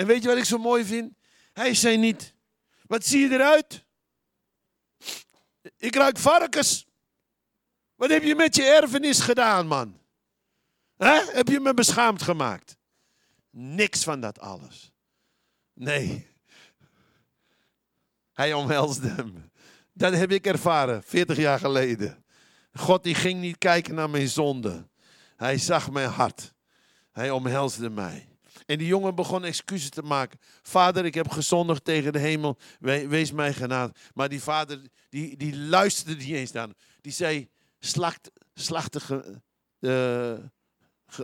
En 0.00 0.06
weet 0.06 0.22
je 0.22 0.28
wat 0.28 0.36
ik 0.36 0.44
zo 0.44 0.58
mooi 0.58 0.84
vind? 0.84 1.14
Hij 1.52 1.74
zei 1.74 1.96
niet, 1.96 2.34
wat 2.86 3.04
zie 3.04 3.20
je 3.20 3.34
eruit? 3.34 3.84
Ik 5.76 5.94
ruik 5.94 6.18
varkens. 6.18 6.86
Wat 7.94 8.10
heb 8.10 8.22
je 8.22 8.34
met 8.34 8.56
je 8.56 8.62
erfenis 8.62 9.20
gedaan, 9.20 9.66
man? 9.66 10.00
He? 10.96 11.30
Heb 11.32 11.48
je 11.48 11.60
me 11.60 11.74
beschaamd 11.74 12.22
gemaakt? 12.22 12.76
Niks 13.50 14.02
van 14.02 14.20
dat 14.20 14.38
alles. 14.38 14.92
Nee. 15.72 16.26
Hij 18.32 18.52
omhelsde 18.52 19.08
hem. 19.08 19.50
Dat 19.92 20.12
heb 20.12 20.30
ik 20.30 20.46
ervaren, 20.46 21.02
40 21.02 21.36
jaar 21.36 21.58
geleden. 21.58 22.24
God 22.72 23.02
die 23.02 23.14
ging 23.14 23.40
niet 23.40 23.58
kijken 23.58 23.94
naar 23.94 24.10
mijn 24.10 24.28
zonde. 24.28 24.88
Hij 25.36 25.58
zag 25.58 25.90
mijn 25.90 26.10
hart. 26.10 26.54
Hij 27.12 27.30
omhelsde 27.30 27.90
mij. 27.90 28.29
En 28.70 28.78
die 28.78 28.86
jongen 28.86 29.14
begon 29.14 29.44
excuses 29.44 29.90
te 29.90 30.02
maken. 30.02 30.38
Vader, 30.62 31.04
ik 31.04 31.14
heb 31.14 31.30
gezondigd 31.30 31.84
tegen 31.84 32.12
de 32.12 32.18
hemel. 32.18 32.58
Wees 32.78 33.32
mij 33.32 33.52
genadig. 33.52 33.96
Maar 34.14 34.28
die 34.28 34.42
vader, 34.42 34.80
die, 35.08 35.36
die 35.36 35.56
luisterde 35.56 36.16
niet 36.16 36.34
eens 36.34 36.52
naar 36.52 36.68
Die 37.00 37.12
zei, 37.12 37.48
slacht, 37.78 39.00
de 39.78 40.50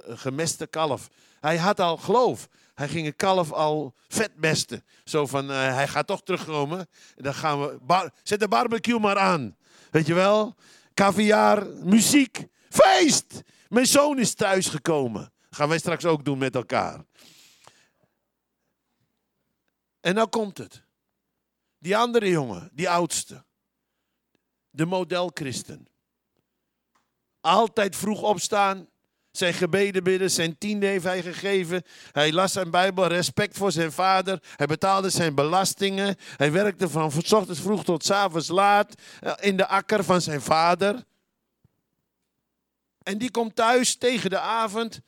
gemeste 0.08 0.66
kalf. 0.66 1.08
Hij 1.40 1.56
had 1.56 1.80
al 1.80 1.96
geloof. 1.96 2.48
Hij 2.74 2.88
ging 2.88 3.06
een 3.06 3.16
kalf 3.16 3.52
al 3.52 3.94
vetmesten. 4.08 4.84
Zo 5.04 5.26
van, 5.26 5.50
uh, 5.50 5.56
hij 5.74 5.88
gaat 5.88 6.06
toch 6.06 6.22
terugkomen. 6.22 6.78
En 7.16 7.22
dan 7.22 7.34
gaan 7.34 7.60
we, 7.60 8.12
zet 8.22 8.40
de 8.40 8.48
barbecue 8.48 9.00
maar 9.00 9.18
aan. 9.18 9.56
Weet 9.90 10.06
je 10.06 10.14
wel? 10.14 10.54
Caviar, 10.94 11.66
muziek, 11.66 12.46
feest. 12.68 13.42
Mijn 13.68 13.86
zoon 13.86 14.18
is 14.18 14.34
thuisgekomen. 14.34 15.32
Gaan 15.50 15.68
wij 15.68 15.78
straks 15.78 16.04
ook 16.04 16.24
doen 16.24 16.38
met 16.38 16.54
elkaar. 16.54 17.04
En 20.06 20.14
nou 20.14 20.28
komt 20.28 20.58
het. 20.58 20.82
Die 21.78 21.96
andere 21.96 22.28
jongen, 22.28 22.70
die 22.72 22.90
oudste. 22.90 23.44
De 24.70 24.84
modelchristen. 24.84 25.88
Altijd 27.40 27.96
vroeg 27.96 28.22
opstaan. 28.22 28.88
Zijn 29.30 29.54
gebeden 29.54 30.04
bidden, 30.04 30.30
zijn 30.30 30.58
tiende 30.58 30.86
heeft 30.86 31.04
hij 31.04 31.22
gegeven. 31.22 31.82
Hij 32.12 32.32
las 32.32 32.52
zijn 32.52 32.70
Bijbel, 32.70 33.06
respect 33.06 33.56
voor 33.56 33.72
zijn 33.72 33.92
vader. 33.92 34.42
Hij 34.56 34.66
betaalde 34.66 35.10
zijn 35.10 35.34
belastingen. 35.34 36.16
Hij 36.18 36.52
werkte 36.52 36.88
van 36.88 37.04
ochtends 37.04 37.60
vroeg 37.60 37.84
tot 37.84 38.04
s 38.04 38.10
avonds 38.10 38.48
laat 38.48 39.02
eh, 39.20 39.32
in 39.40 39.56
de 39.56 39.66
akker 39.66 40.04
van 40.04 40.20
zijn 40.20 40.40
vader. 40.40 41.04
En 43.02 43.18
die 43.18 43.30
komt 43.30 43.56
thuis 43.56 43.96
tegen 43.96 44.30
de 44.30 44.38
avond. 44.38 45.00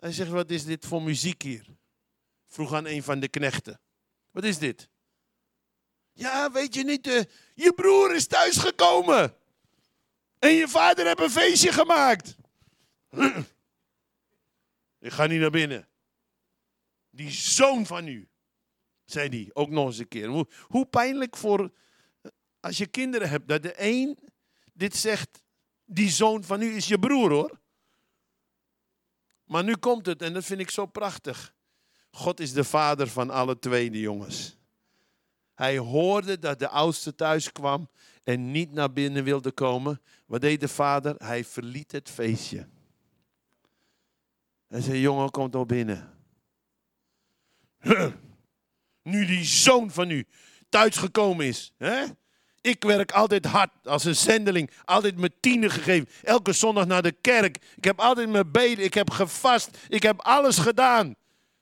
Hij 0.00 0.12
zegt, 0.12 0.30
wat 0.30 0.50
is 0.50 0.64
dit 0.64 0.86
voor 0.86 1.02
muziek 1.02 1.42
hier? 1.42 1.66
Vroeg 2.48 2.72
aan 2.72 2.86
een 2.86 3.02
van 3.02 3.20
de 3.20 3.28
knechten. 3.28 3.80
Wat 4.30 4.44
is 4.44 4.58
dit? 4.58 4.88
Ja, 6.12 6.50
weet 6.50 6.74
je 6.74 6.84
niet, 6.84 7.06
uh, 7.06 7.20
je 7.54 7.72
broer 7.72 8.14
is 8.14 8.26
thuisgekomen. 8.26 9.36
En 10.38 10.52
je 10.52 10.68
vader 10.68 11.06
heeft 11.06 11.20
een 11.20 11.30
feestje 11.30 11.72
gemaakt. 11.72 12.36
Ik 14.98 15.12
ga 15.12 15.26
niet 15.26 15.40
naar 15.40 15.50
binnen. 15.50 15.88
Die 17.10 17.30
zoon 17.30 17.86
van 17.86 18.06
u, 18.06 18.28
zei 19.04 19.28
hij 19.28 19.50
ook 19.52 19.68
nog 19.68 19.86
eens 19.86 19.98
een 19.98 20.08
keer. 20.08 20.28
Hoe, 20.28 20.48
hoe 20.62 20.86
pijnlijk 20.86 21.36
voor, 21.36 21.72
als 22.60 22.78
je 22.78 22.86
kinderen 22.86 23.28
hebt, 23.28 23.48
dat 23.48 23.62
de 23.62 23.74
een 23.76 24.18
dit 24.72 24.96
zegt, 24.96 25.42
die 25.84 26.10
zoon 26.10 26.44
van 26.44 26.62
u 26.62 26.74
is 26.74 26.88
je 26.88 26.98
broer 26.98 27.30
hoor. 27.32 27.60
Maar 29.44 29.64
nu 29.64 29.76
komt 29.76 30.06
het 30.06 30.22
en 30.22 30.32
dat 30.32 30.44
vind 30.44 30.60
ik 30.60 30.70
zo 30.70 30.86
prachtig. 30.86 31.54
God 32.10 32.40
is 32.40 32.52
de 32.52 32.64
vader 32.64 33.08
van 33.08 33.30
alle 33.30 33.58
tweede 33.58 34.00
jongens. 34.00 34.58
Hij 35.54 35.78
hoorde 35.78 36.38
dat 36.38 36.58
de 36.58 36.68
oudste 36.68 37.14
thuis 37.14 37.52
kwam 37.52 37.88
en 38.24 38.50
niet 38.50 38.72
naar 38.72 38.92
binnen 38.92 39.24
wilde 39.24 39.50
komen. 39.50 40.00
Wat 40.26 40.40
deed 40.40 40.60
de 40.60 40.68
vader? 40.68 41.14
Hij 41.18 41.44
verliet 41.44 41.92
het 41.92 42.10
feestje. 42.10 42.68
Hij 44.68 44.80
zei, 44.80 45.00
jongen, 45.00 45.30
kom 45.30 45.50
toch 45.50 45.66
binnen. 45.66 46.18
Nu 49.02 49.26
die 49.26 49.44
zoon 49.44 49.90
van 49.90 50.10
u 50.10 50.26
thuisgekomen 50.68 51.46
is. 51.46 51.72
Hè? 51.76 52.04
Ik 52.60 52.82
werk 52.82 53.12
altijd 53.12 53.44
hard 53.44 53.70
als 53.84 54.04
een 54.04 54.16
zendeling. 54.16 54.70
Altijd 54.84 55.16
mijn 55.16 55.34
tienen 55.40 55.70
gegeven. 55.70 56.08
Elke 56.22 56.52
zondag 56.52 56.86
naar 56.86 57.02
de 57.02 57.12
kerk. 57.12 57.56
Ik 57.76 57.84
heb 57.84 58.00
altijd 58.00 58.28
mijn 58.28 58.50
beden. 58.50 58.84
Ik 58.84 58.94
heb 58.94 59.10
gevast. 59.10 59.78
Ik 59.88 60.02
heb 60.02 60.20
alles 60.20 60.58
gedaan. 60.58 61.14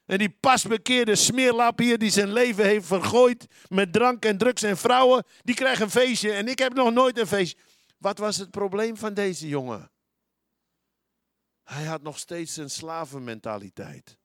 En 0.08 0.18
die 0.18 0.30
pasbekeerde 0.30 1.16
smeerlap 1.16 1.78
hier 1.78 1.98
die 1.98 2.10
zijn 2.10 2.32
leven 2.32 2.64
heeft 2.64 2.86
vergooid 2.86 3.46
met 3.68 3.92
drank 3.92 4.24
en 4.24 4.38
drugs 4.38 4.62
en 4.62 4.76
vrouwen, 4.76 5.24
die 5.42 5.54
krijgt 5.54 5.80
een 5.80 5.90
feestje 5.90 6.32
en 6.32 6.48
ik 6.48 6.58
heb 6.58 6.74
nog 6.74 6.92
nooit 6.92 7.18
een 7.18 7.26
feestje. 7.26 7.58
Wat 7.98 8.18
was 8.18 8.36
het 8.36 8.50
probleem 8.50 8.96
van 8.96 9.14
deze 9.14 9.48
jongen? 9.48 9.90
Hij 11.62 11.84
had 11.84 12.02
nog 12.02 12.18
steeds 12.18 12.56
een 12.56 12.70
slavenmentaliteit. 12.70 14.18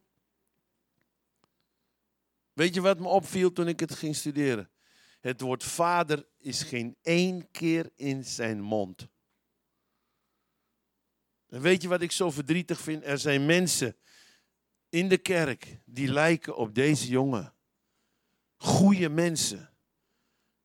Weet 2.54 2.74
je 2.74 2.82
wat 2.82 3.00
me 3.00 3.08
opviel 3.08 3.52
toen 3.52 3.68
ik 3.68 3.80
het 3.80 3.96
ging 3.96 4.16
studeren? 4.16 4.72
Het 5.20 5.42
woord 5.42 5.64
vader 5.64 6.28
is 6.38 6.62
geen 6.62 6.98
één 7.02 7.52
keer 7.52 7.92
in 7.96 8.26
zijn 8.26 8.62
mond. 8.62 9.08
En 11.48 11.62
weet 11.62 11.82
je 11.82 11.88
wat 11.88 12.02
ik 12.02 12.12
zo 12.12 12.32
verdrietig 12.32 12.80
vind? 12.80 13.04
Er 13.04 13.18
zijn 13.20 13.46
mensen 13.46 13.98
in 14.94 15.10
de 15.10 15.18
kerk 15.18 15.80
die 15.86 16.12
lijken 16.12 16.56
op 16.56 16.76
deze 16.76 17.08
jongen. 17.08 17.54
Goede 18.58 19.10
mensen. 19.10 19.70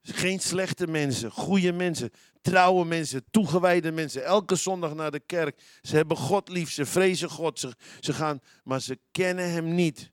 Geen 0.03 0.41
slechte 0.41 0.87
mensen, 0.87 1.31
goede 1.31 1.72
mensen, 1.72 2.11
trouwe 2.41 2.85
mensen, 2.85 3.24
toegewijde 3.31 3.93
mensen. 3.93 4.24
Elke 4.24 4.57
zondag 4.57 4.95
naar 4.95 5.11
de 5.11 5.20
kerk. 5.20 5.62
Ze 5.83 5.97
hebben 5.97 6.16
God 6.16 6.49
lief, 6.49 6.70
ze 6.70 6.87
vrezen 6.87 7.31
God. 7.31 7.59
Ze, 7.59 7.72
ze 8.01 8.12
gaan, 8.12 8.41
maar 8.64 8.81
ze 8.81 8.99
kennen 9.11 9.51
hem 9.51 9.74
niet. 9.74 10.11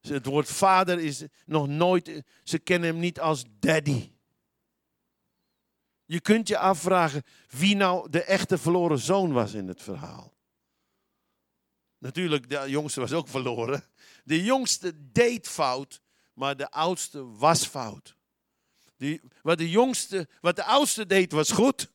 Het 0.00 0.26
woord 0.26 0.48
vader 0.48 0.98
is 0.98 1.22
nog 1.46 1.68
nooit, 1.68 2.22
ze 2.42 2.58
kennen 2.58 2.88
hem 2.88 2.98
niet 2.98 3.20
als 3.20 3.44
daddy. 3.58 4.12
Je 6.04 6.20
kunt 6.20 6.48
je 6.48 6.58
afvragen 6.58 7.22
wie 7.48 7.76
nou 7.76 8.10
de 8.10 8.22
echte 8.22 8.58
verloren 8.58 8.98
zoon 8.98 9.32
was 9.32 9.52
in 9.52 9.68
het 9.68 9.82
verhaal. 9.82 10.31
Natuurlijk, 12.02 12.50
de 12.50 12.64
jongste 12.66 13.00
was 13.00 13.12
ook 13.12 13.28
verloren. 13.28 13.84
De 14.24 14.42
jongste 14.44 14.92
deed 15.12 15.48
fout, 15.48 16.00
maar 16.34 16.56
de 16.56 16.70
oudste 16.70 17.26
was 17.26 17.66
fout. 17.66 18.16
Die, 18.96 19.20
wat, 19.42 19.58
de 19.58 19.70
jongste, 19.70 20.28
wat 20.40 20.56
de 20.56 20.64
oudste 20.64 21.06
deed 21.06 21.32
was 21.32 21.50
goed, 21.50 21.90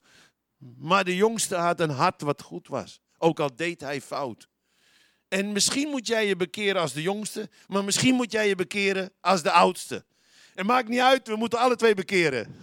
maar 0.78 1.04
de 1.04 1.16
jongste 1.16 1.56
had 1.56 1.80
een 1.80 1.90
hart 1.90 2.22
wat 2.22 2.42
goed 2.42 2.68
was. 2.68 3.02
Ook 3.18 3.40
al 3.40 3.56
deed 3.56 3.82
hij 3.82 4.02
fout. 4.02 4.50
En 5.28 5.52
misschien 5.52 5.90
moet 5.90 6.08
jij 6.08 6.28
je 6.28 6.36
bekeren 6.36 6.82
als 6.82 6.94
de 6.94 7.02
jongste, 7.02 7.50
maar 7.68 7.84
misschien 7.84 8.16
moet 8.16 8.32
jij 8.32 8.48
je 8.48 8.56
bekeren 8.56 9.12
als 9.22 9.44
de 9.44 9.52
oudste. 9.52 10.06
Het 10.54 10.66
maakt 10.66 10.88
niet 10.88 11.00
uit, 11.00 11.28
we 11.28 11.36
moeten 11.36 11.60
alle 11.60 11.76
twee 11.76 11.94
bekeren. 11.94 12.48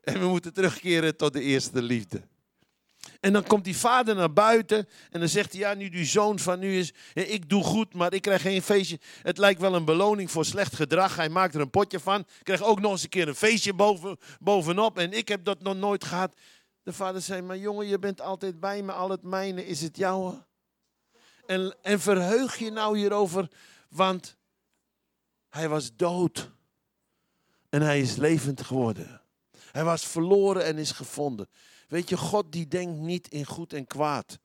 En 0.00 0.20
we 0.20 0.26
moeten 0.26 0.52
terugkeren 0.52 1.16
tot 1.16 1.32
de 1.32 1.42
eerste 1.42 1.82
liefde. 1.82 2.28
En 3.20 3.32
dan 3.32 3.42
komt 3.42 3.64
die 3.64 3.76
vader 3.76 4.14
naar 4.14 4.32
buiten 4.32 4.88
en 5.10 5.20
dan 5.20 5.28
zegt 5.28 5.52
hij, 5.52 5.60
ja, 5.60 5.74
nu 5.74 5.88
die 5.88 6.04
zoon 6.04 6.38
van 6.38 6.62
u 6.62 6.78
is, 6.78 6.92
ik 7.14 7.48
doe 7.48 7.62
goed, 7.62 7.94
maar 7.94 8.14
ik 8.14 8.22
krijg 8.22 8.42
geen 8.42 8.62
feestje. 8.62 8.98
Het 9.22 9.38
lijkt 9.38 9.60
wel 9.60 9.74
een 9.74 9.84
beloning 9.84 10.30
voor 10.30 10.44
slecht 10.44 10.74
gedrag. 10.74 11.16
Hij 11.16 11.28
maakt 11.28 11.54
er 11.54 11.60
een 11.60 11.70
potje 11.70 12.00
van. 12.00 12.20
Ik 12.20 12.26
krijg 12.42 12.62
ook 12.62 12.80
nog 12.80 12.92
eens 12.92 13.02
een 13.02 13.08
keer 13.08 13.28
een 13.28 13.34
feestje 13.34 13.74
boven, 13.74 14.18
bovenop 14.38 14.98
en 14.98 15.12
ik 15.12 15.28
heb 15.28 15.44
dat 15.44 15.62
nog 15.62 15.76
nooit 15.76 16.04
gehad. 16.04 16.34
De 16.82 16.92
vader 16.92 17.20
zei, 17.20 17.42
maar 17.42 17.58
jongen, 17.58 17.86
je 17.86 17.98
bent 17.98 18.20
altijd 18.20 18.60
bij 18.60 18.82
me, 18.82 18.92
al 18.92 19.10
het 19.10 19.22
mijne 19.22 19.66
is 19.66 19.80
het 19.80 19.96
jouwe. 19.96 20.46
En, 21.46 21.76
en 21.82 22.00
verheug 22.00 22.56
je 22.58 22.70
nou 22.70 22.98
hierover, 22.98 23.48
want 23.88 24.36
hij 25.48 25.68
was 25.68 25.96
dood 25.96 26.50
en 27.68 27.82
hij 27.82 28.00
is 28.00 28.16
levend 28.16 28.62
geworden. 28.62 29.20
Hij 29.72 29.84
was 29.84 30.06
verloren 30.06 30.64
en 30.64 30.78
is 30.78 30.90
gevonden. 30.90 31.48
Weet 31.90 32.08
je, 32.08 32.16
God 32.16 32.52
die 32.52 32.68
denkt 32.68 33.00
niet 33.00 33.28
in 33.28 33.44
goed 33.44 33.72
en 33.72 33.86
kwaad. 33.86 34.38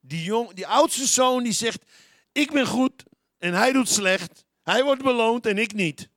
Die, 0.00 0.22
jong, 0.22 0.52
die 0.52 0.66
oudste 0.66 1.06
zoon 1.06 1.42
die 1.42 1.52
zegt, 1.52 1.82
ik 2.32 2.52
ben 2.52 2.66
goed 2.66 3.02
en 3.38 3.54
hij 3.54 3.72
doet 3.72 3.88
slecht. 3.88 4.44
Hij 4.62 4.84
wordt 4.84 5.02
beloond 5.02 5.46
en 5.46 5.58
ik 5.58 5.72
niet. 5.72 6.08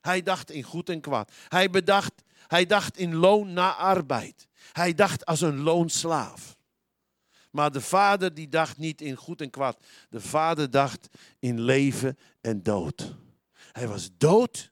Hij 0.00 0.22
dacht 0.22 0.50
in 0.50 0.62
goed 0.62 0.88
en 0.88 1.00
kwaad. 1.00 1.32
Hij, 1.48 1.70
bedacht, 1.70 2.12
hij 2.46 2.66
dacht 2.66 2.98
in 2.98 3.14
loon 3.14 3.52
na 3.52 3.74
arbeid. 3.74 4.48
Hij 4.72 4.94
dacht 4.94 5.26
als 5.26 5.40
een 5.40 5.60
loonslaaf. 5.60 6.56
Maar 7.50 7.72
de 7.72 7.80
vader 7.80 8.34
die 8.34 8.48
dacht 8.48 8.78
niet 8.78 9.00
in 9.00 9.16
goed 9.16 9.40
en 9.40 9.50
kwaad. 9.50 9.86
De 10.08 10.20
vader 10.20 10.70
dacht 10.70 11.08
in 11.38 11.60
leven 11.60 12.18
en 12.40 12.62
dood. 12.62 13.14
Hij 13.72 13.88
was 13.88 14.10
dood. 14.18 14.70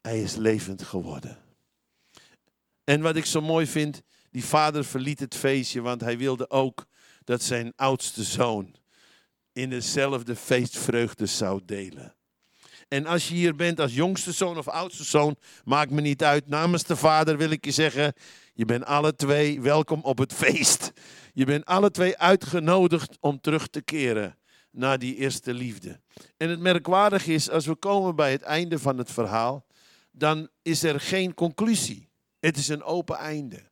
Hij 0.00 0.22
is 0.22 0.36
levend 0.36 0.82
geworden. 0.82 1.38
En 2.84 3.00
wat 3.00 3.16
ik 3.16 3.24
zo 3.24 3.40
mooi 3.40 3.66
vind, 3.66 4.02
die 4.30 4.44
vader 4.44 4.84
verliet 4.84 5.20
het 5.20 5.34
feestje, 5.34 5.80
want 5.80 6.00
hij 6.00 6.18
wilde 6.18 6.50
ook 6.50 6.86
dat 7.24 7.42
zijn 7.42 7.72
oudste 7.76 8.22
zoon 8.22 8.74
in 9.52 9.70
dezelfde 9.70 10.36
feestvreugde 10.36 11.26
zou 11.26 11.60
delen. 11.64 12.14
En 12.88 13.06
als 13.06 13.28
je 13.28 13.34
hier 13.34 13.54
bent 13.54 13.80
als 13.80 13.94
jongste 13.94 14.32
zoon 14.32 14.58
of 14.58 14.68
oudste 14.68 15.04
zoon, 15.04 15.36
maakt 15.64 15.90
me 15.90 16.00
niet 16.00 16.24
uit. 16.24 16.48
Namens 16.48 16.84
de 16.84 16.96
vader 16.96 17.36
wil 17.36 17.50
ik 17.50 17.64
je 17.64 17.70
zeggen, 17.70 18.12
je 18.54 18.64
bent 18.64 18.84
alle 18.84 19.14
twee 19.14 19.60
welkom 19.60 20.00
op 20.02 20.18
het 20.18 20.32
feest. 20.32 20.92
Je 21.32 21.44
bent 21.44 21.64
alle 21.64 21.90
twee 21.90 22.18
uitgenodigd 22.18 23.16
om 23.20 23.40
terug 23.40 23.68
te 23.68 23.82
keren 23.82 24.38
naar 24.70 24.98
die 24.98 25.16
eerste 25.16 25.54
liefde. 25.54 26.00
En 26.36 26.50
het 26.50 26.60
merkwaardige 26.60 27.32
is, 27.32 27.50
als 27.50 27.66
we 27.66 27.74
komen 27.74 28.16
bij 28.16 28.32
het 28.32 28.42
einde 28.42 28.78
van 28.78 28.98
het 28.98 29.10
verhaal, 29.10 29.66
dan 30.10 30.48
is 30.62 30.82
er 30.82 31.00
geen 31.00 31.34
conclusie. 31.34 32.08
Het 32.40 32.56
is 32.56 32.68
een 32.68 32.82
open 32.82 33.16
einde. 33.16 33.67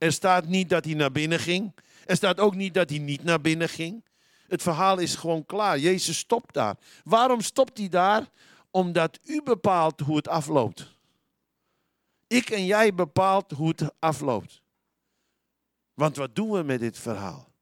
Er 0.00 0.12
staat 0.12 0.46
niet 0.46 0.68
dat 0.68 0.84
hij 0.84 0.94
naar 0.94 1.12
binnen 1.12 1.38
ging. 1.38 1.74
Er 2.06 2.16
staat 2.16 2.38
ook 2.38 2.54
niet 2.54 2.74
dat 2.74 2.90
hij 2.90 2.98
niet 2.98 3.22
naar 3.22 3.40
binnen 3.40 3.68
ging. 3.68 4.04
Het 4.48 4.62
verhaal 4.62 4.98
is 4.98 5.14
gewoon 5.14 5.46
klaar. 5.46 5.78
Jezus 5.78 6.18
stopt 6.18 6.54
daar. 6.54 6.76
Waarom 7.04 7.40
stopt 7.40 7.78
hij 7.78 7.88
daar? 7.88 8.28
Omdat 8.70 9.18
u 9.24 9.42
bepaalt 9.42 10.00
hoe 10.00 10.16
het 10.16 10.28
afloopt. 10.28 10.96
Ik 12.26 12.50
en 12.50 12.66
jij 12.66 12.94
bepaalt 12.94 13.50
hoe 13.50 13.68
het 13.68 13.92
afloopt. 13.98 14.62
Want 15.94 16.16
wat 16.16 16.34
doen 16.34 16.50
we 16.50 16.62
met 16.62 16.80
dit 16.80 16.98
verhaal? 16.98 17.52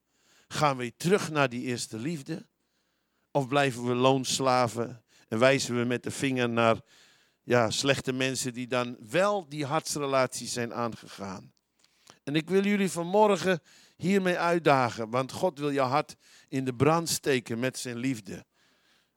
Gaan 0.48 0.76
we 0.76 0.96
terug 0.96 1.30
naar 1.30 1.48
die 1.48 1.62
eerste 1.62 1.98
liefde? 1.98 2.46
Of 3.30 3.48
blijven 3.48 3.84
we 3.84 3.94
loonslaven 3.94 5.04
en 5.28 5.38
wijzen 5.38 5.78
we 5.78 5.84
met 5.84 6.02
de 6.02 6.10
vinger 6.10 6.48
naar 6.48 6.80
ja, 7.42 7.70
slechte 7.70 8.12
mensen 8.12 8.52
die 8.52 8.66
dan 8.66 8.96
wel 9.10 9.48
die 9.48 9.64
hartsrelatie 9.64 10.46
zijn 10.46 10.74
aangegaan? 10.74 11.52
En 12.28 12.34
ik 12.34 12.48
wil 12.48 12.64
jullie 12.64 12.90
vanmorgen 12.90 13.60
hiermee 13.96 14.38
uitdagen, 14.38 15.10
want 15.10 15.32
God 15.32 15.58
wil 15.58 15.70
je 15.70 15.80
hart 15.80 16.16
in 16.48 16.64
de 16.64 16.74
brand 16.74 17.08
steken 17.08 17.58
met 17.58 17.78
zijn 17.78 17.96
liefde. 17.96 18.46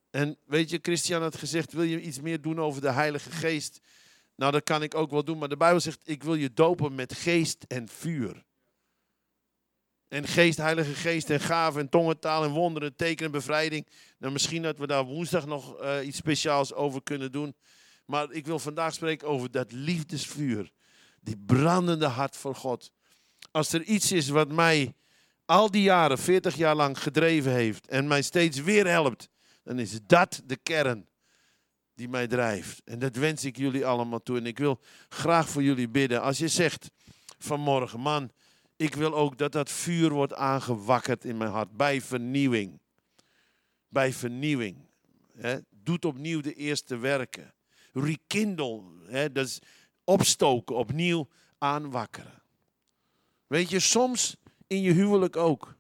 En 0.10 0.38
weet 0.46 0.70
je, 0.70 0.80
Christian 0.82 1.22
had 1.22 1.38
gezegd, 1.38 1.74
wil 1.74 1.84
je 1.84 2.02
iets 2.02 2.22
meer 2.22 2.42
doen 2.42 2.60
over 2.60 2.82
de 2.82 2.92
Heilige 2.92 3.32
Geest? 3.32 3.80
Nou, 4.36 4.52
dat 4.52 4.64
kan 4.64 4.84
ik 4.84 4.96
ook 4.96 5.12
wel 5.12 5.24
doen, 5.24 5.38
maar 5.38 5.50
de 5.50 5.58
Bijbel 5.58 5.80
zegt, 5.80 6.02
ik 6.04 6.24
wil 6.24 6.36
je 6.36 6.54
dopen 6.54 6.96
met 6.96 7.14
geest 7.14 7.64
en 7.68 7.88
vuur. 7.88 8.46
En 10.08 10.28
geest, 10.28 10.58
heilige 10.58 10.94
geest 10.94 11.30
en 11.30 11.40
gaven 11.40 11.82
en 11.82 11.90
tongentaal 11.90 12.44
en 12.44 12.52
wonderen, 12.52 12.96
tekenen, 12.96 13.32
bevrijding. 13.32 13.88
Nou, 14.18 14.34
misschien 14.34 14.62
dat 14.62 14.78
we 14.78 14.88
daar 14.88 15.04
woensdag 15.04 15.46
nog 15.46 15.82
uh, 15.82 16.08
iets 16.08 16.18
speciaals 16.18 16.74
over 16.74 17.04
kunnen 17.04 17.32
doen. 17.32 17.56
Maar 18.06 18.32
ik 18.32 18.46
wil 18.46 18.60
vandaag 18.60 18.94
spreken 18.94 19.28
over 19.28 19.52
dat 19.52 19.72
liefdesvuur. 19.72 20.72
Die 21.22 21.38
brandende 21.38 22.08
hart 22.08 22.38
voor 22.38 22.56
God. 22.56 22.92
Als 23.52 23.74
er 23.74 23.84
iets 23.84 24.12
is 24.12 24.30
wat 24.30 24.52
mij 24.52 24.94
al 25.46 25.72
die 25.72 25.82
jaren, 25.82 26.18
40 26.18 26.56
jaar 26.56 26.76
lang 26.76 27.00
gedreven 27.00 27.52
heeft 27.52 27.88
en 27.88 28.08
mij 28.08 28.22
steeds 28.22 28.62
weer 28.62 28.88
helpt, 28.88 29.30
dan 29.64 29.80
is 29.80 30.00
dat 30.06 30.42
de 30.46 30.58
kern 30.64 31.08
die 31.96 32.10
mij 32.10 32.28
drijft. 32.28 32.82
En 32.86 33.00
dat 33.00 33.16
wens 33.16 33.46
ik 33.46 33.58
jullie 33.58 33.86
allemaal 33.86 34.24
toe. 34.24 34.38
En 34.38 34.46
ik 34.46 34.58
wil 34.58 34.80
graag 35.10 35.50
voor 35.50 35.64
jullie 35.64 35.90
bidden. 35.90 36.22
Als 36.22 36.38
je 36.38 36.48
zegt 36.48 36.92
vanmorgen, 37.38 38.00
man, 38.00 38.32
ik 38.76 38.96
wil 38.96 39.16
ook 39.16 39.38
dat 39.38 39.52
dat 39.52 39.70
vuur 39.70 40.10
wordt 40.10 40.34
aangewakkerd 40.34 41.26
in 41.26 41.38
mijn 41.38 41.52
hart 41.52 41.78
bij 41.78 42.02
vernieuwing. 42.02 42.80
Bij 43.88 44.14
vernieuwing. 44.14 44.78
Hè. 45.36 45.58
Doet 45.70 46.06
opnieuw 46.06 46.42
de 46.42 46.54
eerste 46.54 46.98
werken. 46.98 47.54
Rekindle, 47.94 48.82
dat 49.32 49.46
is 49.46 49.60
opstoken, 50.04 50.76
opnieuw 50.76 51.28
aanwakkeren. 51.58 52.41
Weet 53.52 53.70
je, 53.70 53.80
soms 53.80 54.36
in 54.68 54.82
je 54.82 54.92
huwelijk 54.92 55.36
ook 55.36 55.76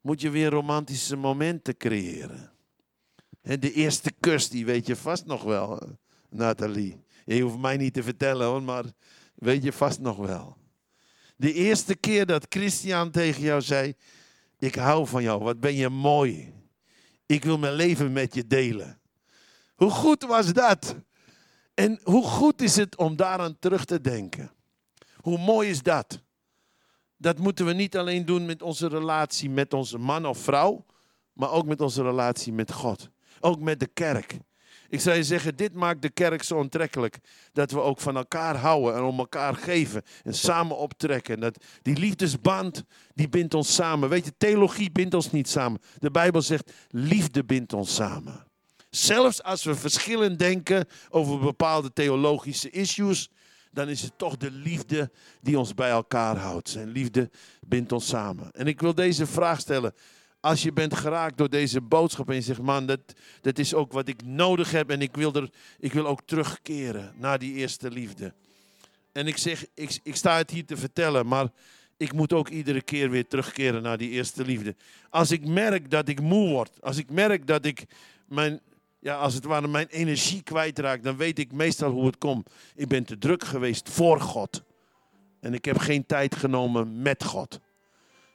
moet 0.00 0.20
je 0.20 0.30
weer 0.30 0.50
romantische 0.50 1.16
momenten 1.16 1.76
creëren. 1.76 2.52
de 3.42 3.72
eerste 3.72 4.12
kus, 4.20 4.48
die 4.48 4.64
weet 4.64 4.86
je 4.86 4.96
vast 4.96 5.26
nog 5.26 5.42
wel, 5.42 5.98
Nathalie. 6.28 7.04
Je 7.24 7.40
hoeft 7.40 7.58
mij 7.58 7.76
niet 7.76 7.94
te 7.94 8.02
vertellen 8.02 8.46
hoor, 8.46 8.62
maar 8.62 8.84
weet 9.34 9.62
je 9.62 9.72
vast 9.72 10.00
nog 10.00 10.16
wel. 10.16 10.56
De 11.36 11.52
eerste 11.52 11.94
keer 11.94 12.26
dat 12.26 12.46
Christian 12.48 13.10
tegen 13.10 13.42
jou 13.42 13.62
zei: 13.62 13.94
Ik 14.58 14.74
hou 14.74 15.06
van 15.06 15.22
jou, 15.22 15.42
wat 15.42 15.60
ben 15.60 15.74
je 15.74 15.88
mooi. 15.88 16.52
Ik 17.26 17.44
wil 17.44 17.58
mijn 17.58 17.74
leven 17.74 18.12
met 18.12 18.34
je 18.34 18.46
delen. 18.46 19.00
Hoe 19.74 19.90
goed 19.90 20.22
was 20.22 20.52
dat? 20.52 20.96
En 21.74 22.00
hoe 22.02 22.24
goed 22.24 22.62
is 22.62 22.76
het 22.76 22.96
om 22.96 23.16
daaraan 23.16 23.58
terug 23.58 23.84
te 23.84 24.00
denken? 24.00 24.52
Hoe 25.16 25.38
mooi 25.38 25.68
is 25.68 25.82
dat? 25.82 26.22
Dat 27.22 27.38
moeten 27.38 27.66
we 27.66 27.72
niet 27.72 27.96
alleen 27.96 28.24
doen 28.24 28.46
met 28.46 28.62
onze 28.62 28.88
relatie 28.88 29.50
met 29.50 29.72
onze 29.72 29.98
man 29.98 30.26
of 30.26 30.38
vrouw, 30.38 30.84
maar 31.32 31.50
ook 31.50 31.66
met 31.66 31.80
onze 31.80 32.02
relatie 32.02 32.52
met 32.52 32.72
God. 32.72 33.10
Ook 33.40 33.60
met 33.60 33.80
de 33.80 33.86
kerk. 33.86 34.36
Ik 34.88 35.00
zou 35.00 35.16
je 35.16 35.24
zeggen, 35.24 35.56
dit 35.56 35.74
maakt 35.74 36.02
de 36.02 36.10
kerk 36.10 36.42
zo 36.42 36.56
onttrekkelijk. 36.56 37.18
Dat 37.52 37.70
we 37.70 37.80
ook 37.80 38.00
van 38.00 38.16
elkaar 38.16 38.56
houden 38.56 38.94
en 38.94 39.02
om 39.02 39.18
elkaar 39.18 39.54
geven 39.54 40.02
en 40.22 40.34
samen 40.34 40.76
optrekken. 40.76 41.40
Dat, 41.40 41.64
die 41.82 41.96
liefdesband, 41.96 42.84
die 43.14 43.28
bindt 43.28 43.54
ons 43.54 43.74
samen. 43.74 44.08
Weet 44.08 44.24
je, 44.24 44.32
theologie 44.38 44.92
bindt 44.92 45.14
ons 45.14 45.30
niet 45.30 45.48
samen. 45.48 45.80
De 45.98 46.10
Bijbel 46.10 46.42
zegt, 46.42 46.72
liefde 46.88 47.44
bindt 47.44 47.72
ons 47.72 47.94
samen. 47.94 48.46
Zelfs 48.90 49.42
als 49.42 49.64
we 49.64 49.74
verschillend 49.74 50.38
denken 50.38 50.86
over 51.10 51.38
bepaalde 51.38 51.92
theologische 51.92 52.70
issues, 52.70 53.28
dan 53.72 53.88
is 53.88 54.02
het 54.02 54.12
toch 54.16 54.36
de 54.36 54.50
liefde 54.50 55.10
die 55.40 55.58
ons 55.58 55.74
bij 55.74 55.90
elkaar 55.90 56.36
houdt. 56.36 56.68
Zijn 56.68 56.88
liefde 56.88 57.30
bindt 57.60 57.92
ons 57.92 58.06
samen. 58.06 58.50
En 58.52 58.66
ik 58.66 58.80
wil 58.80 58.94
deze 58.94 59.26
vraag 59.26 59.60
stellen. 59.60 59.94
Als 60.40 60.62
je 60.62 60.72
bent 60.72 60.94
geraakt 60.94 61.38
door 61.38 61.48
deze 61.48 61.80
boodschap 61.80 62.28
en 62.28 62.34
je 62.34 62.40
zegt, 62.40 62.62
man, 62.62 62.86
dat, 62.86 63.00
dat 63.40 63.58
is 63.58 63.74
ook 63.74 63.92
wat 63.92 64.08
ik 64.08 64.24
nodig 64.24 64.70
heb 64.70 64.90
en 64.90 65.02
ik 65.02 65.16
wil, 65.16 65.34
er, 65.34 65.50
ik 65.78 65.92
wil 65.92 66.06
ook 66.06 66.20
terugkeren 66.24 67.12
naar 67.16 67.38
die 67.38 67.54
eerste 67.54 67.90
liefde. 67.90 68.34
En 69.12 69.26
ik 69.26 69.36
zeg, 69.36 69.64
ik, 69.74 70.00
ik 70.02 70.16
sta 70.16 70.36
het 70.36 70.50
hier 70.50 70.64
te 70.64 70.76
vertellen, 70.76 71.26
maar 71.26 71.48
ik 71.96 72.12
moet 72.12 72.32
ook 72.32 72.48
iedere 72.48 72.82
keer 72.82 73.10
weer 73.10 73.26
terugkeren 73.26 73.82
naar 73.82 73.98
die 73.98 74.10
eerste 74.10 74.44
liefde. 74.44 74.76
Als 75.10 75.30
ik 75.30 75.46
merk 75.46 75.90
dat 75.90 76.08
ik 76.08 76.20
moe 76.20 76.48
word, 76.48 76.70
als 76.80 76.96
ik 76.96 77.10
merk 77.10 77.46
dat 77.46 77.64
ik 77.64 77.84
mijn, 78.26 78.60
ja, 79.02 79.16
als 79.16 79.34
het 79.34 79.44
ware 79.44 79.68
mijn 79.68 79.86
energie 79.86 80.42
kwijtraak, 80.42 81.02
dan 81.02 81.16
weet 81.16 81.38
ik 81.38 81.52
meestal 81.52 81.90
hoe 81.90 82.06
het 82.06 82.18
komt. 82.18 82.50
Ik 82.74 82.88
ben 82.88 83.04
te 83.04 83.18
druk 83.18 83.44
geweest 83.44 83.88
voor 83.88 84.20
God. 84.20 84.62
En 85.40 85.54
ik 85.54 85.64
heb 85.64 85.78
geen 85.78 86.06
tijd 86.06 86.34
genomen 86.34 87.02
met 87.02 87.24
God. 87.24 87.60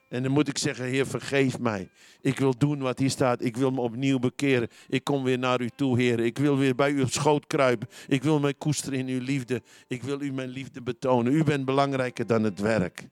En 0.10 0.24
dan 0.24 0.32
moet 0.32 0.48
ik 0.48 0.58
zeggen, 0.58 0.86
Heer, 0.86 1.08
vergeef 1.08 1.60
mij. 1.60 1.90
Ik 2.22 2.40
wil 2.40 2.58
doen 2.58 2.80
wat 2.80 3.00
hier 3.00 3.10
staat. 3.10 3.44
Ik 3.44 3.58
wil 3.58 3.72
me 3.72 3.82
opnieuw 3.82 4.20
bekeren. 4.20 4.68
Ik 4.88 5.04
kom 5.04 5.24
weer 5.24 5.40
naar 5.40 5.62
u 5.62 5.70
toe, 5.76 6.00
Heer. 6.00 6.20
Ik 6.20 6.38
wil 6.38 6.58
weer 6.58 6.76
bij 6.76 6.92
u 6.92 7.02
op 7.02 7.12
schoot 7.12 7.48
kruipen. 7.48 7.88
Ik 8.08 8.24
wil 8.24 8.40
mij 8.40 8.54
koesteren 8.54 9.00
in 9.00 9.08
uw 9.08 9.22
liefde. 9.22 9.62
Ik 9.88 10.04
wil 10.04 10.22
u 10.22 10.32
mijn 10.32 10.50
liefde 10.50 10.82
betonen. 10.82 11.34
U 11.34 11.44
bent 11.44 11.66
belangrijker 11.66 12.28
dan 12.28 12.44
het 12.44 12.60
werk. 12.60 13.08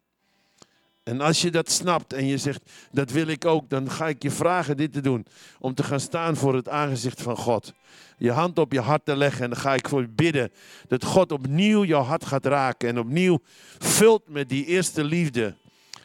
En 1.06 1.22
als 1.22 1.42
je 1.42 1.52
dat 1.52 1.72
snapt 1.72 2.14
en 2.14 2.26
je 2.26 2.38
zegt, 2.38 2.62
dat 2.92 3.12
wil 3.12 3.28
ik 3.28 3.46
ook, 3.46 3.70
dan 3.70 3.92
ga 3.92 4.08
ik 4.08 4.24
je 4.24 4.32
vragen 4.32 4.78
dit 4.78 4.94
te 4.94 5.02
doen. 5.02 5.26
Om 5.60 5.74
te 5.74 5.84
gaan 5.84 6.00
staan 6.00 6.36
voor 6.36 6.56
het 6.56 6.70
aangezicht 6.70 7.22
van 7.22 7.38
God. 7.38 7.74
Je 8.18 8.32
hand 8.32 8.60
op 8.60 8.72
je 8.72 8.80
hart 8.80 9.06
te 9.06 9.16
leggen 9.16 9.44
en 9.44 9.50
dan 9.50 9.60
ga 9.60 9.74
ik 9.74 9.90
voor 9.90 10.02
je 10.02 10.08
bidden. 10.08 10.52
Dat 10.88 11.04
God 11.04 11.32
opnieuw 11.32 11.84
jouw 11.84 12.02
hart 12.02 12.26
gaat 12.26 12.46
raken 12.46 12.90
en 12.90 13.00
opnieuw 13.00 13.40
vult 13.80 14.30
met 14.30 14.50
die 14.50 14.66
eerste 14.66 15.04
liefde. 15.04 15.56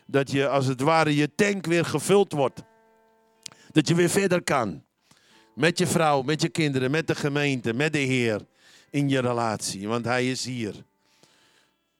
Dat 0.06 0.30
je 0.30 0.48
als 0.48 0.66
het 0.66 0.80
ware 0.80 1.16
je 1.16 1.34
tank 1.34 1.66
weer 1.66 1.84
gevuld 1.84 2.32
wordt. 2.32 2.62
Dat 3.72 3.88
je 3.88 3.94
weer 3.94 4.10
verder 4.10 4.42
kan. 4.42 4.82
Met 5.54 5.78
je 5.78 5.86
vrouw, 5.86 6.22
met 6.22 6.42
je 6.42 6.48
kinderen, 6.48 6.90
met 6.90 7.06
de 7.06 7.14
gemeente, 7.14 7.72
met 7.72 7.92
de 7.92 7.98
Heer. 7.98 8.46
In 8.90 9.08
je 9.08 9.20
relatie, 9.20 9.88
want 9.88 10.04
Hij 10.04 10.30
is 10.30 10.44
hier. 10.44 10.74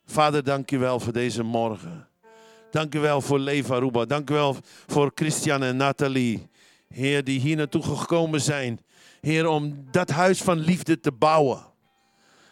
Vader, 0.07 0.45
dank 0.45 0.71
je 0.71 0.79
wel 0.79 1.01
voor 1.01 1.13
deze 1.13 1.43
morgen. 1.43 2.10
Dank 2.71 2.95
u 2.95 2.99
wel 2.99 3.21
voor 3.21 3.39
Leva 3.39 3.79
Ruba. 3.79 4.05
Dank 4.05 4.31
u 4.31 4.35
wel 4.35 4.57
voor 4.87 5.11
Christian 5.15 5.63
en 5.63 5.77
Nathalie. 5.77 6.49
Heer, 6.89 7.25
die 7.25 7.41
hier 7.41 7.57
naartoe 7.57 7.83
gekomen 7.83 8.41
zijn. 8.41 8.81
Heer, 9.21 9.47
om 9.47 9.85
dat 9.91 10.11
huis 10.11 10.43
van 10.43 10.59
liefde 10.59 11.01
te 11.01 11.13
bouwen. 11.13 11.59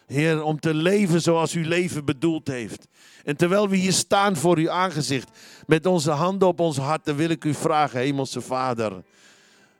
Heer, 0.05 0.43
om 0.43 0.59
te 0.59 0.73
leven 0.73 1.21
zoals 1.21 1.53
uw 1.53 1.67
leven 1.67 2.05
bedoeld 2.05 2.47
heeft. 2.47 2.87
En 3.23 3.37
terwijl 3.37 3.69
we 3.69 3.75
hier 3.75 3.93
staan 3.93 4.35
voor 4.35 4.57
uw 4.57 4.69
aangezicht, 4.69 5.29
met 5.65 5.85
onze 5.85 6.11
handen 6.11 6.47
op 6.47 6.59
ons 6.59 6.77
harten, 6.77 7.15
wil 7.15 7.29
ik 7.29 7.45
u 7.45 7.53
vragen, 7.53 7.99
Hemelse 7.99 8.41
Vader. 8.41 9.03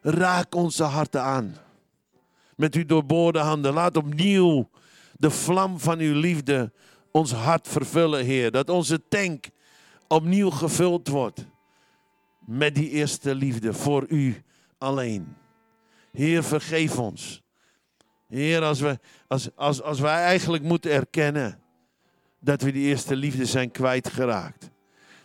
Raak 0.01 0.55
onze 0.55 0.83
harten 0.83 1.21
aan. 1.21 1.57
Met 2.55 2.75
uw 2.75 2.85
doorboorde 2.85 3.39
handen. 3.39 3.73
Laat 3.73 3.97
opnieuw 3.97 4.69
de 5.17 5.29
vlam 5.29 5.79
van 5.79 5.99
uw 5.99 6.19
liefde 6.19 6.71
ons 7.11 7.31
hart 7.31 7.67
vervullen, 7.67 8.25
Heer. 8.25 8.51
Dat 8.51 8.69
onze 8.69 9.01
tank 9.09 9.49
opnieuw 10.09 10.49
gevuld 10.49 11.07
wordt 11.07 11.45
met 12.39 12.75
die 12.75 12.89
eerste 12.89 13.35
liefde 13.35 13.73
voor 13.73 14.05
u 14.07 14.43
alleen. 14.77 15.35
Heer, 16.11 16.43
vergeef 16.43 16.99
ons. 16.99 17.43
Heer, 18.27 18.61
als, 18.61 18.79
we, 18.79 18.99
als, 19.27 19.49
als, 19.55 19.81
als 19.81 19.99
wij 19.99 20.23
eigenlijk 20.23 20.63
moeten 20.63 20.91
erkennen 20.91 21.59
dat 22.39 22.61
we 22.61 22.71
die 22.71 22.87
eerste 22.87 23.15
liefde 23.15 23.45
zijn 23.45 23.71
kwijtgeraakt. 23.71 24.69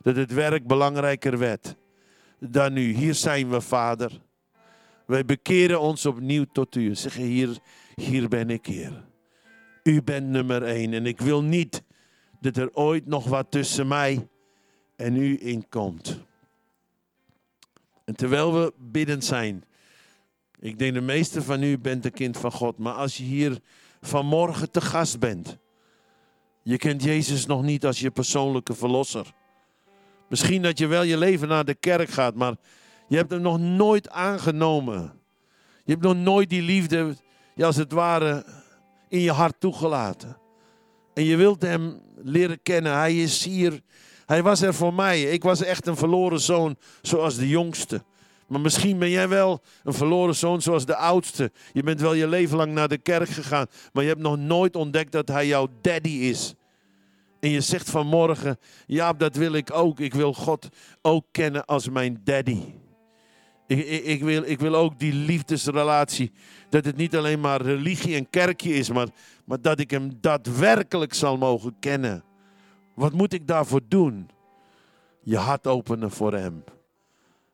Dat 0.02 0.16
het 0.16 0.32
werk 0.32 0.66
belangrijker 0.66 1.38
werd 1.38 1.76
dan 2.38 2.72
nu. 2.72 2.92
Hier 2.92 3.14
zijn 3.14 3.50
we, 3.50 3.60
Vader. 3.60 4.20
Wij 5.06 5.24
bekeren 5.24 5.80
ons 5.80 6.06
opnieuw 6.06 6.44
tot 6.52 6.74
u. 6.74 6.94
Zeggen, 6.94 7.22
hier, 7.22 7.58
hier 7.94 8.28
ben 8.28 8.50
ik, 8.50 8.66
Heer. 8.66 9.04
U 9.82 10.02
bent 10.02 10.26
nummer 10.26 10.62
één. 10.62 10.92
En 10.92 11.06
ik 11.06 11.20
wil 11.20 11.42
niet 11.42 11.82
dat 12.40 12.56
er 12.56 12.74
ooit 12.74 13.06
nog 13.06 13.24
wat 13.24 13.50
tussen 13.50 13.88
mij 13.88 14.28
en 14.96 15.16
u 15.16 15.38
inkomt. 15.40 16.20
En 18.04 18.16
terwijl 18.16 18.54
we 18.54 18.72
biddend 18.78 19.24
zijn, 19.24 19.64
ik 20.58 20.78
denk 20.78 20.94
de 20.94 21.00
meeste 21.00 21.42
van 21.42 21.62
u 21.62 21.78
bent 21.78 22.04
een 22.04 22.12
kind 22.12 22.36
van 22.36 22.52
God, 22.52 22.78
maar 22.78 22.94
als 22.94 23.16
je 23.16 23.22
hier 23.22 23.58
vanmorgen 24.00 24.70
te 24.70 24.80
gast 24.80 25.18
bent, 25.18 25.58
je 26.62 26.76
kent 26.76 27.02
Jezus 27.02 27.46
nog 27.46 27.62
niet 27.62 27.86
als 27.86 28.00
je 28.00 28.10
persoonlijke 28.10 28.74
verlosser. 28.74 29.32
Misschien 30.28 30.62
dat 30.62 30.78
je 30.78 30.86
wel 30.86 31.02
je 31.02 31.18
leven 31.18 31.48
naar 31.48 31.64
de 31.64 31.74
kerk 31.74 32.08
gaat, 32.08 32.34
maar 32.34 32.56
je 33.08 33.16
hebt 33.16 33.30
hem 33.30 33.40
nog 33.40 33.58
nooit 33.58 34.08
aangenomen. 34.08 35.20
Je 35.84 35.92
hebt 35.92 36.04
nog 36.04 36.16
nooit 36.16 36.50
die 36.50 36.62
liefde, 36.62 37.16
ja, 37.54 37.66
als 37.66 37.76
het 37.76 37.92
ware, 37.92 38.44
in 39.08 39.20
je 39.20 39.32
hart 39.32 39.60
toegelaten. 39.60 40.36
En 41.14 41.24
je 41.24 41.36
wilt 41.36 41.62
hem 41.62 42.00
leren 42.22 42.62
kennen. 42.62 42.94
Hij 42.94 43.22
is 43.22 43.44
hier 43.44 43.80
hij 44.26 44.42
was 44.42 44.62
er 44.62 44.74
voor 44.74 44.94
mij. 44.94 45.22
Ik 45.22 45.42
was 45.42 45.62
echt 45.62 45.86
een 45.86 45.96
verloren 45.96 46.40
zoon, 46.40 46.76
zoals 47.02 47.36
de 47.36 47.48
jongste. 47.48 48.02
Maar 48.46 48.60
misschien 48.60 48.98
ben 48.98 49.10
jij 49.10 49.28
wel 49.28 49.60
een 49.84 49.92
verloren 49.92 50.34
zoon 50.34 50.62
zoals 50.62 50.86
de 50.86 50.96
oudste. 50.96 51.52
Je 51.72 51.82
bent 51.82 52.00
wel 52.00 52.14
je 52.14 52.28
leven 52.28 52.56
lang 52.56 52.72
naar 52.72 52.88
de 52.88 52.98
kerk 52.98 53.28
gegaan, 53.28 53.66
maar 53.92 54.02
je 54.02 54.08
hebt 54.08 54.20
nog 54.20 54.36
nooit 54.36 54.76
ontdekt 54.76 55.12
dat 55.12 55.28
hij 55.28 55.46
jouw 55.46 55.68
daddy 55.80 56.08
is. 56.08 56.54
En 57.40 57.50
je 57.50 57.60
zegt 57.60 57.90
vanmorgen, 57.90 58.58
ja, 58.86 59.12
dat 59.12 59.36
wil 59.36 59.52
ik 59.52 59.72
ook. 59.72 60.00
Ik 60.00 60.14
wil 60.14 60.34
God 60.34 60.68
ook 61.02 61.24
kennen 61.30 61.64
als 61.64 61.88
mijn 61.88 62.20
daddy. 62.24 62.62
Ik, 63.66 63.86
ik, 63.86 64.04
ik, 64.04 64.22
wil, 64.22 64.42
ik 64.42 64.60
wil 64.60 64.74
ook 64.74 64.98
die 64.98 65.12
liefdesrelatie. 65.12 66.32
Dat 66.68 66.84
het 66.84 66.96
niet 66.96 67.16
alleen 67.16 67.40
maar 67.40 67.60
religie 67.60 68.14
en 68.14 68.30
kerkje 68.30 68.74
is, 68.74 68.88
maar, 68.88 69.08
maar 69.44 69.60
dat 69.60 69.80
ik 69.80 69.90
hem 69.90 70.10
daadwerkelijk 70.20 71.14
zal 71.14 71.36
mogen 71.36 71.76
kennen. 71.80 72.24
Wat 72.94 73.12
moet 73.12 73.32
ik 73.32 73.46
daarvoor 73.46 73.80
doen? 73.88 74.30
Je 75.20 75.36
hart 75.36 75.66
openen 75.66 76.10
voor 76.10 76.32
Hem. 76.32 76.64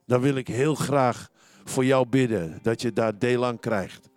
Dan 0.05 0.21
wil 0.21 0.35
ik 0.35 0.49
heel 0.49 0.75
graag 0.75 1.31
voor 1.65 1.85
jou 1.85 2.07
bidden 2.07 2.59
dat 2.63 2.83
je 2.83 2.93
daar 2.93 3.19
deel 3.19 3.47
aan 3.47 3.59
krijgt. 3.59 4.09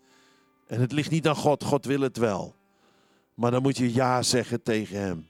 En 0.67 0.79
het 0.79 0.91
ligt 0.91 1.11
niet 1.11 1.27
aan 1.27 1.35
God, 1.35 1.63
God 1.63 1.85
wil 1.85 2.01
het 2.01 2.17
wel. 2.17 2.55
Maar 3.33 3.51
dan 3.51 3.61
moet 3.61 3.77
je 3.77 3.93
ja 3.93 4.21
zeggen 4.21 4.63
tegen 4.63 4.99
Hem. 4.99 5.27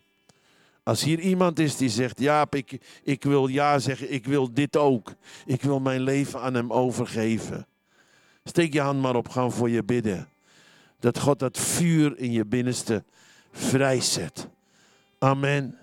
Als 0.83 1.03
hier 1.03 1.19
iemand 1.19 1.59
is 1.59 1.77
die 1.77 1.89
zegt, 1.89 2.19
Jaap, 2.19 2.55
ik, 2.55 2.99
ik 3.03 3.23
wil 3.23 3.47
ja 3.47 3.79
zeggen, 3.79 4.13
ik 4.13 4.25
wil 4.25 4.53
dit 4.53 4.77
ook. 4.77 5.13
Ik 5.45 5.61
wil 5.61 5.79
mijn 5.79 6.01
leven 6.01 6.41
aan 6.41 6.53
Hem 6.53 6.73
overgeven. 6.73 7.67
Steek 8.43 8.73
je 8.73 8.81
hand 8.81 9.01
maar 9.01 9.15
op, 9.15 9.29
gaan 9.29 9.51
voor 9.51 9.69
je 9.69 9.83
bidden. 9.83 10.29
Dat 10.99 11.19
God 11.19 11.39
dat 11.39 11.59
vuur 11.59 12.17
in 12.17 12.31
je 12.31 12.45
binnenste 12.45 13.03
vrijzet. 13.51 14.47
Amen. 15.19 15.77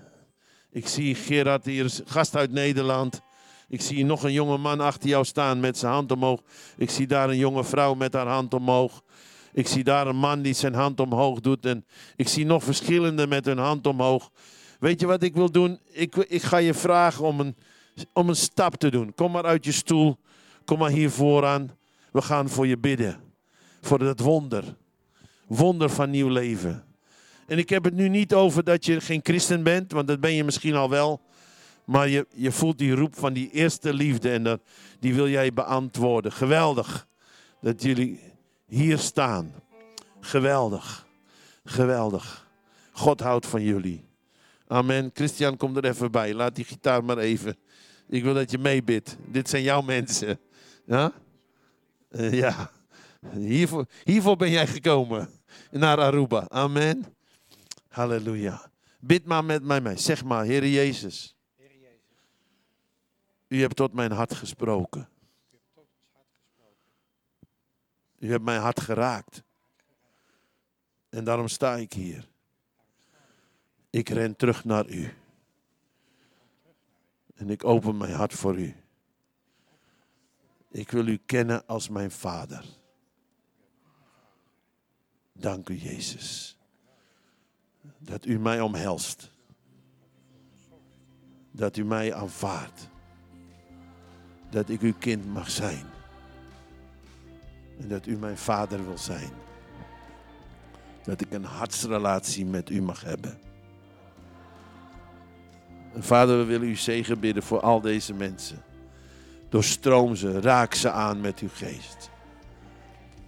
Ik 0.73 0.89
zie 0.89 1.14
Gerard 1.14 1.64
hier, 1.64 2.01
gast 2.05 2.37
uit 2.37 2.53
Nederland. 2.53 3.21
Ik 3.68 3.81
zie 3.81 4.05
nog 4.05 4.23
een 4.23 4.33
jonge 4.33 4.57
man 4.57 4.81
achter 4.81 5.09
jou 5.09 5.25
staan 5.25 5.61
met 5.61 5.79
zijn 5.79 5.93
hand 5.93 6.12
omhoog. 6.12 6.41
Ik 6.77 6.91
zie 6.91 7.07
daar 7.07 7.29
een 7.29 7.37
jonge 7.37 7.64
vrouw 7.64 7.95
met 7.95 8.12
haar 8.12 8.27
hand 8.27 8.55
omhoog. 8.55 9.03
Ik 9.53 9.66
zie 9.66 9.85
daar 9.85 10.07
een 10.07 10.16
man 10.16 10.43
die 10.43 10.55
zijn 10.55 10.75
hand 10.75 11.01
omhoog 11.01 11.41
doet. 11.41 11.66
En 11.66 11.87
ik 12.16 12.29
zie 12.29 12.47
nog 12.47 12.64
verschillende 12.64 13.27
met 13.27 13.45
hun 13.45 13.59
hand 13.59 13.87
omhoog. 13.87 14.31
Weet 14.79 15.01
je 15.01 15.07
wat 15.07 15.23
ik 15.23 15.35
wil 15.35 15.51
doen? 15.51 15.81
Ik, 15.91 16.16
ik 16.16 16.43
ga 16.43 16.57
je 16.57 16.75
vragen 16.75 17.25
om 17.25 17.41
een, 17.41 17.57
om 18.12 18.29
een 18.29 18.37
stap 18.37 18.77
te 18.77 18.91
doen. 18.91 19.14
Kom 19.14 19.31
maar 19.31 19.45
uit 19.45 19.64
je 19.64 19.73
stoel. 19.73 20.18
Kom 20.64 20.79
maar 20.79 20.91
hier 20.91 21.11
vooraan. 21.11 21.77
We 22.12 22.23
gaan 22.23 22.49
voor 22.49 22.66
je 22.66 22.79
bidden. 22.79 23.21
Voor 23.81 23.99
dat 23.99 24.21
wonder. 24.21 24.77
Wonder 25.47 25.91
van 25.91 26.11
nieuw 26.11 26.29
leven. 26.29 26.85
En 27.51 27.59
ik 27.59 27.69
heb 27.69 27.85
het 27.85 27.95
nu 27.95 28.09
niet 28.09 28.35
over 28.35 28.65
dat 28.65 28.85
je 28.85 29.01
geen 29.01 29.21
christen 29.23 29.63
bent, 29.63 29.93
want 29.93 30.09
dat 30.09 30.21
ben 30.21 30.33
je 30.33 30.45
misschien 30.45 30.75
al 30.75 30.91
wel. 30.91 31.21
Maar 31.85 32.09
je, 32.09 32.27
je 32.35 32.53
voelt 32.53 32.79
die 32.79 32.95
roep 32.95 33.17
van 33.17 33.33
die 33.33 33.51
eerste 33.51 33.95
liefde 33.95 34.31
en 34.31 34.43
dat, 34.43 34.61
die 35.01 35.15
wil 35.15 35.29
jij 35.29 35.53
beantwoorden. 35.53 36.33
Geweldig 36.33 37.07
dat 37.61 37.83
jullie 37.83 38.21
hier 38.67 38.99
staan. 38.99 39.55
Geweldig. 40.21 41.07
Geweldig. 41.65 42.49
God 42.93 43.21
houdt 43.21 43.47
van 43.47 43.63
jullie. 43.63 44.05
Amen. 44.67 45.11
Christian, 45.15 45.57
kom 45.57 45.77
er 45.77 45.85
even 45.85 46.11
bij. 46.11 46.35
Laat 46.35 46.55
die 46.55 46.65
gitaar 46.65 47.05
maar 47.05 47.19
even. 47.19 47.57
Ik 48.09 48.23
wil 48.23 48.35
dat 48.35 48.51
je 48.51 48.59
meebidt. 48.59 49.17
Dit 49.27 49.49
zijn 49.49 49.63
jouw 49.63 49.81
mensen. 49.83 50.41
Ja? 50.87 51.13
Uh, 52.11 52.33
ja. 52.33 52.71
Hiervoor, 53.37 53.87
hiervoor 54.05 54.37
ben 54.37 54.51
jij 54.51 54.67
gekomen. 54.67 55.31
Naar 55.71 55.99
Aruba. 55.99 56.45
Amen. 56.49 57.19
Halleluja. 57.91 58.70
Bid 59.01 59.24
maar 59.24 59.45
met 59.45 59.62
mij 59.62 59.80
mee. 59.80 59.97
Zeg 59.97 60.24
maar, 60.24 60.45
Heer 60.45 60.66
Jezus. 60.66 61.36
U 63.49 63.61
hebt 63.61 63.76
tot 63.76 63.93
mijn 63.93 64.12
hart 64.12 64.34
gesproken. 64.34 65.09
U 68.18 68.30
hebt 68.30 68.45
mijn 68.45 68.61
hart 68.61 68.80
geraakt. 68.80 69.43
En 71.09 71.24
daarom 71.24 71.49
sta 71.49 71.76
ik 71.76 71.93
hier. 71.93 72.28
Ik 73.91 74.09
ren 74.09 74.36
terug 74.36 74.64
naar 74.64 74.88
u. 74.88 75.14
En 77.34 77.51
ik 77.51 77.64
open 77.64 77.97
mijn 77.97 78.12
hart 78.12 78.32
voor 78.32 78.59
u. 78.59 78.74
Ik 80.70 80.91
wil 80.91 81.07
u 81.07 81.16
kennen 81.16 81.66
als 81.66 81.88
mijn 81.88 82.11
vader. 82.11 82.64
Dank 85.32 85.68
u, 85.68 85.74
Jezus. 85.74 86.60
Dat 88.11 88.27
u 88.27 88.39
mij 88.39 88.61
omhelst. 88.61 89.31
Dat 91.51 91.77
u 91.77 91.85
mij 91.85 92.15
aanvaardt. 92.15 92.89
Dat 94.51 94.69
ik 94.69 94.81
uw 94.81 94.95
kind 94.99 95.27
mag 95.27 95.51
zijn. 95.51 95.85
En 97.81 97.89
dat 97.89 98.07
u 98.07 98.17
mijn 98.17 98.39
vader 98.39 98.87
wil 98.87 98.99
zijn. 98.99 99.31
Dat 101.05 101.21
ik 101.21 101.33
een 101.33 101.45
hartsrelatie 101.45 102.47
met 102.47 102.71
u 102.71 102.83
mag 102.83 103.03
hebben. 103.03 103.39
En 105.95 106.03
vader, 106.03 106.39
we 106.39 106.45
willen 106.45 106.69
u 106.69 106.77
zegen 106.77 107.21
bidden 107.21 107.43
voor 107.43 107.61
al 107.61 107.81
deze 107.81 108.15
mensen. 108.15 108.63
Doorstroom 109.49 110.17
ze, 110.17 110.41
raak 110.41 110.75
ze 110.75 110.91
aan 110.91 111.21
met 111.21 111.39
uw 111.39 111.51
geest. 111.53 112.11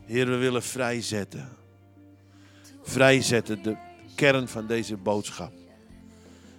Heer, 0.04 0.26
we 0.26 0.36
willen 0.36 0.62
vrijzetten. 0.62 1.48
Vrijzetten, 2.82 3.62
de 3.62 3.76
kern 4.14 4.48
van 4.48 4.66
deze 4.66 4.96
boodschap. 4.96 5.52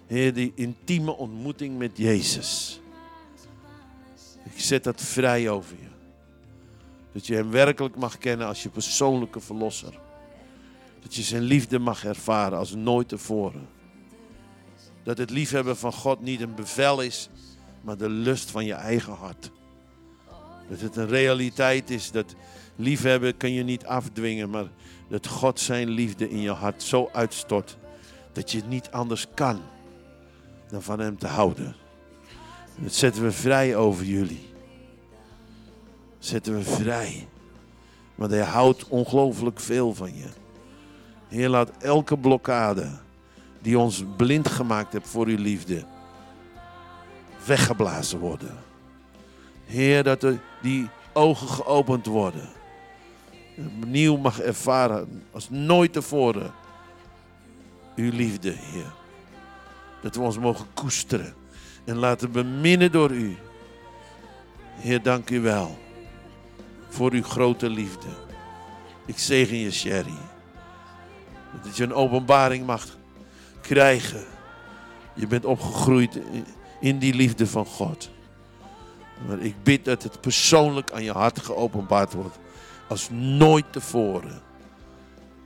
Heer, 0.06 0.34
die 0.34 0.52
intieme 0.54 1.16
ontmoeting 1.16 1.78
met 1.78 1.96
Jezus. 1.96 2.80
Ik 4.44 4.60
zet 4.60 4.84
dat 4.84 5.00
vrij 5.00 5.48
over 5.48 5.76
je. 5.80 5.88
Dat 7.12 7.26
je 7.26 7.34
Hem 7.34 7.50
werkelijk 7.50 7.96
mag 7.96 8.18
kennen 8.18 8.46
als 8.46 8.62
je 8.62 8.68
persoonlijke 8.68 9.40
verlosser. 9.40 9.98
Dat 11.02 11.14
je 11.14 11.22
Zijn 11.22 11.42
liefde 11.42 11.78
mag 11.78 12.04
ervaren 12.04 12.58
als 12.58 12.74
nooit 12.74 13.08
tevoren. 13.08 13.68
Dat 15.02 15.18
het 15.18 15.30
liefhebben 15.30 15.76
van 15.76 15.92
God 15.92 16.20
niet 16.20 16.40
een 16.40 16.54
bevel 16.54 17.00
is, 17.00 17.28
maar 17.80 17.96
de 17.96 18.08
lust 18.08 18.50
van 18.50 18.64
je 18.64 18.74
eigen 18.74 19.12
hart. 19.12 19.50
Dat 20.68 20.80
het 20.80 20.96
een 20.96 21.08
realiteit 21.08 21.90
is 21.90 22.10
dat 22.10 22.34
liefhebben 22.76 23.36
kun 23.36 23.52
je 23.52 23.62
niet 23.62 23.86
afdwingen, 23.86 24.50
maar 24.50 24.66
dat 25.14 25.26
God 25.26 25.60
zijn 25.60 25.88
liefde 25.88 26.30
in 26.30 26.40
je 26.40 26.50
hart 26.50 26.82
zo 26.82 27.08
uitstort 27.12 27.76
dat 28.32 28.50
je 28.50 28.58
het 28.58 28.68
niet 28.68 28.90
anders 28.90 29.26
kan 29.34 29.60
dan 30.68 30.82
van 30.82 30.98
Hem 30.98 31.18
te 31.18 31.26
houden. 31.26 31.76
Dat 32.76 32.92
zetten 32.92 33.22
we 33.22 33.32
vrij 33.32 33.76
over 33.76 34.04
jullie. 34.04 34.52
Zetten 36.18 36.54
we 36.54 36.62
vrij. 36.62 37.28
Want 38.14 38.30
Hij 38.30 38.40
houdt 38.40 38.88
ongelooflijk 38.88 39.60
veel 39.60 39.94
van 39.94 40.16
je. 40.16 40.28
Heer, 41.28 41.48
laat 41.48 41.70
elke 41.78 42.18
blokkade 42.18 42.90
die 43.60 43.78
ons 43.78 44.04
blind 44.16 44.48
gemaakt 44.48 44.92
hebt 44.92 45.08
voor 45.08 45.26
uw 45.26 45.38
liefde, 45.38 45.84
weggeblazen 47.46 48.18
worden. 48.18 48.56
Heer, 49.64 50.02
dat 50.02 50.22
er 50.22 50.40
die 50.62 50.88
ogen 51.12 51.48
geopend 51.48 52.06
worden. 52.06 52.48
Opnieuw 53.56 54.16
mag 54.16 54.40
ervaren 54.40 55.22
als 55.32 55.50
nooit 55.50 55.92
tevoren 55.92 56.52
uw 57.96 58.10
liefde, 58.10 58.50
Heer. 58.50 58.92
Dat 60.02 60.14
we 60.14 60.20
ons 60.20 60.38
mogen 60.38 60.66
koesteren 60.74 61.34
en 61.84 61.96
laten 61.96 62.32
beminnen 62.32 62.92
door 62.92 63.10
u. 63.10 63.36
Heer, 64.74 65.02
dank 65.02 65.30
u 65.30 65.40
wel 65.40 65.78
voor 66.88 67.12
uw 67.12 67.22
grote 67.22 67.70
liefde. 67.70 68.08
Ik 69.06 69.18
zegen 69.18 69.56
je, 69.56 69.70
Sherry. 69.70 70.18
Dat 71.62 71.76
je 71.76 71.82
een 71.84 71.94
openbaring 71.94 72.66
mag 72.66 72.86
krijgen. 73.60 74.24
Je 75.14 75.26
bent 75.26 75.44
opgegroeid 75.44 76.18
in 76.80 76.98
die 76.98 77.14
liefde 77.14 77.46
van 77.46 77.66
God. 77.66 78.10
Maar 79.26 79.38
ik 79.38 79.62
bid 79.62 79.84
dat 79.84 80.02
het 80.02 80.20
persoonlijk 80.20 80.92
aan 80.92 81.04
je 81.04 81.12
hart 81.12 81.38
geopenbaard 81.38 82.12
wordt. 82.12 82.38
Als 82.88 83.10
nooit 83.10 83.72
tevoren. 83.72 84.42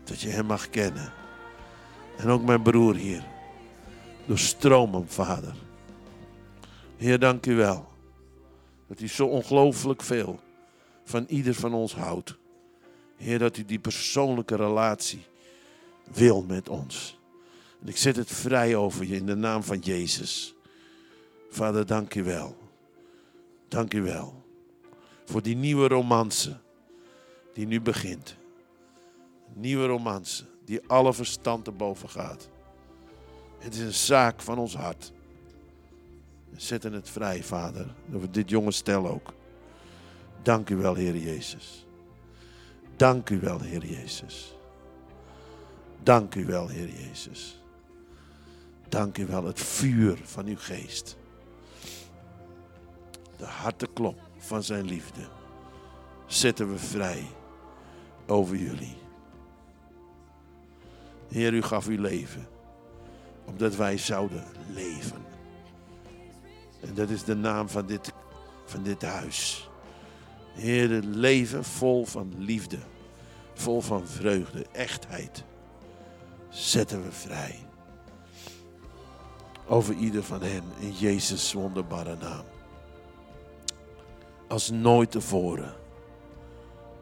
Dat 0.05 0.21
je 0.21 0.29
hem 0.29 0.47
mag 0.47 0.71
kennen. 0.71 1.13
En 2.17 2.29
ook 2.29 2.43
mijn 2.43 2.63
broer 2.63 2.95
hier. 2.95 3.25
Doorstroom 4.27 4.95
hem, 4.95 5.09
vader. 5.09 5.55
Heer, 6.97 7.19
dank 7.19 7.47
u 7.47 7.55
wel. 7.55 7.89
Dat 8.87 9.01
u 9.01 9.09
zo 9.09 9.27
ongelooflijk 9.27 10.03
veel 10.03 10.41
van 11.05 11.25
ieder 11.29 11.55
van 11.55 11.75
ons 11.75 11.95
houdt. 11.95 12.37
Heer, 13.17 13.39
dat 13.39 13.57
u 13.57 13.65
die 13.65 13.79
persoonlijke 13.79 14.57
relatie 14.57 15.25
wil 16.13 16.43
met 16.43 16.69
ons. 16.69 17.19
En 17.81 17.89
ik 17.89 17.97
zet 17.97 18.17
het 18.17 18.31
vrij 18.31 18.77
over 18.77 19.05
je 19.07 19.17
in 19.17 19.27
de 19.27 19.35
naam 19.35 19.63
van 19.63 19.79
Jezus. 19.79 20.55
Vader, 21.51 21.87
dank 21.87 22.15
u 22.15 22.25
wel. 22.25 22.57
Dank 23.69 23.95
u 23.95 24.03
wel. 24.03 24.43
Voor 25.25 25.43
die 25.43 25.57
nieuwe 25.57 25.89
romance 25.89 26.57
die 27.59 27.67
nu 27.67 27.81
begint. 27.81 28.37
nieuwe 29.53 29.87
romance 29.87 30.45
die 30.65 30.81
alle 30.87 31.15
verstand 31.15 31.65
te 31.65 31.71
boven 31.71 32.09
gaat. 32.09 32.49
Het 33.59 33.75
is 33.75 33.81
een 33.81 33.95
zaak 33.95 34.41
van 34.41 34.59
ons 34.59 34.75
hart. 34.75 35.13
We 36.51 36.61
zetten 36.61 36.93
het 36.93 37.11
vrij, 37.11 37.43
Vader. 37.43 37.95
Over 38.15 38.31
dit 38.33 38.51
jonge 38.51 38.71
stel 38.71 39.09
ook. 39.09 39.33
Dank 40.43 40.71
u 40.71 40.77
wel, 40.77 40.95
Heer 40.95 41.17
Jezus. 41.17 41.87
Dank 42.97 43.31
u 43.31 43.41
wel, 43.41 43.61
Heer 43.61 43.87
Jezus. 43.87 44.57
Dank 46.03 46.35
u 46.35 46.45
wel, 46.47 46.69
Heer 46.69 46.89
Jezus. 46.89 47.63
Dank 48.89 49.19
u 49.19 49.27
wel, 49.27 49.45
het 49.45 49.61
vuur 49.61 50.19
van 50.23 50.47
uw 50.47 50.59
geest. 50.59 51.17
De 53.37 53.47
harteklop 53.47 54.21
van 54.37 54.63
zijn 54.63 54.85
liefde 54.85 55.29
zetten 56.27 56.71
we 56.71 56.79
vrij 56.79 57.37
over 58.29 58.57
jullie. 58.57 58.97
Heer, 61.29 61.53
u 61.53 61.63
gaf 61.63 61.87
uw 61.87 62.01
leven, 62.01 62.49
opdat 63.45 63.77
wij 63.77 63.99
zouden 63.99 64.45
leven. 64.73 65.27
En 66.81 66.95
dat 66.95 67.11
is 67.11 67.25
de 67.25 67.35
naam 67.35 67.69
van 67.69 67.87
dit, 67.87 68.13
van 68.65 68.83
dit 68.83 69.03
huis. 69.03 69.69
Heer, 70.53 70.89
leven 71.03 71.65
vol 71.65 72.05
van 72.05 72.35
liefde, 72.37 72.79
vol 73.55 73.81
van 73.81 74.07
vreugde, 74.07 74.67
echtheid, 74.73 75.45
zetten 76.49 77.03
we 77.03 77.13
vrij. 77.13 77.59
Over 79.67 79.95
ieder 79.95 80.23
van 80.23 80.43
hen 80.43 80.63
in 80.79 80.93
Jezus' 80.93 81.53
wonderbare 81.53 82.17
naam. 82.21 82.45
Als 84.49 84.71
nooit 84.71 85.11
tevoren. 85.11 85.75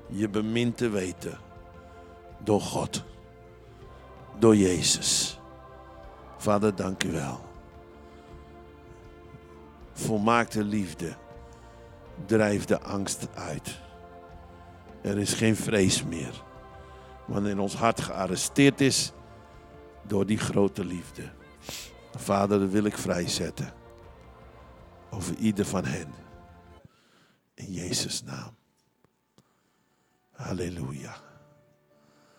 Je 0.08 0.28
bemind 0.28 0.76
te 0.76 0.88
weten 0.88 1.38
door 2.38 2.60
God, 2.60 3.04
door 4.38 4.56
Jezus. 4.56 5.40
Vader, 6.36 6.74
dank 6.74 7.04
u 7.04 7.12
wel. 7.12 7.44
Volmaakte 9.92 10.64
liefde 10.64 11.16
drijft 12.26 12.68
de 12.68 12.80
angst 12.80 13.28
uit. 13.34 13.80
Er 15.02 15.18
is 15.18 15.32
geen 15.32 15.56
vrees 15.56 16.04
meer. 16.04 16.44
Want 17.26 17.46
in 17.46 17.58
ons 17.58 17.74
hart 17.74 18.00
gearresteerd 18.00 18.80
is 18.80 19.12
door 20.02 20.26
die 20.26 20.38
grote 20.38 20.84
liefde. 20.84 21.30
Vader, 22.14 22.58
dat 22.58 22.70
wil 22.70 22.84
ik 22.84 22.98
vrijzetten. 22.98 23.72
Over 25.10 25.36
ieder 25.36 25.66
van 25.66 25.84
hen. 25.84 26.14
In 27.54 27.72
Jezus' 27.72 28.22
naam. 28.22 28.56
Halleluja. 30.38 31.25